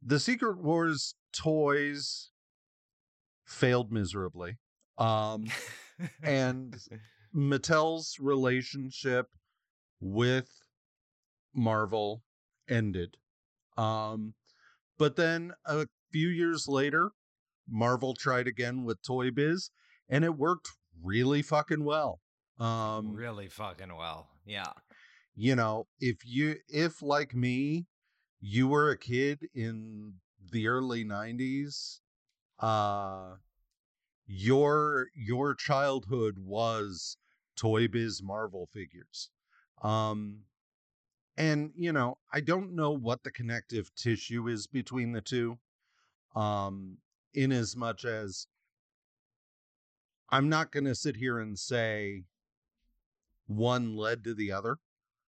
the 0.00 0.20
Secret 0.20 0.58
Wars 0.58 1.14
toys 1.32 2.30
failed 3.44 3.90
miserably. 3.90 4.58
Um 4.96 5.46
and 6.22 6.76
Mattel's 7.34 8.16
relationship 8.20 9.26
with 10.00 10.48
Marvel 11.52 12.22
ended. 12.68 13.16
Um, 13.76 14.34
but 14.98 15.16
then 15.16 15.52
a 15.64 15.86
few 16.10 16.28
years 16.28 16.66
later, 16.68 17.12
Marvel 17.68 18.14
tried 18.14 18.46
again 18.46 18.84
with 18.84 19.02
Toy 19.02 19.30
Biz, 19.30 19.70
and 20.08 20.24
it 20.24 20.36
worked 20.36 20.68
really 21.02 21.42
fucking 21.42 21.84
well. 21.84 22.20
Um, 22.58 23.12
really 23.14 23.48
fucking 23.48 23.94
well. 23.96 24.28
Yeah. 24.44 24.72
you 25.34 25.54
know, 25.56 25.86
if 26.00 26.18
you, 26.24 26.56
if 26.68 27.02
like 27.02 27.34
me, 27.34 27.86
you 28.40 28.68
were 28.68 28.90
a 28.90 28.98
kid 28.98 29.46
in 29.54 30.14
the 30.52 30.66
early 30.68 31.04
90s, 31.04 32.00
uh, 32.58 33.36
your 34.26 35.08
your 35.14 35.54
childhood 35.54 36.36
was 36.38 37.16
Toy 37.56 37.88
Biz 37.88 38.22
Marvel 38.22 38.68
figures. 38.72 39.30
Um 39.82 40.42
and 41.36 41.72
you 41.74 41.92
know, 41.92 42.18
I 42.32 42.40
don't 42.40 42.74
know 42.74 42.92
what 42.92 43.22
the 43.24 43.30
connective 43.32 43.90
tissue 43.96 44.46
is 44.46 44.66
between 44.68 45.12
the 45.12 45.20
two. 45.20 45.58
Um 46.34 46.98
in 47.34 47.52
as 47.52 47.76
much 47.76 48.04
as 48.04 48.46
I'm 50.30 50.48
not 50.48 50.72
going 50.72 50.84
to 50.84 50.94
sit 50.94 51.16
here 51.16 51.38
and 51.38 51.58
say 51.58 52.24
one 53.46 53.96
led 53.96 54.24
to 54.24 54.34
the 54.34 54.52
other. 54.52 54.78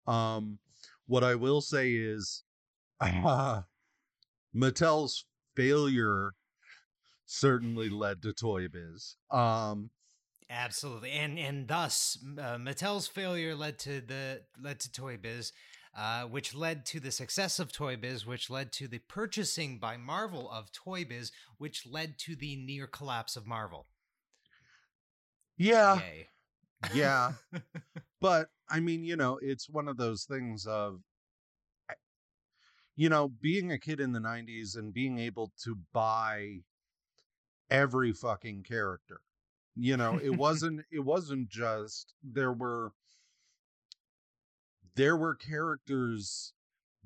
Um 0.07 0.59
what 1.07 1.23
I 1.23 1.35
will 1.35 1.61
say 1.61 1.93
is 1.93 2.43
uh, 3.01 3.61
Mattel's 4.55 5.25
failure 5.55 6.33
certainly 7.25 7.89
led 7.89 8.21
to 8.23 8.33
Toy 8.33 8.67
Biz. 8.67 9.15
Um, 9.31 9.89
Absolutely, 10.51 11.11
and 11.11 11.37
and 11.37 11.67
thus 11.67 12.17
uh, 12.39 12.57
Mattel's 12.57 13.07
failure 13.07 13.53
led 13.53 13.77
to 13.79 14.01
the 14.01 14.41
led 14.59 14.79
to 14.79 14.91
Toy 14.91 15.15
Biz, 15.17 15.51
uh, 15.97 16.23
which 16.23 16.55
led 16.55 16.85
to 16.87 16.99
the 16.99 17.11
success 17.11 17.59
of 17.59 17.71
Toy 17.71 17.95
Biz, 17.97 18.25
which 18.25 18.49
led 18.49 18.71
to 18.73 18.87
the 18.87 18.99
purchasing 18.99 19.79
by 19.79 19.97
Marvel 19.97 20.49
of 20.49 20.71
Toy 20.71 21.03
Biz, 21.03 21.31
which 21.57 21.85
led 21.85 22.17
to 22.19 22.35
the 22.35 22.55
near 22.55 22.87
collapse 22.87 23.35
of 23.35 23.47
Marvel. 23.47 23.87
yeah, 25.57 25.99
Yay! 25.99 26.27
yeah. 26.93 27.33
but 28.21 28.49
I 28.69 28.79
mean, 28.79 29.03
you 29.03 29.15
know, 29.15 29.39
it's 29.41 29.69
one 29.69 29.87
of 29.87 29.97
those 29.97 30.25
things 30.25 30.65
of, 30.65 30.99
you 32.95 33.09
know, 33.09 33.29
being 33.41 33.71
a 33.71 33.79
kid 33.79 33.99
in 33.99 34.11
the 34.11 34.19
90s 34.19 34.77
and 34.77 34.93
being 34.93 35.17
able 35.19 35.51
to 35.63 35.77
buy 35.93 36.59
every 37.69 38.13
fucking 38.13 38.63
character. 38.63 39.21
You 39.75 39.97
know, 39.97 40.19
it 40.21 40.29
wasn't 40.37 40.81
it 40.91 40.99
wasn't 40.99 41.49
just 41.49 42.13
there 42.23 42.53
were 42.53 42.91
there 44.99 45.15
were 45.15 45.33
characters 45.33 46.51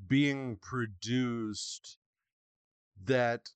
being 0.07 0.57
produced 0.59 1.97
that 3.05 3.49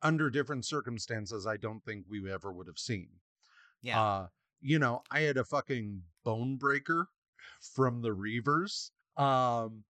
under 0.00 0.30
different 0.30 0.64
circumstances 0.64 1.44
I 1.44 1.56
don't 1.56 1.84
think 1.84 2.04
we 2.08 2.30
ever 2.32 2.52
would 2.52 2.68
have 2.68 2.78
seen. 2.78 3.08
Yeah, 3.82 4.00
Uh, 4.00 4.26
you 4.60 4.78
know, 4.78 5.02
I 5.10 5.20
had 5.20 5.36
a 5.36 5.44
fucking 5.44 6.02
Bonebreaker 6.24 7.06
from 7.74 8.00
the 8.00 8.10
Reavers. 8.10 8.90
Um, 9.16 9.82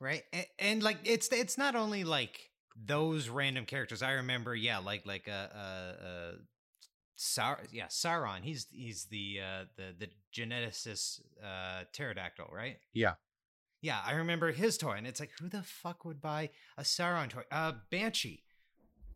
right. 0.00 0.22
And, 0.34 0.46
and 0.58 0.82
like 0.82 0.98
it's 1.04 1.28
it's 1.28 1.56
not 1.56 1.74
only 1.74 2.04
like 2.04 2.50
those 2.76 3.30
random 3.30 3.64
characters. 3.64 4.02
I 4.02 4.12
remember, 4.12 4.54
yeah, 4.54 4.78
like 4.78 5.06
like 5.06 5.28
uh 5.28 5.48
uh. 5.54 5.94
uh 6.04 6.32
Sar- 7.22 7.60
yeah, 7.70 7.88
Sauron. 7.88 8.40
He's 8.44 8.66
he's 8.72 9.04
the 9.04 9.40
uh, 9.42 9.64
the 9.76 9.94
the 9.98 10.08
geneticist 10.32 11.20
uh, 11.44 11.84
pterodactyl, 11.92 12.48
right? 12.50 12.78
Yeah. 12.94 13.16
Yeah, 13.82 13.98
I 14.04 14.12
remember 14.12 14.52
his 14.52 14.76
toy, 14.76 14.92
and 14.92 15.06
it's 15.06 15.20
like, 15.20 15.30
who 15.40 15.48
the 15.48 15.62
fuck 15.62 16.04
would 16.04 16.20
buy 16.20 16.50
a 16.76 16.82
Sauron 16.82 17.30
toy? 17.30 17.42
Uh, 17.50 17.72
Banshee. 17.90 18.42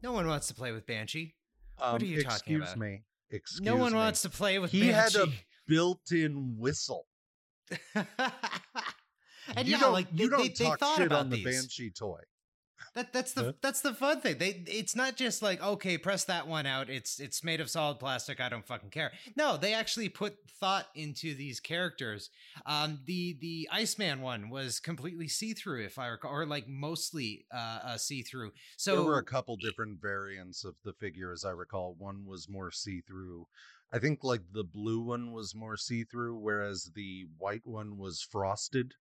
No 0.03 0.13
one 0.13 0.27
wants 0.27 0.47
to 0.49 0.55
play 0.55 0.73
with 0.73 0.87
Banshee. 0.87 1.35
um, 1.81 1.97
are 1.97 2.05
you 2.05 2.23
talking 2.23 2.57
about? 2.57 2.69
excuse 2.69 2.81
me. 2.81 3.03
Excuse 3.31 3.61
me. 3.61 3.67
no 3.67 3.77
one 3.77 3.93
me. 3.93 3.99
wants 3.99 4.23
to 4.23 4.31
play 4.31 4.59
with 4.59 4.73
Banshee. 4.73 4.87
He 4.87 4.93
had 4.93 5.15
a 5.17 5.27
built-in 5.67 6.57
whistle. 6.59 7.07
and 7.95 8.07
you 9.65 9.77
yeah, 9.77 9.87
like 9.87 10.07
you 10.13 10.31
don't 10.31 10.43
they, 10.43 10.49
they 10.49 10.65
talk 10.65 10.79
thought 10.79 10.97
shit 10.97 11.07
about 11.07 11.21
on 11.21 11.31
the. 11.31 11.43
Banshee 11.43 11.91
toy. 11.91 12.21
That 12.95 13.13
that's 13.13 13.33
the 13.33 13.45
Huh? 13.45 13.53
that's 13.61 13.81
the 13.81 13.93
fun 13.93 14.21
thing. 14.21 14.39
They 14.39 14.63
it's 14.67 14.95
not 14.95 15.17
just 15.17 15.43
like 15.43 15.63
okay, 15.63 15.99
press 15.99 16.25
that 16.27 16.47
one 16.47 16.67
out. 16.67 16.89
It's 16.89 17.19
it's 17.19 17.43
made 17.43 17.61
of 17.61 17.69
solid 17.69 17.99
plastic. 17.99 18.41
I 18.41 18.49
don't 18.49 18.67
fucking 18.67 18.91
care. 18.91 19.13
No, 19.37 19.57
they 19.57 19.75
actually 19.75 20.09
put 20.09 20.37
thought 20.61 20.87
into 20.95 21.35
these 21.35 21.59
characters. 21.59 22.31
Um, 22.67 23.01
the 23.05 23.37
the 23.41 23.69
Iceman 23.73 24.21
one 24.21 24.49
was 24.49 24.79
completely 24.79 25.29
see 25.29 25.55
through, 25.55 25.85
if 25.85 25.99
I 25.99 26.07
recall, 26.07 26.31
or 26.31 26.47
like 26.47 26.69
mostly 26.69 27.47
uh, 27.53 27.81
uh 27.83 27.97
see 27.97 28.23
through. 28.23 28.53
So 28.77 28.97
there 28.97 29.05
were 29.05 29.19
a 29.19 29.25
couple 29.25 29.57
different 29.57 30.01
variants 30.01 30.65
of 30.65 30.75
the 30.85 30.93
figure, 30.93 31.33
as 31.33 31.45
I 31.45 31.51
recall. 31.51 31.97
One 31.99 32.27
was 32.27 32.49
more 32.49 32.71
see 32.71 33.01
through. 33.01 33.47
I 33.93 33.99
think 33.99 34.25
like 34.25 34.43
the 34.53 34.65
blue 34.65 35.01
one 35.01 35.33
was 35.33 35.55
more 35.55 35.77
see 35.77 36.05
through, 36.05 36.37
whereas 36.37 36.91
the 36.95 37.27
white 37.39 37.67
one 37.67 37.99
was 37.99 38.23
frosted. 38.23 38.95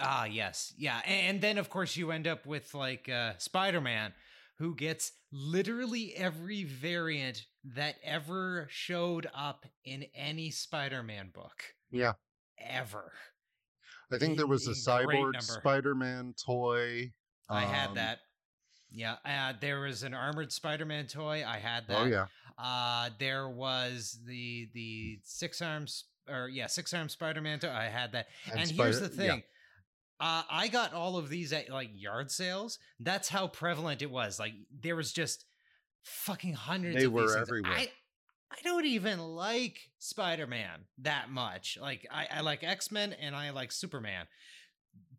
Ah, 0.00 0.24
yes. 0.24 0.72
Yeah. 0.76 1.00
And 1.06 1.40
then, 1.40 1.58
of 1.58 1.70
course, 1.70 1.96
you 1.96 2.10
end 2.10 2.26
up 2.26 2.46
with 2.46 2.74
like 2.74 3.08
uh, 3.08 3.32
Spider 3.38 3.80
Man, 3.80 4.12
who 4.58 4.74
gets 4.74 5.12
literally 5.32 6.14
every 6.16 6.64
variant 6.64 7.44
that 7.74 7.96
ever 8.02 8.66
showed 8.70 9.28
up 9.34 9.66
in 9.84 10.06
any 10.14 10.50
Spider 10.50 11.02
Man 11.02 11.30
book 11.32 11.64
Yeah. 11.90 12.14
ever. 12.58 13.12
I 14.10 14.18
think 14.18 14.38
there 14.38 14.46
was 14.46 14.66
a 14.66 15.04
great 15.04 15.16
cyborg. 15.16 15.42
Spider 15.42 15.94
Man 15.94 16.34
toy. 16.42 17.12
I 17.48 17.62
had 17.62 17.90
um, 17.90 17.94
that. 17.96 18.18
Yeah. 18.90 19.16
Uh, 19.24 19.52
there 19.60 19.80
was 19.80 20.02
an 20.02 20.14
armored 20.14 20.52
Spider 20.52 20.86
Man 20.86 21.06
toy. 21.06 21.44
I 21.46 21.58
had 21.58 21.86
that. 21.88 21.98
Oh, 22.00 22.04
yeah. 22.04 22.26
Uh, 22.58 23.10
there 23.18 23.48
was 23.48 24.18
the 24.26 24.68
the 24.74 25.20
six 25.22 25.62
arms 25.62 26.04
or 26.28 26.48
yeah 26.48 26.66
six 26.66 26.92
arm 26.92 27.08
Spider 27.08 27.40
Man 27.40 27.60
toy. 27.60 27.70
I 27.70 27.84
had 27.84 28.12
that. 28.12 28.26
And, 28.52 28.68
here's 28.68 29.00
the 29.00 29.08
thing: 29.08 29.26
yeah. 29.26 29.36
Uh, 30.20 30.42
I 30.50 30.68
got 30.68 30.94
all 30.94 31.16
of 31.16 31.28
these 31.28 31.52
at 31.52 31.70
like 31.70 31.90
yard 31.94 32.30
sales. 32.30 32.78
That's 32.98 33.28
how 33.28 33.46
prevalent 33.46 34.02
it 34.02 34.10
was. 34.10 34.38
Like 34.38 34.54
there 34.80 34.96
was 34.96 35.12
just 35.12 35.44
fucking 36.02 36.54
hundreds. 36.54 36.96
They 36.96 37.04
of 37.04 37.12
were 37.12 37.38
everywhere. 37.38 37.72
I, 37.72 37.88
I 38.50 38.56
don't 38.64 38.86
even 38.86 39.20
like 39.20 39.78
Spider 39.98 40.46
Man 40.46 40.86
that 40.98 41.30
much. 41.30 41.78
Like 41.80 42.06
I, 42.10 42.26
I 42.36 42.40
like 42.40 42.64
X 42.64 42.90
Men 42.90 43.12
and 43.12 43.36
I 43.36 43.50
like 43.50 43.70
Superman. 43.70 44.26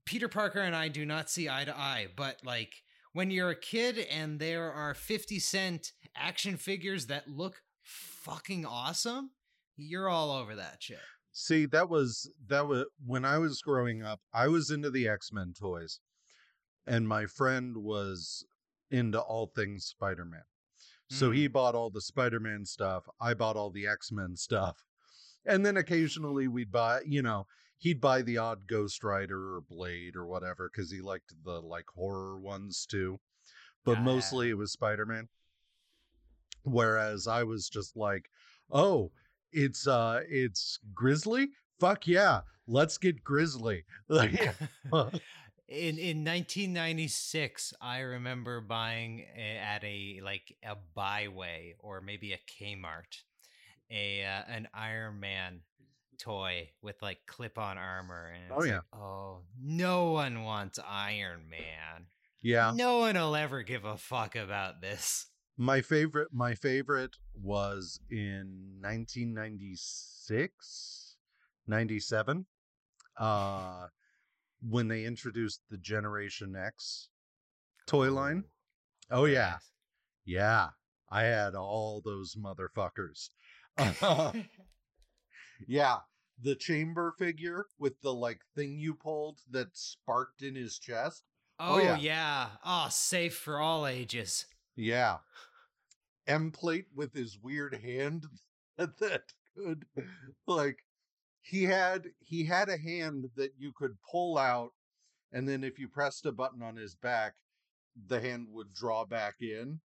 Peter 0.05 0.27
Parker 0.27 0.59
and 0.59 0.75
I 0.75 0.87
do 0.87 1.05
not 1.05 1.29
see 1.29 1.47
eye 1.47 1.65
to 1.65 1.77
eye. 1.77 2.07
But 2.15 2.37
like 2.43 2.73
when 3.13 3.31
you're 3.31 3.51
a 3.51 3.55
kid 3.55 3.99
and 3.99 4.39
there 4.39 4.71
are 4.71 4.93
fifty 4.93 5.39
cent 5.39 5.93
action 6.15 6.57
figures 6.57 7.05
that 7.05 7.29
look 7.29 7.61
fucking 7.83 8.65
awesome, 8.65 9.31
you're 9.77 10.09
all 10.09 10.31
over 10.31 10.55
that 10.55 10.77
shit. 10.79 10.99
See, 11.41 11.65
that 11.67 11.89
was 11.89 12.29
that 12.47 12.67
was 12.67 12.85
when 13.05 13.23
I 13.23 13.37
was 13.37 13.61
growing 13.61 14.03
up, 14.03 14.19
I 14.33 14.49
was 14.49 14.69
into 14.69 14.91
the 14.91 15.07
X-Men 15.07 15.53
toys. 15.57 16.01
And 16.85 17.07
my 17.07 17.27
friend 17.27 17.77
was 17.77 18.43
into 18.91 19.21
all 19.21 19.47
things 19.47 19.85
Spider-Man. 19.85 20.43
So 21.09 21.29
Mm. 21.29 21.35
he 21.35 21.47
bought 21.47 21.75
all 21.75 21.89
the 21.91 22.01
Spider-Man 22.01 22.65
stuff, 22.65 23.07
I 23.21 23.33
bought 23.35 23.55
all 23.55 23.69
the 23.71 23.87
X-Men 23.87 24.35
stuff. 24.35 24.83
And 25.45 25.65
then 25.65 25.77
occasionally 25.77 26.49
we'd 26.49 26.73
buy, 26.73 27.03
you 27.05 27.21
know, 27.21 27.47
he'd 27.77 28.01
buy 28.01 28.21
the 28.21 28.37
odd 28.37 28.67
Ghost 28.67 29.01
Rider 29.01 29.55
or 29.55 29.61
Blade 29.61 30.17
or 30.17 30.27
whatever 30.27 30.67
cuz 30.67 30.91
he 30.91 30.99
liked 30.99 31.33
the 31.45 31.61
like 31.61 31.87
horror 31.95 32.37
ones 32.37 32.85
too. 32.85 33.21
But 33.85 34.01
mostly 34.01 34.49
it 34.49 34.57
was 34.57 34.73
Spider-Man. 34.73 35.29
Whereas 36.63 37.27
I 37.27 37.43
was 37.43 37.69
just 37.69 37.95
like, 37.95 38.29
"Oh, 38.69 39.13
it's 39.51 39.87
uh 39.87 40.21
it's 40.27 40.79
grizzly? 40.93 41.49
Fuck 41.79 42.07
yeah 42.07 42.41
let's 42.67 42.97
get 42.97 43.23
grizzly. 43.23 43.83
Like 44.09 44.33
in 45.67 45.97
in 45.99 46.23
1996 46.25 47.73
i 47.79 47.99
remember 47.99 48.59
buying 48.59 49.25
a, 49.37 49.57
at 49.57 49.83
a 49.83 50.19
like 50.23 50.55
a 50.63 50.75
Bi-Way 50.95 51.75
or 51.79 52.01
maybe 52.01 52.33
a 52.33 52.39
kmart 52.39 53.21
a 53.91 54.23
uh, 54.23 54.41
an 54.51 54.67
iron 54.73 55.19
man 55.19 55.61
toy 56.17 56.69
with 56.81 57.01
like 57.01 57.19
clip-on 57.27 57.77
armor 57.77 58.33
and 58.33 58.51
Oh, 58.51 58.63
yeah. 58.63 58.73
like, 58.75 58.83
oh 58.93 59.37
no 59.61 60.11
one 60.11 60.43
wants 60.43 60.79
iron 60.87 61.41
man. 61.49 62.07
Yeah. 62.41 62.71
No 62.75 62.99
one 62.99 63.15
will 63.15 63.35
ever 63.35 63.63
give 63.63 63.85
a 63.85 63.97
fuck 63.97 64.35
about 64.35 64.81
this 64.81 65.27
my 65.59 65.81
favorite 65.81 66.29
my 66.31 66.55
favorite 66.55 67.17
was 67.35 67.99
in 68.09 68.77
1996 68.79 71.17
97 71.67 72.45
uh 73.19 73.87
when 74.67 74.87
they 74.87 75.03
introduced 75.03 75.61
the 75.69 75.77
generation 75.77 76.55
x 76.55 77.09
toy 77.85 78.11
line. 78.11 78.45
Oh 79.11 79.25
yeah. 79.25 79.57
yeah 80.25 80.69
i 81.09 81.21
had 81.23 81.55
all 81.55 82.01
those 82.03 82.35
motherfuckers. 82.35 83.29
Yeah 85.67 85.97
the 86.41 86.55
chamber 86.55 87.13
figure 87.17 87.65
with 87.77 87.99
the 88.01 88.13
like 88.13 88.39
thing 88.55 88.79
you 88.79 88.93
pulled 88.93 89.41
that 89.51 89.75
sparked 89.75 90.41
in 90.41 90.55
his 90.55 90.79
chest. 90.79 91.25
Oh, 91.59 91.79
yeah. 91.79 91.97
yeah. 91.97 92.47
Oh 92.63 92.87
safe 92.89 93.35
for 93.35 93.59
all 93.59 93.85
ages. 93.85 94.45
Yeah. 94.75 95.17
Emplate 96.29 96.85
with 96.93 97.13
his 97.13 97.39
weird 97.41 97.73
hand 97.73 98.25
that 98.77 99.23
could 99.57 99.85
like 100.47 100.77
he 101.41 101.63
had 101.63 102.11
he 102.19 102.45
had 102.45 102.69
a 102.69 102.77
hand 102.77 103.29
that 103.35 103.51
you 103.57 103.71
could 103.75 103.97
pull 104.09 104.37
out 104.37 104.71
and 105.31 105.49
then 105.49 105.63
if 105.63 105.79
you 105.79 105.87
pressed 105.87 106.25
a 106.25 106.31
button 106.31 106.61
on 106.61 106.75
his 106.75 106.95
back 106.95 107.33
the 108.07 108.21
hand 108.21 108.47
would 108.49 108.73
draw 108.73 109.05
back 109.05 109.35
in. 109.41 109.81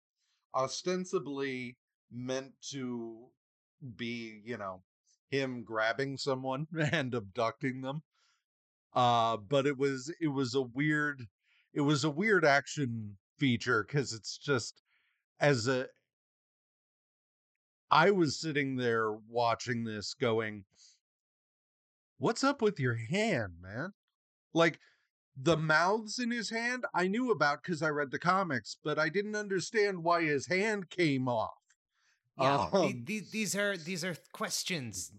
Ostensibly 0.55 1.77
meant 2.11 2.53
to 2.71 3.27
be 3.95 4.41
you 4.43 4.57
know 4.57 4.81
him 5.29 5.63
grabbing 5.63 6.17
someone 6.17 6.67
and 6.91 7.13
abducting 7.13 7.81
them. 7.81 8.01
Uh 8.93 9.37
but 9.37 9.67
it 9.67 9.77
was 9.77 10.11
it 10.19 10.29
was 10.29 10.55
a 10.55 10.61
weird 10.61 11.27
it 11.73 11.81
was 11.81 12.03
a 12.03 12.09
weird 12.09 12.45
action 12.45 13.17
feature 13.37 13.83
because 13.83 14.13
it's 14.13 14.37
just 14.37 14.81
as 15.39 15.67
a 15.67 15.87
I 17.91 18.11
was 18.11 18.39
sitting 18.39 18.75
there 18.75 19.11
watching 19.11 19.83
this 19.83 20.13
going, 20.13 20.63
What's 22.17 22.43
up 22.43 22.61
with 22.61 22.79
your 22.79 22.95
hand, 22.95 23.53
man? 23.61 23.93
Like 24.53 24.79
the 25.41 25.55
mouths 25.55 26.19
in 26.19 26.31
his 26.31 26.49
hand, 26.49 26.85
I 26.93 27.07
knew 27.07 27.31
about 27.31 27.63
because 27.63 27.81
I 27.81 27.89
read 27.89 28.11
the 28.11 28.19
comics, 28.19 28.75
but 28.83 28.99
I 28.99 29.07
didn't 29.07 29.35
understand 29.37 30.03
why 30.03 30.23
his 30.23 30.45
hand 30.47 30.89
came 30.89 31.29
off. 31.29 31.53
Yeah, 32.37 32.67
the- 32.71 32.77
Um, 32.77 33.03
the- 33.05 33.25
these 33.31 33.55
are 33.55 33.77
these 33.77 34.03
are 34.03 34.15
questions 34.33 35.11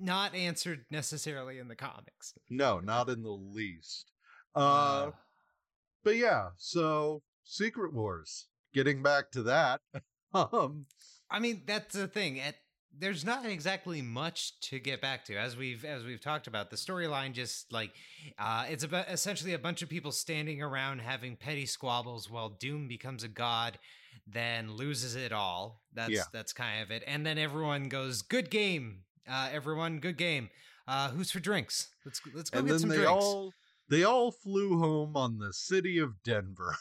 not 0.00 0.34
answered 0.34 0.84
necessarily 0.90 1.58
in 1.60 1.68
the 1.68 1.76
comics. 1.76 2.34
No, 2.50 2.80
not 2.80 3.08
in 3.08 3.22
the 3.22 3.30
least. 3.30 4.10
Uh, 4.56 4.58
Uh, 4.58 5.12
but 6.02 6.16
yeah, 6.16 6.50
so 6.56 7.22
Secret 7.44 7.92
Wars. 7.94 8.48
Getting 8.72 9.02
back 9.04 9.30
to 9.32 9.42
that. 9.44 9.80
um 10.34 10.86
I 11.34 11.40
mean, 11.40 11.62
that's 11.66 11.94
the 11.94 12.06
thing. 12.08 12.40
At, 12.40 12.54
there's 12.96 13.24
not 13.24 13.44
exactly 13.44 14.00
much 14.02 14.58
to 14.68 14.78
get 14.78 15.00
back 15.00 15.24
to, 15.24 15.36
as 15.36 15.56
we've 15.56 15.84
as 15.84 16.04
we've 16.04 16.20
talked 16.20 16.46
about. 16.46 16.70
The 16.70 16.76
storyline 16.76 17.32
just 17.32 17.72
like 17.72 17.90
uh, 18.38 18.66
it's 18.70 18.84
about 18.84 19.08
essentially 19.10 19.52
a 19.52 19.58
bunch 19.58 19.82
of 19.82 19.88
people 19.88 20.12
standing 20.12 20.62
around 20.62 21.00
having 21.00 21.36
petty 21.36 21.66
squabbles 21.66 22.30
while 22.30 22.50
Doom 22.50 22.86
becomes 22.86 23.24
a 23.24 23.28
god, 23.28 23.78
then 24.28 24.72
loses 24.76 25.16
it 25.16 25.32
all. 25.32 25.82
That's 25.92 26.12
Yeah. 26.12 26.22
that's 26.32 26.52
kind 26.52 26.82
of 26.82 26.90
it. 26.92 27.02
And 27.06 27.26
then 27.26 27.36
everyone 27.36 27.88
goes, 27.88 28.22
"Good 28.22 28.48
game, 28.48 29.02
uh, 29.28 29.48
everyone, 29.52 29.98
good 29.98 30.16
game." 30.16 30.50
Uh, 30.86 31.08
who's 31.10 31.32
for 31.32 31.40
drinks? 31.40 31.88
Let's 32.04 32.20
let's 32.32 32.50
go 32.50 32.60
and 32.60 32.68
get 32.68 32.74
then 32.74 32.80
some 32.80 32.90
they 32.90 32.96
drinks. 32.96 33.10
all 33.10 33.52
they 33.88 34.04
all 34.04 34.30
flew 34.30 34.78
home 34.78 35.16
on 35.16 35.38
the 35.38 35.52
city 35.52 35.98
of 35.98 36.22
Denver. 36.22 36.76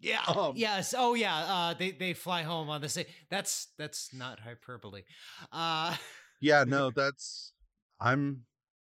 Yeah. 0.00 0.20
Um, 0.28 0.52
yes. 0.56 0.94
Oh, 0.96 1.14
yeah. 1.14 1.36
Uh, 1.36 1.74
they 1.74 1.90
they 1.90 2.14
fly 2.14 2.42
home 2.42 2.68
on 2.70 2.80
the 2.80 2.88
same. 2.88 3.06
That's 3.30 3.68
that's 3.78 4.14
not 4.14 4.40
hyperbole. 4.40 5.02
Uh, 5.52 5.96
yeah, 6.40 6.64
no, 6.68 6.90
that's 6.90 7.52
I'm 8.00 8.44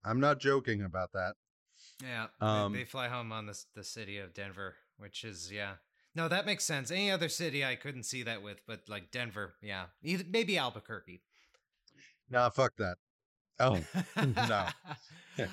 I'm 0.04 0.20
not 0.20 0.40
joking 0.40 0.84
about 0.84 1.12
that. 1.14 1.36
yeah. 2.04 2.28
they- 2.40 2.46
Um, 2.46 2.74
they, 2.74 2.84
fly 2.86 3.08
home 3.08 3.32
on 3.32 3.46
the 3.46 3.58
the 3.76 3.84
city 3.84 4.18
of 4.18 4.34
Denver, 4.34 4.76
which 4.98 5.24
is 5.24 5.52
yeah. 5.52 5.76
No, 6.16 6.28
that 6.28 6.46
makes 6.46 6.64
sense. 6.64 6.90
Any 6.92 7.12
other 7.12 7.30
city 7.30 7.64
I 7.64 7.76
couldn't 7.76 8.04
see 8.04 8.24
that 8.24 8.42
with, 8.42 8.60
but 8.68 8.82
like 8.90 9.12
Denver, 9.12 9.54
yeah. 9.62 9.86
Either, 10.02 10.24
maybe 10.28 10.58
Albuquerque. 10.58 11.22
Nah, 12.30 12.50
fuck 12.50 12.74
that. 12.78 12.98
Oh, 13.60 13.80
no. 14.18 14.68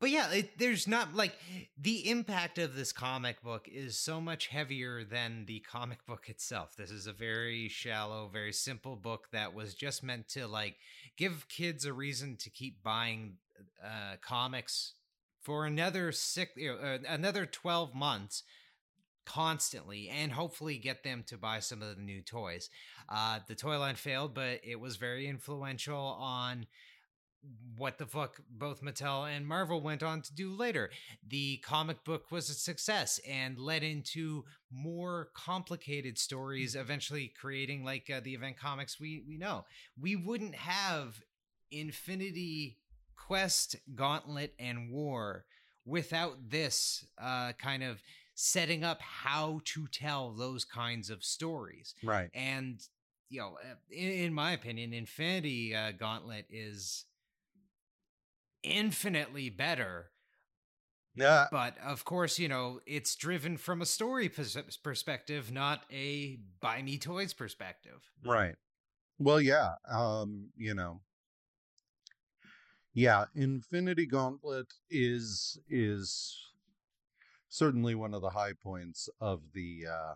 But 0.00 0.08
yeah, 0.08 0.32
it, 0.32 0.58
there's 0.58 0.88
not 0.88 1.14
like 1.14 1.34
the 1.78 2.08
impact 2.08 2.58
of 2.58 2.74
this 2.74 2.90
comic 2.90 3.42
book 3.42 3.68
is 3.70 3.98
so 3.98 4.18
much 4.18 4.46
heavier 4.46 5.04
than 5.04 5.44
the 5.44 5.60
comic 5.60 6.06
book 6.06 6.30
itself. 6.30 6.74
This 6.74 6.90
is 6.90 7.06
a 7.06 7.12
very 7.12 7.68
shallow, 7.68 8.30
very 8.32 8.52
simple 8.54 8.96
book 8.96 9.28
that 9.32 9.52
was 9.52 9.74
just 9.74 10.02
meant 10.02 10.26
to 10.30 10.46
like 10.46 10.76
give 11.18 11.48
kids 11.48 11.84
a 11.84 11.92
reason 11.92 12.36
to 12.36 12.48
keep 12.48 12.82
buying 12.82 13.34
uh, 13.84 14.16
comics 14.22 14.94
for 15.42 15.66
another 15.66 16.12
six, 16.12 16.52
uh, 16.58 16.98
another 17.06 17.44
twelve 17.44 17.94
months 17.94 18.42
constantly 19.26 20.08
and 20.08 20.32
hopefully 20.32 20.78
get 20.78 21.04
them 21.04 21.22
to 21.26 21.36
buy 21.36 21.60
some 21.60 21.82
of 21.82 21.94
the 21.94 22.02
new 22.02 22.22
toys. 22.22 22.70
Uh, 23.08 23.38
the 23.46 23.54
toy 23.54 23.78
line 23.78 23.94
failed, 23.94 24.34
but 24.34 24.60
it 24.64 24.80
was 24.80 24.96
very 24.96 25.26
influential 25.26 26.16
on 26.18 26.66
what 27.76 27.98
the 27.98 28.06
fuck 28.06 28.40
both 28.50 28.82
Mattel 28.82 29.28
and 29.28 29.46
Marvel 29.46 29.80
went 29.80 30.02
on 30.02 30.20
to 30.22 30.34
do 30.34 30.54
later. 30.54 30.90
The 31.26 31.56
comic 31.58 32.04
book 32.04 32.30
was 32.30 32.50
a 32.50 32.54
success 32.54 33.18
and 33.26 33.58
led 33.58 33.82
into 33.82 34.44
more 34.70 35.30
complicated 35.34 36.18
stories, 36.18 36.74
eventually 36.74 37.32
creating 37.40 37.84
like 37.84 38.10
uh, 38.10 38.20
the 38.20 38.34
event 38.34 38.58
comics 38.58 39.00
we 39.00 39.24
we 39.26 39.38
know. 39.38 39.64
We 39.98 40.16
wouldn't 40.16 40.54
have 40.54 41.22
Infinity 41.70 42.78
Quest, 43.16 43.76
Gauntlet, 43.94 44.54
and 44.58 44.90
War 44.90 45.44
without 45.86 46.50
this 46.50 47.06
uh, 47.20 47.52
kind 47.52 47.82
of 47.82 48.02
setting 48.34 48.84
up 48.84 49.00
how 49.00 49.60
to 49.64 49.86
tell 49.86 50.32
those 50.32 50.64
kinds 50.64 51.10
of 51.10 51.24
stories. 51.24 51.94
Right. 52.02 52.30
And 52.34 52.80
you 53.30 53.40
know, 53.40 53.56
in, 53.90 54.10
in 54.10 54.34
my 54.34 54.52
opinion, 54.52 54.92
Infinity 54.92 55.74
uh, 55.74 55.92
Gauntlet 55.92 56.46
is 56.50 57.06
infinitely 58.62 59.50
better. 59.50 60.10
Yeah. 61.14 61.46
But 61.50 61.76
of 61.78 62.04
course, 62.04 62.38
you 62.38 62.48
know, 62.48 62.80
it's 62.86 63.16
driven 63.16 63.56
from 63.56 63.82
a 63.82 63.86
story 63.86 64.28
pers- 64.28 64.78
perspective, 64.82 65.52
not 65.52 65.82
a 65.92 66.38
buy 66.60 66.82
me 66.82 66.98
toys 66.98 67.32
perspective. 67.32 68.10
Right. 68.24 68.54
Well, 69.18 69.40
yeah. 69.40 69.74
Um, 69.90 70.50
you 70.56 70.74
know. 70.74 71.00
Yeah, 72.92 73.26
Infinity 73.36 74.06
Gauntlet 74.06 74.66
is 74.90 75.58
is 75.68 76.36
certainly 77.48 77.94
one 77.94 78.14
of 78.14 78.22
the 78.22 78.30
high 78.30 78.52
points 78.52 79.08
of 79.20 79.42
the 79.54 79.86
uh 79.90 80.14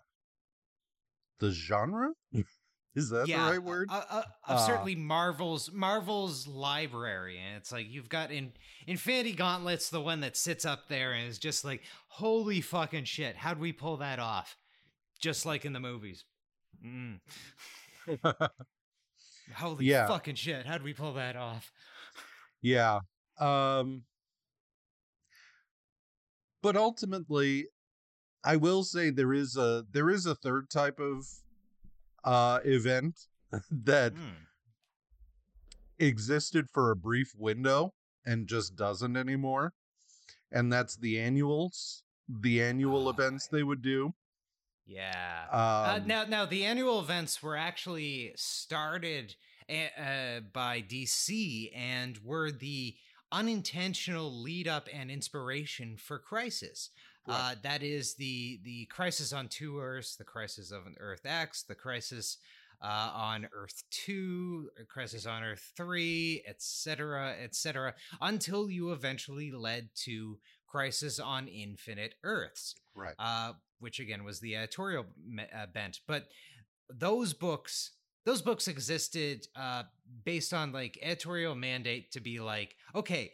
the 1.38 1.51
genre. 1.51 2.11
Is 2.95 3.11
that 3.11 3.26
yeah, 3.26 3.45
the 3.45 3.51
right 3.51 3.62
word? 3.62 3.88
Uh, 3.90 4.03
uh, 4.09 4.22
uh, 4.47 4.57
certainly 4.66 4.95
Marvel's 4.95 5.72
Marvel's 5.72 6.47
library, 6.47 7.38
and 7.38 7.57
it's 7.57 7.72
like 7.72 7.86
you've 7.90 8.09
got 8.09 8.30
in 8.30 8.53
Infinity 8.86 9.32
Gauntlet's 9.32 9.90
the 9.90 10.01
one 10.01 10.20
that 10.20 10.36
sits 10.36 10.64
up 10.64 10.88
there 10.88 11.12
and 11.12 11.28
is 11.28 11.38
just 11.38 11.64
like, 11.64 11.82
holy 12.07 12.61
fucking 12.61 13.05
shit, 13.05 13.36
how'd 13.36 13.59
we 13.59 13.72
pull 13.72 13.97
that 13.97 14.20
off? 14.20 14.57
Just 15.20 15.45
like 15.45 15.64
in 15.64 15.72
the 15.72 15.80
movies. 15.80 16.24
Mm. 16.84 17.18
holy 19.55 19.86
Yeah. 19.86 20.07
fucking 20.07 20.36
shit, 20.36 20.66
how'd 20.66 20.82
we 20.82 20.95
pull 20.95 21.14
that 21.14 21.34
off? 21.34 21.72
Yeah. 22.62 23.01
Um 23.38 24.05
but 26.62 26.76
ultimately 26.76 27.66
I 28.45 28.57
will 28.57 28.84
say 28.84 29.11
there 29.11 29.32
is 29.32 29.57
a 29.57 29.84
there 29.90 30.11
is 30.11 30.26
a 30.26 30.34
third 30.34 30.70
type 30.70 31.01
of 31.01 31.26
uh 32.25 32.61
event 32.64 33.29
that 33.70 34.14
Mm. 34.14 34.47
existed 35.99 36.68
for 36.70 36.91
a 36.91 36.97
brief 36.97 37.35
window 37.37 37.95
and 38.27 38.47
just 38.47 38.77
doesn't 38.77 39.16
anymore. 39.16 39.72
And 40.51 40.72
that's 40.72 40.97
the 40.97 41.18
annuals, 41.20 42.03
the 42.29 42.62
annual 42.62 43.09
Oh, 43.09 43.11
events 43.11 43.49
they 43.49 43.62
would 43.62 43.83
do. 43.83 44.14
Yeah. 44.87 45.47
Um, 45.51 45.59
uh, 46.03 46.07
now, 46.07 46.25
now 46.25 46.47
the 46.47 46.64
annual 46.64 47.01
events 47.01 47.43
were 47.43 47.57
actually 47.57 48.33
started 48.37 49.35
uh, 49.68 50.01
uh, 50.01 50.41
by 50.53 50.83
DC 50.83 51.70
and 51.75 52.18
were 52.22 52.51
the 52.51 52.95
unintentional 53.33 54.31
lead 54.43 54.68
up 54.68 54.89
and 54.93 55.11
inspiration 55.11 55.97
for 55.97 56.18
Crisis. 56.18 56.91
Uh, 57.27 57.55
that 57.62 57.83
is 57.83 58.14
the 58.14 58.61
the 58.64 58.85
Crisis 58.87 59.33
on 59.33 59.49
Two 59.49 59.81
Earths, 59.81 60.16
the 60.16 60.25
Crisis 60.25 60.70
of 60.70 60.87
an 60.87 60.95
Earth 60.99 61.25
X, 61.25 61.62
the 61.62 61.75
Crisis 61.75 62.39
uh, 62.83 63.11
on 63.14 63.49
Earth 63.55 63.83
Two, 63.91 64.68
Crisis 64.89 65.27
on 65.27 65.43
Earth 65.43 65.72
Three, 65.77 66.43
etc., 66.47 67.35
etc., 67.43 67.95
until 68.20 68.70
you 68.70 68.93
eventually 68.93 69.51
led 69.51 69.89
to 70.05 70.39
Crisis 70.66 71.18
on 71.18 71.49
Infinite 71.49 72.16
Earths 72.25 72.75
right. 72.95 73.14
uh, 73.18 73.53
which 73.79 74.01
again 74.01 74.25
was 74.25 74.41
the 74.41 74.57
editorial 74.57 75.07
me- 75.27 75.47
uh, 75.55 75.66
bent. 75.66 76.01
But 76.07 76.29
those 76.89 77.33
books, 77.33 77.93
those 78.25 78.43
books 78.43 78.68
existed 78.68 79.47
uh, 79.57 79.85
based 80.25 80.55
on 80.55 80.72
like 80.72 80.99
editorial 81.03 81.55
mandate 81.55 82.12
to 82.12 82.20
be 82.20 82.41
like, 82.41 82.77
okay, 82.95 83.33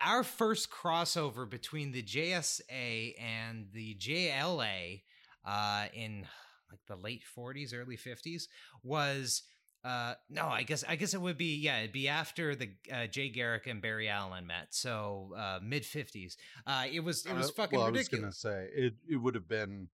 our 0.00 0.22
first 0.22 0.70
crossover 0.70 1.48
between 1.48 1.92
the 1.92 2.02
JSA 2.02 3.14
and 3.20 3.66
the 3.72 3.94
JLA 3.96 5.02
uh, 5.44 5.86
in 5.94 6.26
like 6.70 6.80
the 6.88 6.96
late 6.96 7.22
40s, 7.36 7.74
early 7.74 7.96
50s 7.96 8.44
was. 8.82 9.42
Uh, 9.84 10.14
no, 10.28 10.48
I 10.48 10.64
guess 10.64 10.82
I 10.88 10.96
guess 10.96 11.14
it 11.14 11.20
would 11.20 11.38
be 11.38 11.58
yeah, 11.58 11.78
it'd 11.78 11.92
be 11.92 12.08
after 12.08 12.56
the 12.56 12.70
uh, 12.92 13.06
Jay 13.06 13.28
Garrick 13.28 13.68
and 13.68 13.80
Barry 13.80 14.08
Allen 14.08 14.44
met, 14.44 14.68
so 14.70 15.32
uh, 15.36 15.60
mid 15.62 15.84
fifties. 15.86 16.36
Uh, 16.66 16.86
it 16.92 16.98
was 17.04 17.24
it 17.24 17.34
was 17.34 17.50
Uh, 17.50 17.52
fucking 17.52 17.78
well, 17.78 17.92
ridiculous. 17.92 18.44
I 18.44 18.48
was 18.48 18.56
gonna 18.56 18.64
say 18.64 18.70
it 18.74 18.94
it 19.08 19.16
would 19.18 19.36
have 19.36 19.46
been 19.46 19.86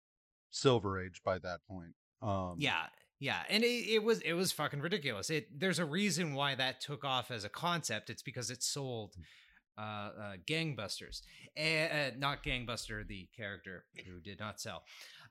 Silver 0.50 0.98
Age 0.98 1.20
by 1.22 1.36
that 1.40 1.60
point. 1.68 1.94
Um 2.22 2.54
Yeah, 2.56 2.86
yeah, 3.18 3.42
and 3.50 3.62
it, 3.64 3.66
it 3.66 4.02
was 4.02 4.20
it 4.20 4.32
was 4.32 4.50
fucking 4.50 4.80
ridiculous. 4.80 5.28
It 5.28 5.60
there's 5.60 5.78
a 5.78 5.84
reason 5.84 6.32
why 6.32 6.54
that 6.54 6.80
took 6.80 7.04
off 7.04 7.30
as 7.30 7.44
a 7.44 7.50
concept. 7.50 8.08
It's 8.08 8.22
because 8.22 8.50
it 8.50 8.62
sold 8.62 9.14
uh, 9.78 9.80
uh 9.80 10.32
gangbusters, 10.46 11.22
uh, 11.58 11.62
uh, 11.62 12.10
not 12.18 12.42
gangbuster 12.42 13.06
the 13.06 13.28
character 13.36 13.84
who 14.06 14.20
did 14.20 14.38
not 14.38 14.60
sell. 14.60 14.82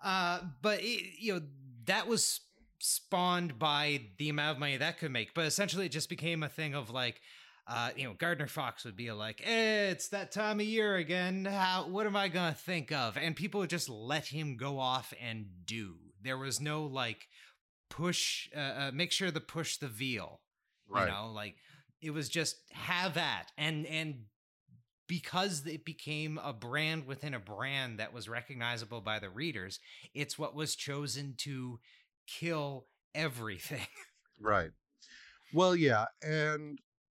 Uh, 0.04 0.40
but 0.62 0.80
it, 0.82 1.20
you 1.20 1.34
know 1.34 1.42
that 1.86 2.08
was 2.08 2.42
spawned 2.80 3.60
by 3.60 4.02
the 4.18 4.30
amount 4.30 4.56
of 4.56 4.60
money 4.60 4.78
that 4.78 4.98
could 4.98 5.12
make. 5.12 5.34
But 5.34 5.46
essentially, 5.46 5.86
it 5.86 5.92
just 5.92 6.10
became 6.10 6.44
a 6.44 6.50
thing 6.50 6.76
of 6.76 6.90
like. 6.90 7.22
Uh, 7.68 7.92
you 7.96 8.04
know, 8.04 8.14
Gardner 8.18 8.48
Fox 8.48 8.84
would 8.86 8.98
be 8.98 9.12
like, 9.12 9.40
eh, 9.46 9.92
"It's 9.92 10.10
that 10.10 10.32
time 10.32 10.60
of 10.60 10.66
year 10.66 10.96
again. 10.96 11.46
How? 11.46 11.88
What 11.88 12.08
am 12.08 12.16
I 12.16 12.28
gonna 12.28 12.56
think 12.56 12.92
of?" 12.92 13.16
And 13.18 13.36
people 13.36 13.60
would 13.60 13.70
just 13.70 13.88
let 13.88 14.26
him 14.26 14.58
go 14.58 14.80
off 14.80 15.14
and 15.22 15.46
do. 15.64 15.94
There 16.24 16.40
was 16.40 16.60
no 16.60 16.84
like 16.84 17.28
push 17.92 18.50
uh, 18.56 18.60
uh 18.60 18.92
make 18.94 19.12
sure 19.12 19.30
to 19.30 19.40
push 19.40 19.78
the 19.78 19.88
veal 19.88 20.40
right. 20.92 21.06
you 21.06 21.12
know 21.12 21.32
like 21.34 21.56
it 22.02 22.12
was 22.12 22.30
just 22.30 22.56
have 22.72 23.14
that 23.14 23.48
and 23.58 23.86
and 23.86 24.16
because 25.12 25.68
it 25.68 25.84
became 25.84 26.40
a 26.42 26.54
brand 26.54 27.06
within 27.06 27.34
a 27.34 27.40
brand 27.40 28.00
that 28.00 28.14
was 28.14 28.30
recognizable 28.30 29.02
by 29.02 29.20
the 29.20 29.30
readers 29.30 29.78
it's 30.14 30.40
what 30.40 30.56
was 30.56 30.74
chosen 30.74 31.34
to 31.38 31.80
kill 32.28 32.86
everything 33.14 33.88
Right. 34.40 34.72
Well, 35.54 35.76
yeah, 35.76 36.06
and 36.24 36.80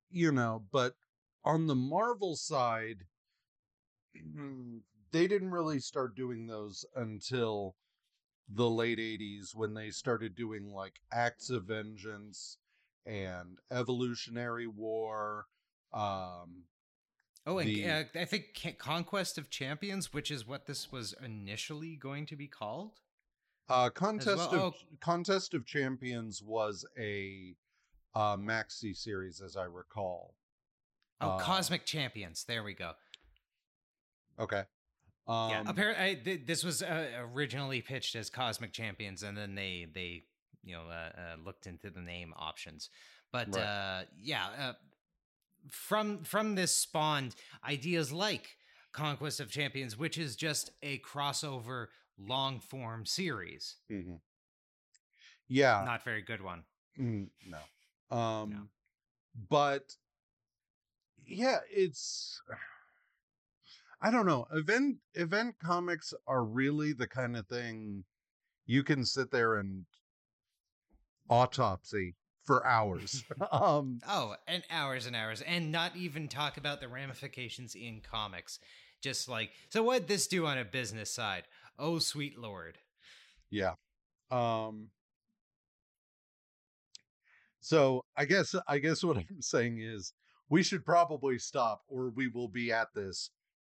you 0.10 0.32
know, 0.32 0.64
but 0.72 0.96
on 1.46 1.68
the 1.68 1.76
Marvel 1.76 2.36
side, 2.36 3.06
mm, 4.18 4.80
they 5.12 5.28
didn't 5.28 5.52
really 5.52 5.80
start 5.80 6.16
doing 6.16 6.48
those 6.48 6.86
until 6.96 7.76
the 8.50 8.70
late 8.70 9.00
80s 9.00 9.56
when 9.56 9.74
they 9.74 9.92
started 9.92 10.36
doing 10.36 10.74
like 10.74 11.00
Acts 11.12 11.50
of 11.50 11.66
Vengeance 11.66 12.58
and 13.06 13.60
Evolutionary 13.72 14.68
War. 14.68 15.46
Um 15.94 16.64
oh 17.48 17.58
and 17.60 17.70
The- 17.70 17.88
uh, 17.90 18.04
i 18.16 18.26
think 18.26 18.78
conquest 18.78 19.38
of 19.38 19.50
champions 19.50 20.14
which 20.14 20.30
is 20.32 20.46
what 20.48 20.66
this 20.68 20.92
was 20.92 21.14
initially 21.24 21.96
going 21.96 22.26
to 22.28 22.36
be 22.36 22.48
called 22.48 23.00
uh 23.70 23.90
Contest 23.90 24.52
well. 24.52 24.68
of 24.68 24.74
Oh. 24.76 24.96
Contest 25.00 25.54
of 25.54 25.66
Champions 25.66 26.42
was 26.44 26.86
a 26.98 27.56
uh 28.14 28.36
maxi 28.38 28.96
series 28.96 29.40
as 29.42 29.56
I 29.56 29.64
recall. 29.64 30.36
oh 31.22 31.30
Uh, 31.30 31.40
cosmic 31.40 31.86
champions 31.86 32.44
there 32.44 32.64
we 32.64 32.74
go 32.74 32.92
Okay. 34.40 34.64
Um 35.28 35.50
yeah 35.52 35.64
apparently 35.66 36.16
th- 36.18 36.46
this 36.48 36.64
was 36.64 36.82
uh, 36.84 37.08
originally 37.34 37.82
pitched 37.82 38.16
as 38.16 38.30
cosmic 38.30 38.74
champions 38.74 39.24
and 39.24 39.38
then 39.38 39.56
they 39.56 39.88
they 39.94 40.24
you 40.64 40.76
know 40.76 40.84
uh, 40.90 41.12
uh, 41.18 41.36
looked 41.46 41.66
into 41.68 41.90
the 41.90 42.02
name 42.02 42.34
options 42.38 42.90
but 43.32 43.48
Right. 43.56 43.64
uh 43.64 44.02
yeah 44.22 44.48
uh, 44.60 44.74
from 45.70 46.24
from 46.24 46.56
this 46.56 46.76
spawned 46.76 47.36
ideas 47.68 48.12
like 48.12 48.58
conquest 48.92 49.40
of 49.40 49.50
champions 49.50 49.98
which 49.98 50.18
is 50.18 50.36
just 50.36 50.72
a 50.82 51.00
crossover 51.00 51.88
long 52.18 52.60
form 52.60 53.06
series 53.06 53.76
mhm. 53.90 54.20
Yeah. 55.48 55.84
not 55.86 56.04
very 56.04 56.22
good 56.22 56.42
one 56.42 56.64
Mm, 57.00 57.30
no. 57.46 58.16
Um 58.16 58.70
but 59.50 59.96
yeah, 61.26 61.60
it's 61.70 62.42
I 64.02 64.12
don't 64.12 64.26
know. 64.26 64.48
Event 64.52 64.98
event 65.14 65.56
comics 65.64 66.14
are 66.28 66.44
really 66.44 66.94
the 66.94 67.08
kind 67.08 67.38
of 67.38 67.48
thing 67.48 68.04
you 68.66 68.84
can 68.84 69.06
sit 69.06 69.32
there 69.32 69.56
and 69.56 69.86
autopsy 71.30 72.16
for 72.44 72.66
hours. 72.66 73.24
um 73.52 74.00
oh 74.08 74.36
and 74.48 74.64
hours 74.70 75.06
and 75.06 75.16
hours 75.16 75.42
and 75.42 75.72
not 75.72 75.96
even 75.96 76.28
talk 76.28 76.58
about 76.58 76.82
the 76.82 76.88
ramifications 76.88 77.76
in 77.76 78.02
comics 78.02 78.60
just 79.02 79.30
like 79.30 79.52
so 79.70 79.84
what 79.84 80.02
would 80.02 80.08
this 80.08 80.28
do 80.28 80.46
on 80.46 80.58
a 80.58 80.66
business 80.66 81.12
side 81.12 81.44
Oh, 81.82 81.98
sweet 81.98 82.38
lord. 82.38 82.78
Yeah. 83.50 83.74
Um 84.30 84.90
so 87.60 88.06
I 88.16 88.26
guess 88.26 88.56
I 88.68 88.78
guess 88.78 89.04
what 89.04 89.18
I'm 89.30 89.42
saying 89.42 89.80
is 89.82 90.14
we 90.50 90.62
should 90.62 90.86
probably 90.86 91.40
stop 91.40 91.82
or 91.88 92.10
we 92.10 92.28
will 92.28 92.48
be 92.48 92.72
at 92.72 92.90
this 92.94 93.32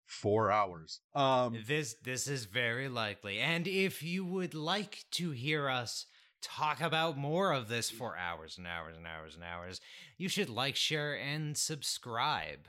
four 0.06 0.50
hours. 0.50 1.00
Um 1.14 1.56
This 1.66 1.94
this 2.04 2.28
is 2.28 2.44
very 2.44 2.88
likely. 2.88 3.38
And 3.38 3.66
if 3.66 4.02
you 4.02 4.24
would 4.24 4.54
like 4.54 5.04
to 5.12 5.30
hear 5.30 5.68
us 5.68 6.04
talk 6.44 6.80
about 6.80 7.16
more 7.16 7.52
of 7.52 7.68
this 7.68 7.90
for 7.90 8.16
hours 8.16 8.58
and 8.58 8.66
hours 8.66 8.96
and 8.96 9.06
hours 9.06 9.34
and 9.34 9.42
hours, 9.42 9.80
you 10.18 10.28
should 10.28 10.48
like, 10.48 10.76
share, 10.76 11.18
and 11.18 11.56
subscribe. 11.56 12.68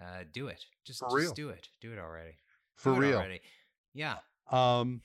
Uh, 0.00 0.24
do 0.32 0.46
it. 0.46 0.64
Just, 0.84 1.02
just 1.10 1.34
do 1.34 1.48
it. 1.48 1.68
Do 1.80 1.92
it 1.92 1.98
already. 1.98 2.36
for 2.74 2.94
it 2.94 2.98
real. 2.98 3.18
already. 3.18 3.40
Yeah. 3.94 4.16
Um, 4.52 5.00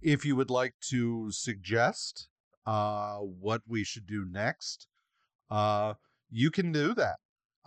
if 0.00 0.24
you 0.24 0.36
would 0.36 0.50
like 0.50 0.74
to 0.90 1.30
suggest 1.32 2.28
uh, 2.66 3.16
what 3.16 3.62
we 3.66 3.84
should 3.84 4.06
do 4.06 4.24
next, 4.30 4.86
uh, 5.50 5.94
you 6.30 6.50
can 6.50 6.72
do 6.72 6.94
that 6.94 7.16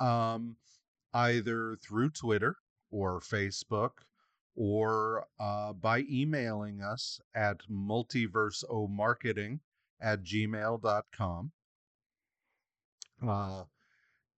um, 0.04 0.56
either 1.14 1.78
through 1.82 2.10
Twitter 2.10 2.58
or 2.92 3.20
Facebook 3.20 3.92
or 4.56 5.26
uh, 5.40 5.74
by 5.74 6.06
emailing 6.10 6.82
us 6.82 7.20
at 7.36 7.60
multiverseomarketing 7.70 9.60
at 10.02 10.24
gmail.com. 10.24 11.52
Uh, 13.28 13.64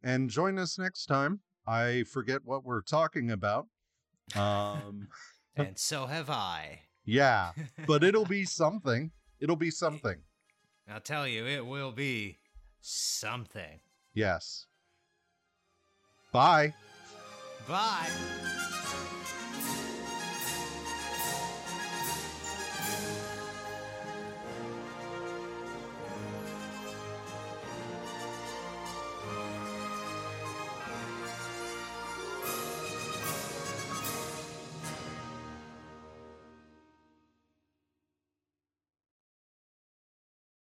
and 0.03 0.29
join 0.29 0.57
us 0.59 0.77
next 0.77 1.05
time. 1.07 1.39
I 1.65 2.03
forget 2.03 2.41
what 2.45 2.63
we're 2.63 2.81
talking 2.81 3.31
about. 3.31 3.67
Um, 4.35 5.07
And 5.57 5.77
so 5.77 6.05
have 6.05 6.29
I. 6.29 6.81
yeah, 7.05 7.51
but 7.87 8.03
it'll 8.03 8.25
be 8.25 8.45
something. 8.45 9.11
It'll 9.39 9.55
be 9.55 9.71
something. 9.71 10.17
I'll 10.87 10.99
tell 11.01 11.27
you, 11.27 11.45
it 11.47 11.65
will 11.65 11.91
be 11.91 12.37
something. 12.79 13.79
Yes. 14.13 14.67
Bye. 16.31 16.73
Bye. 17.67 18.76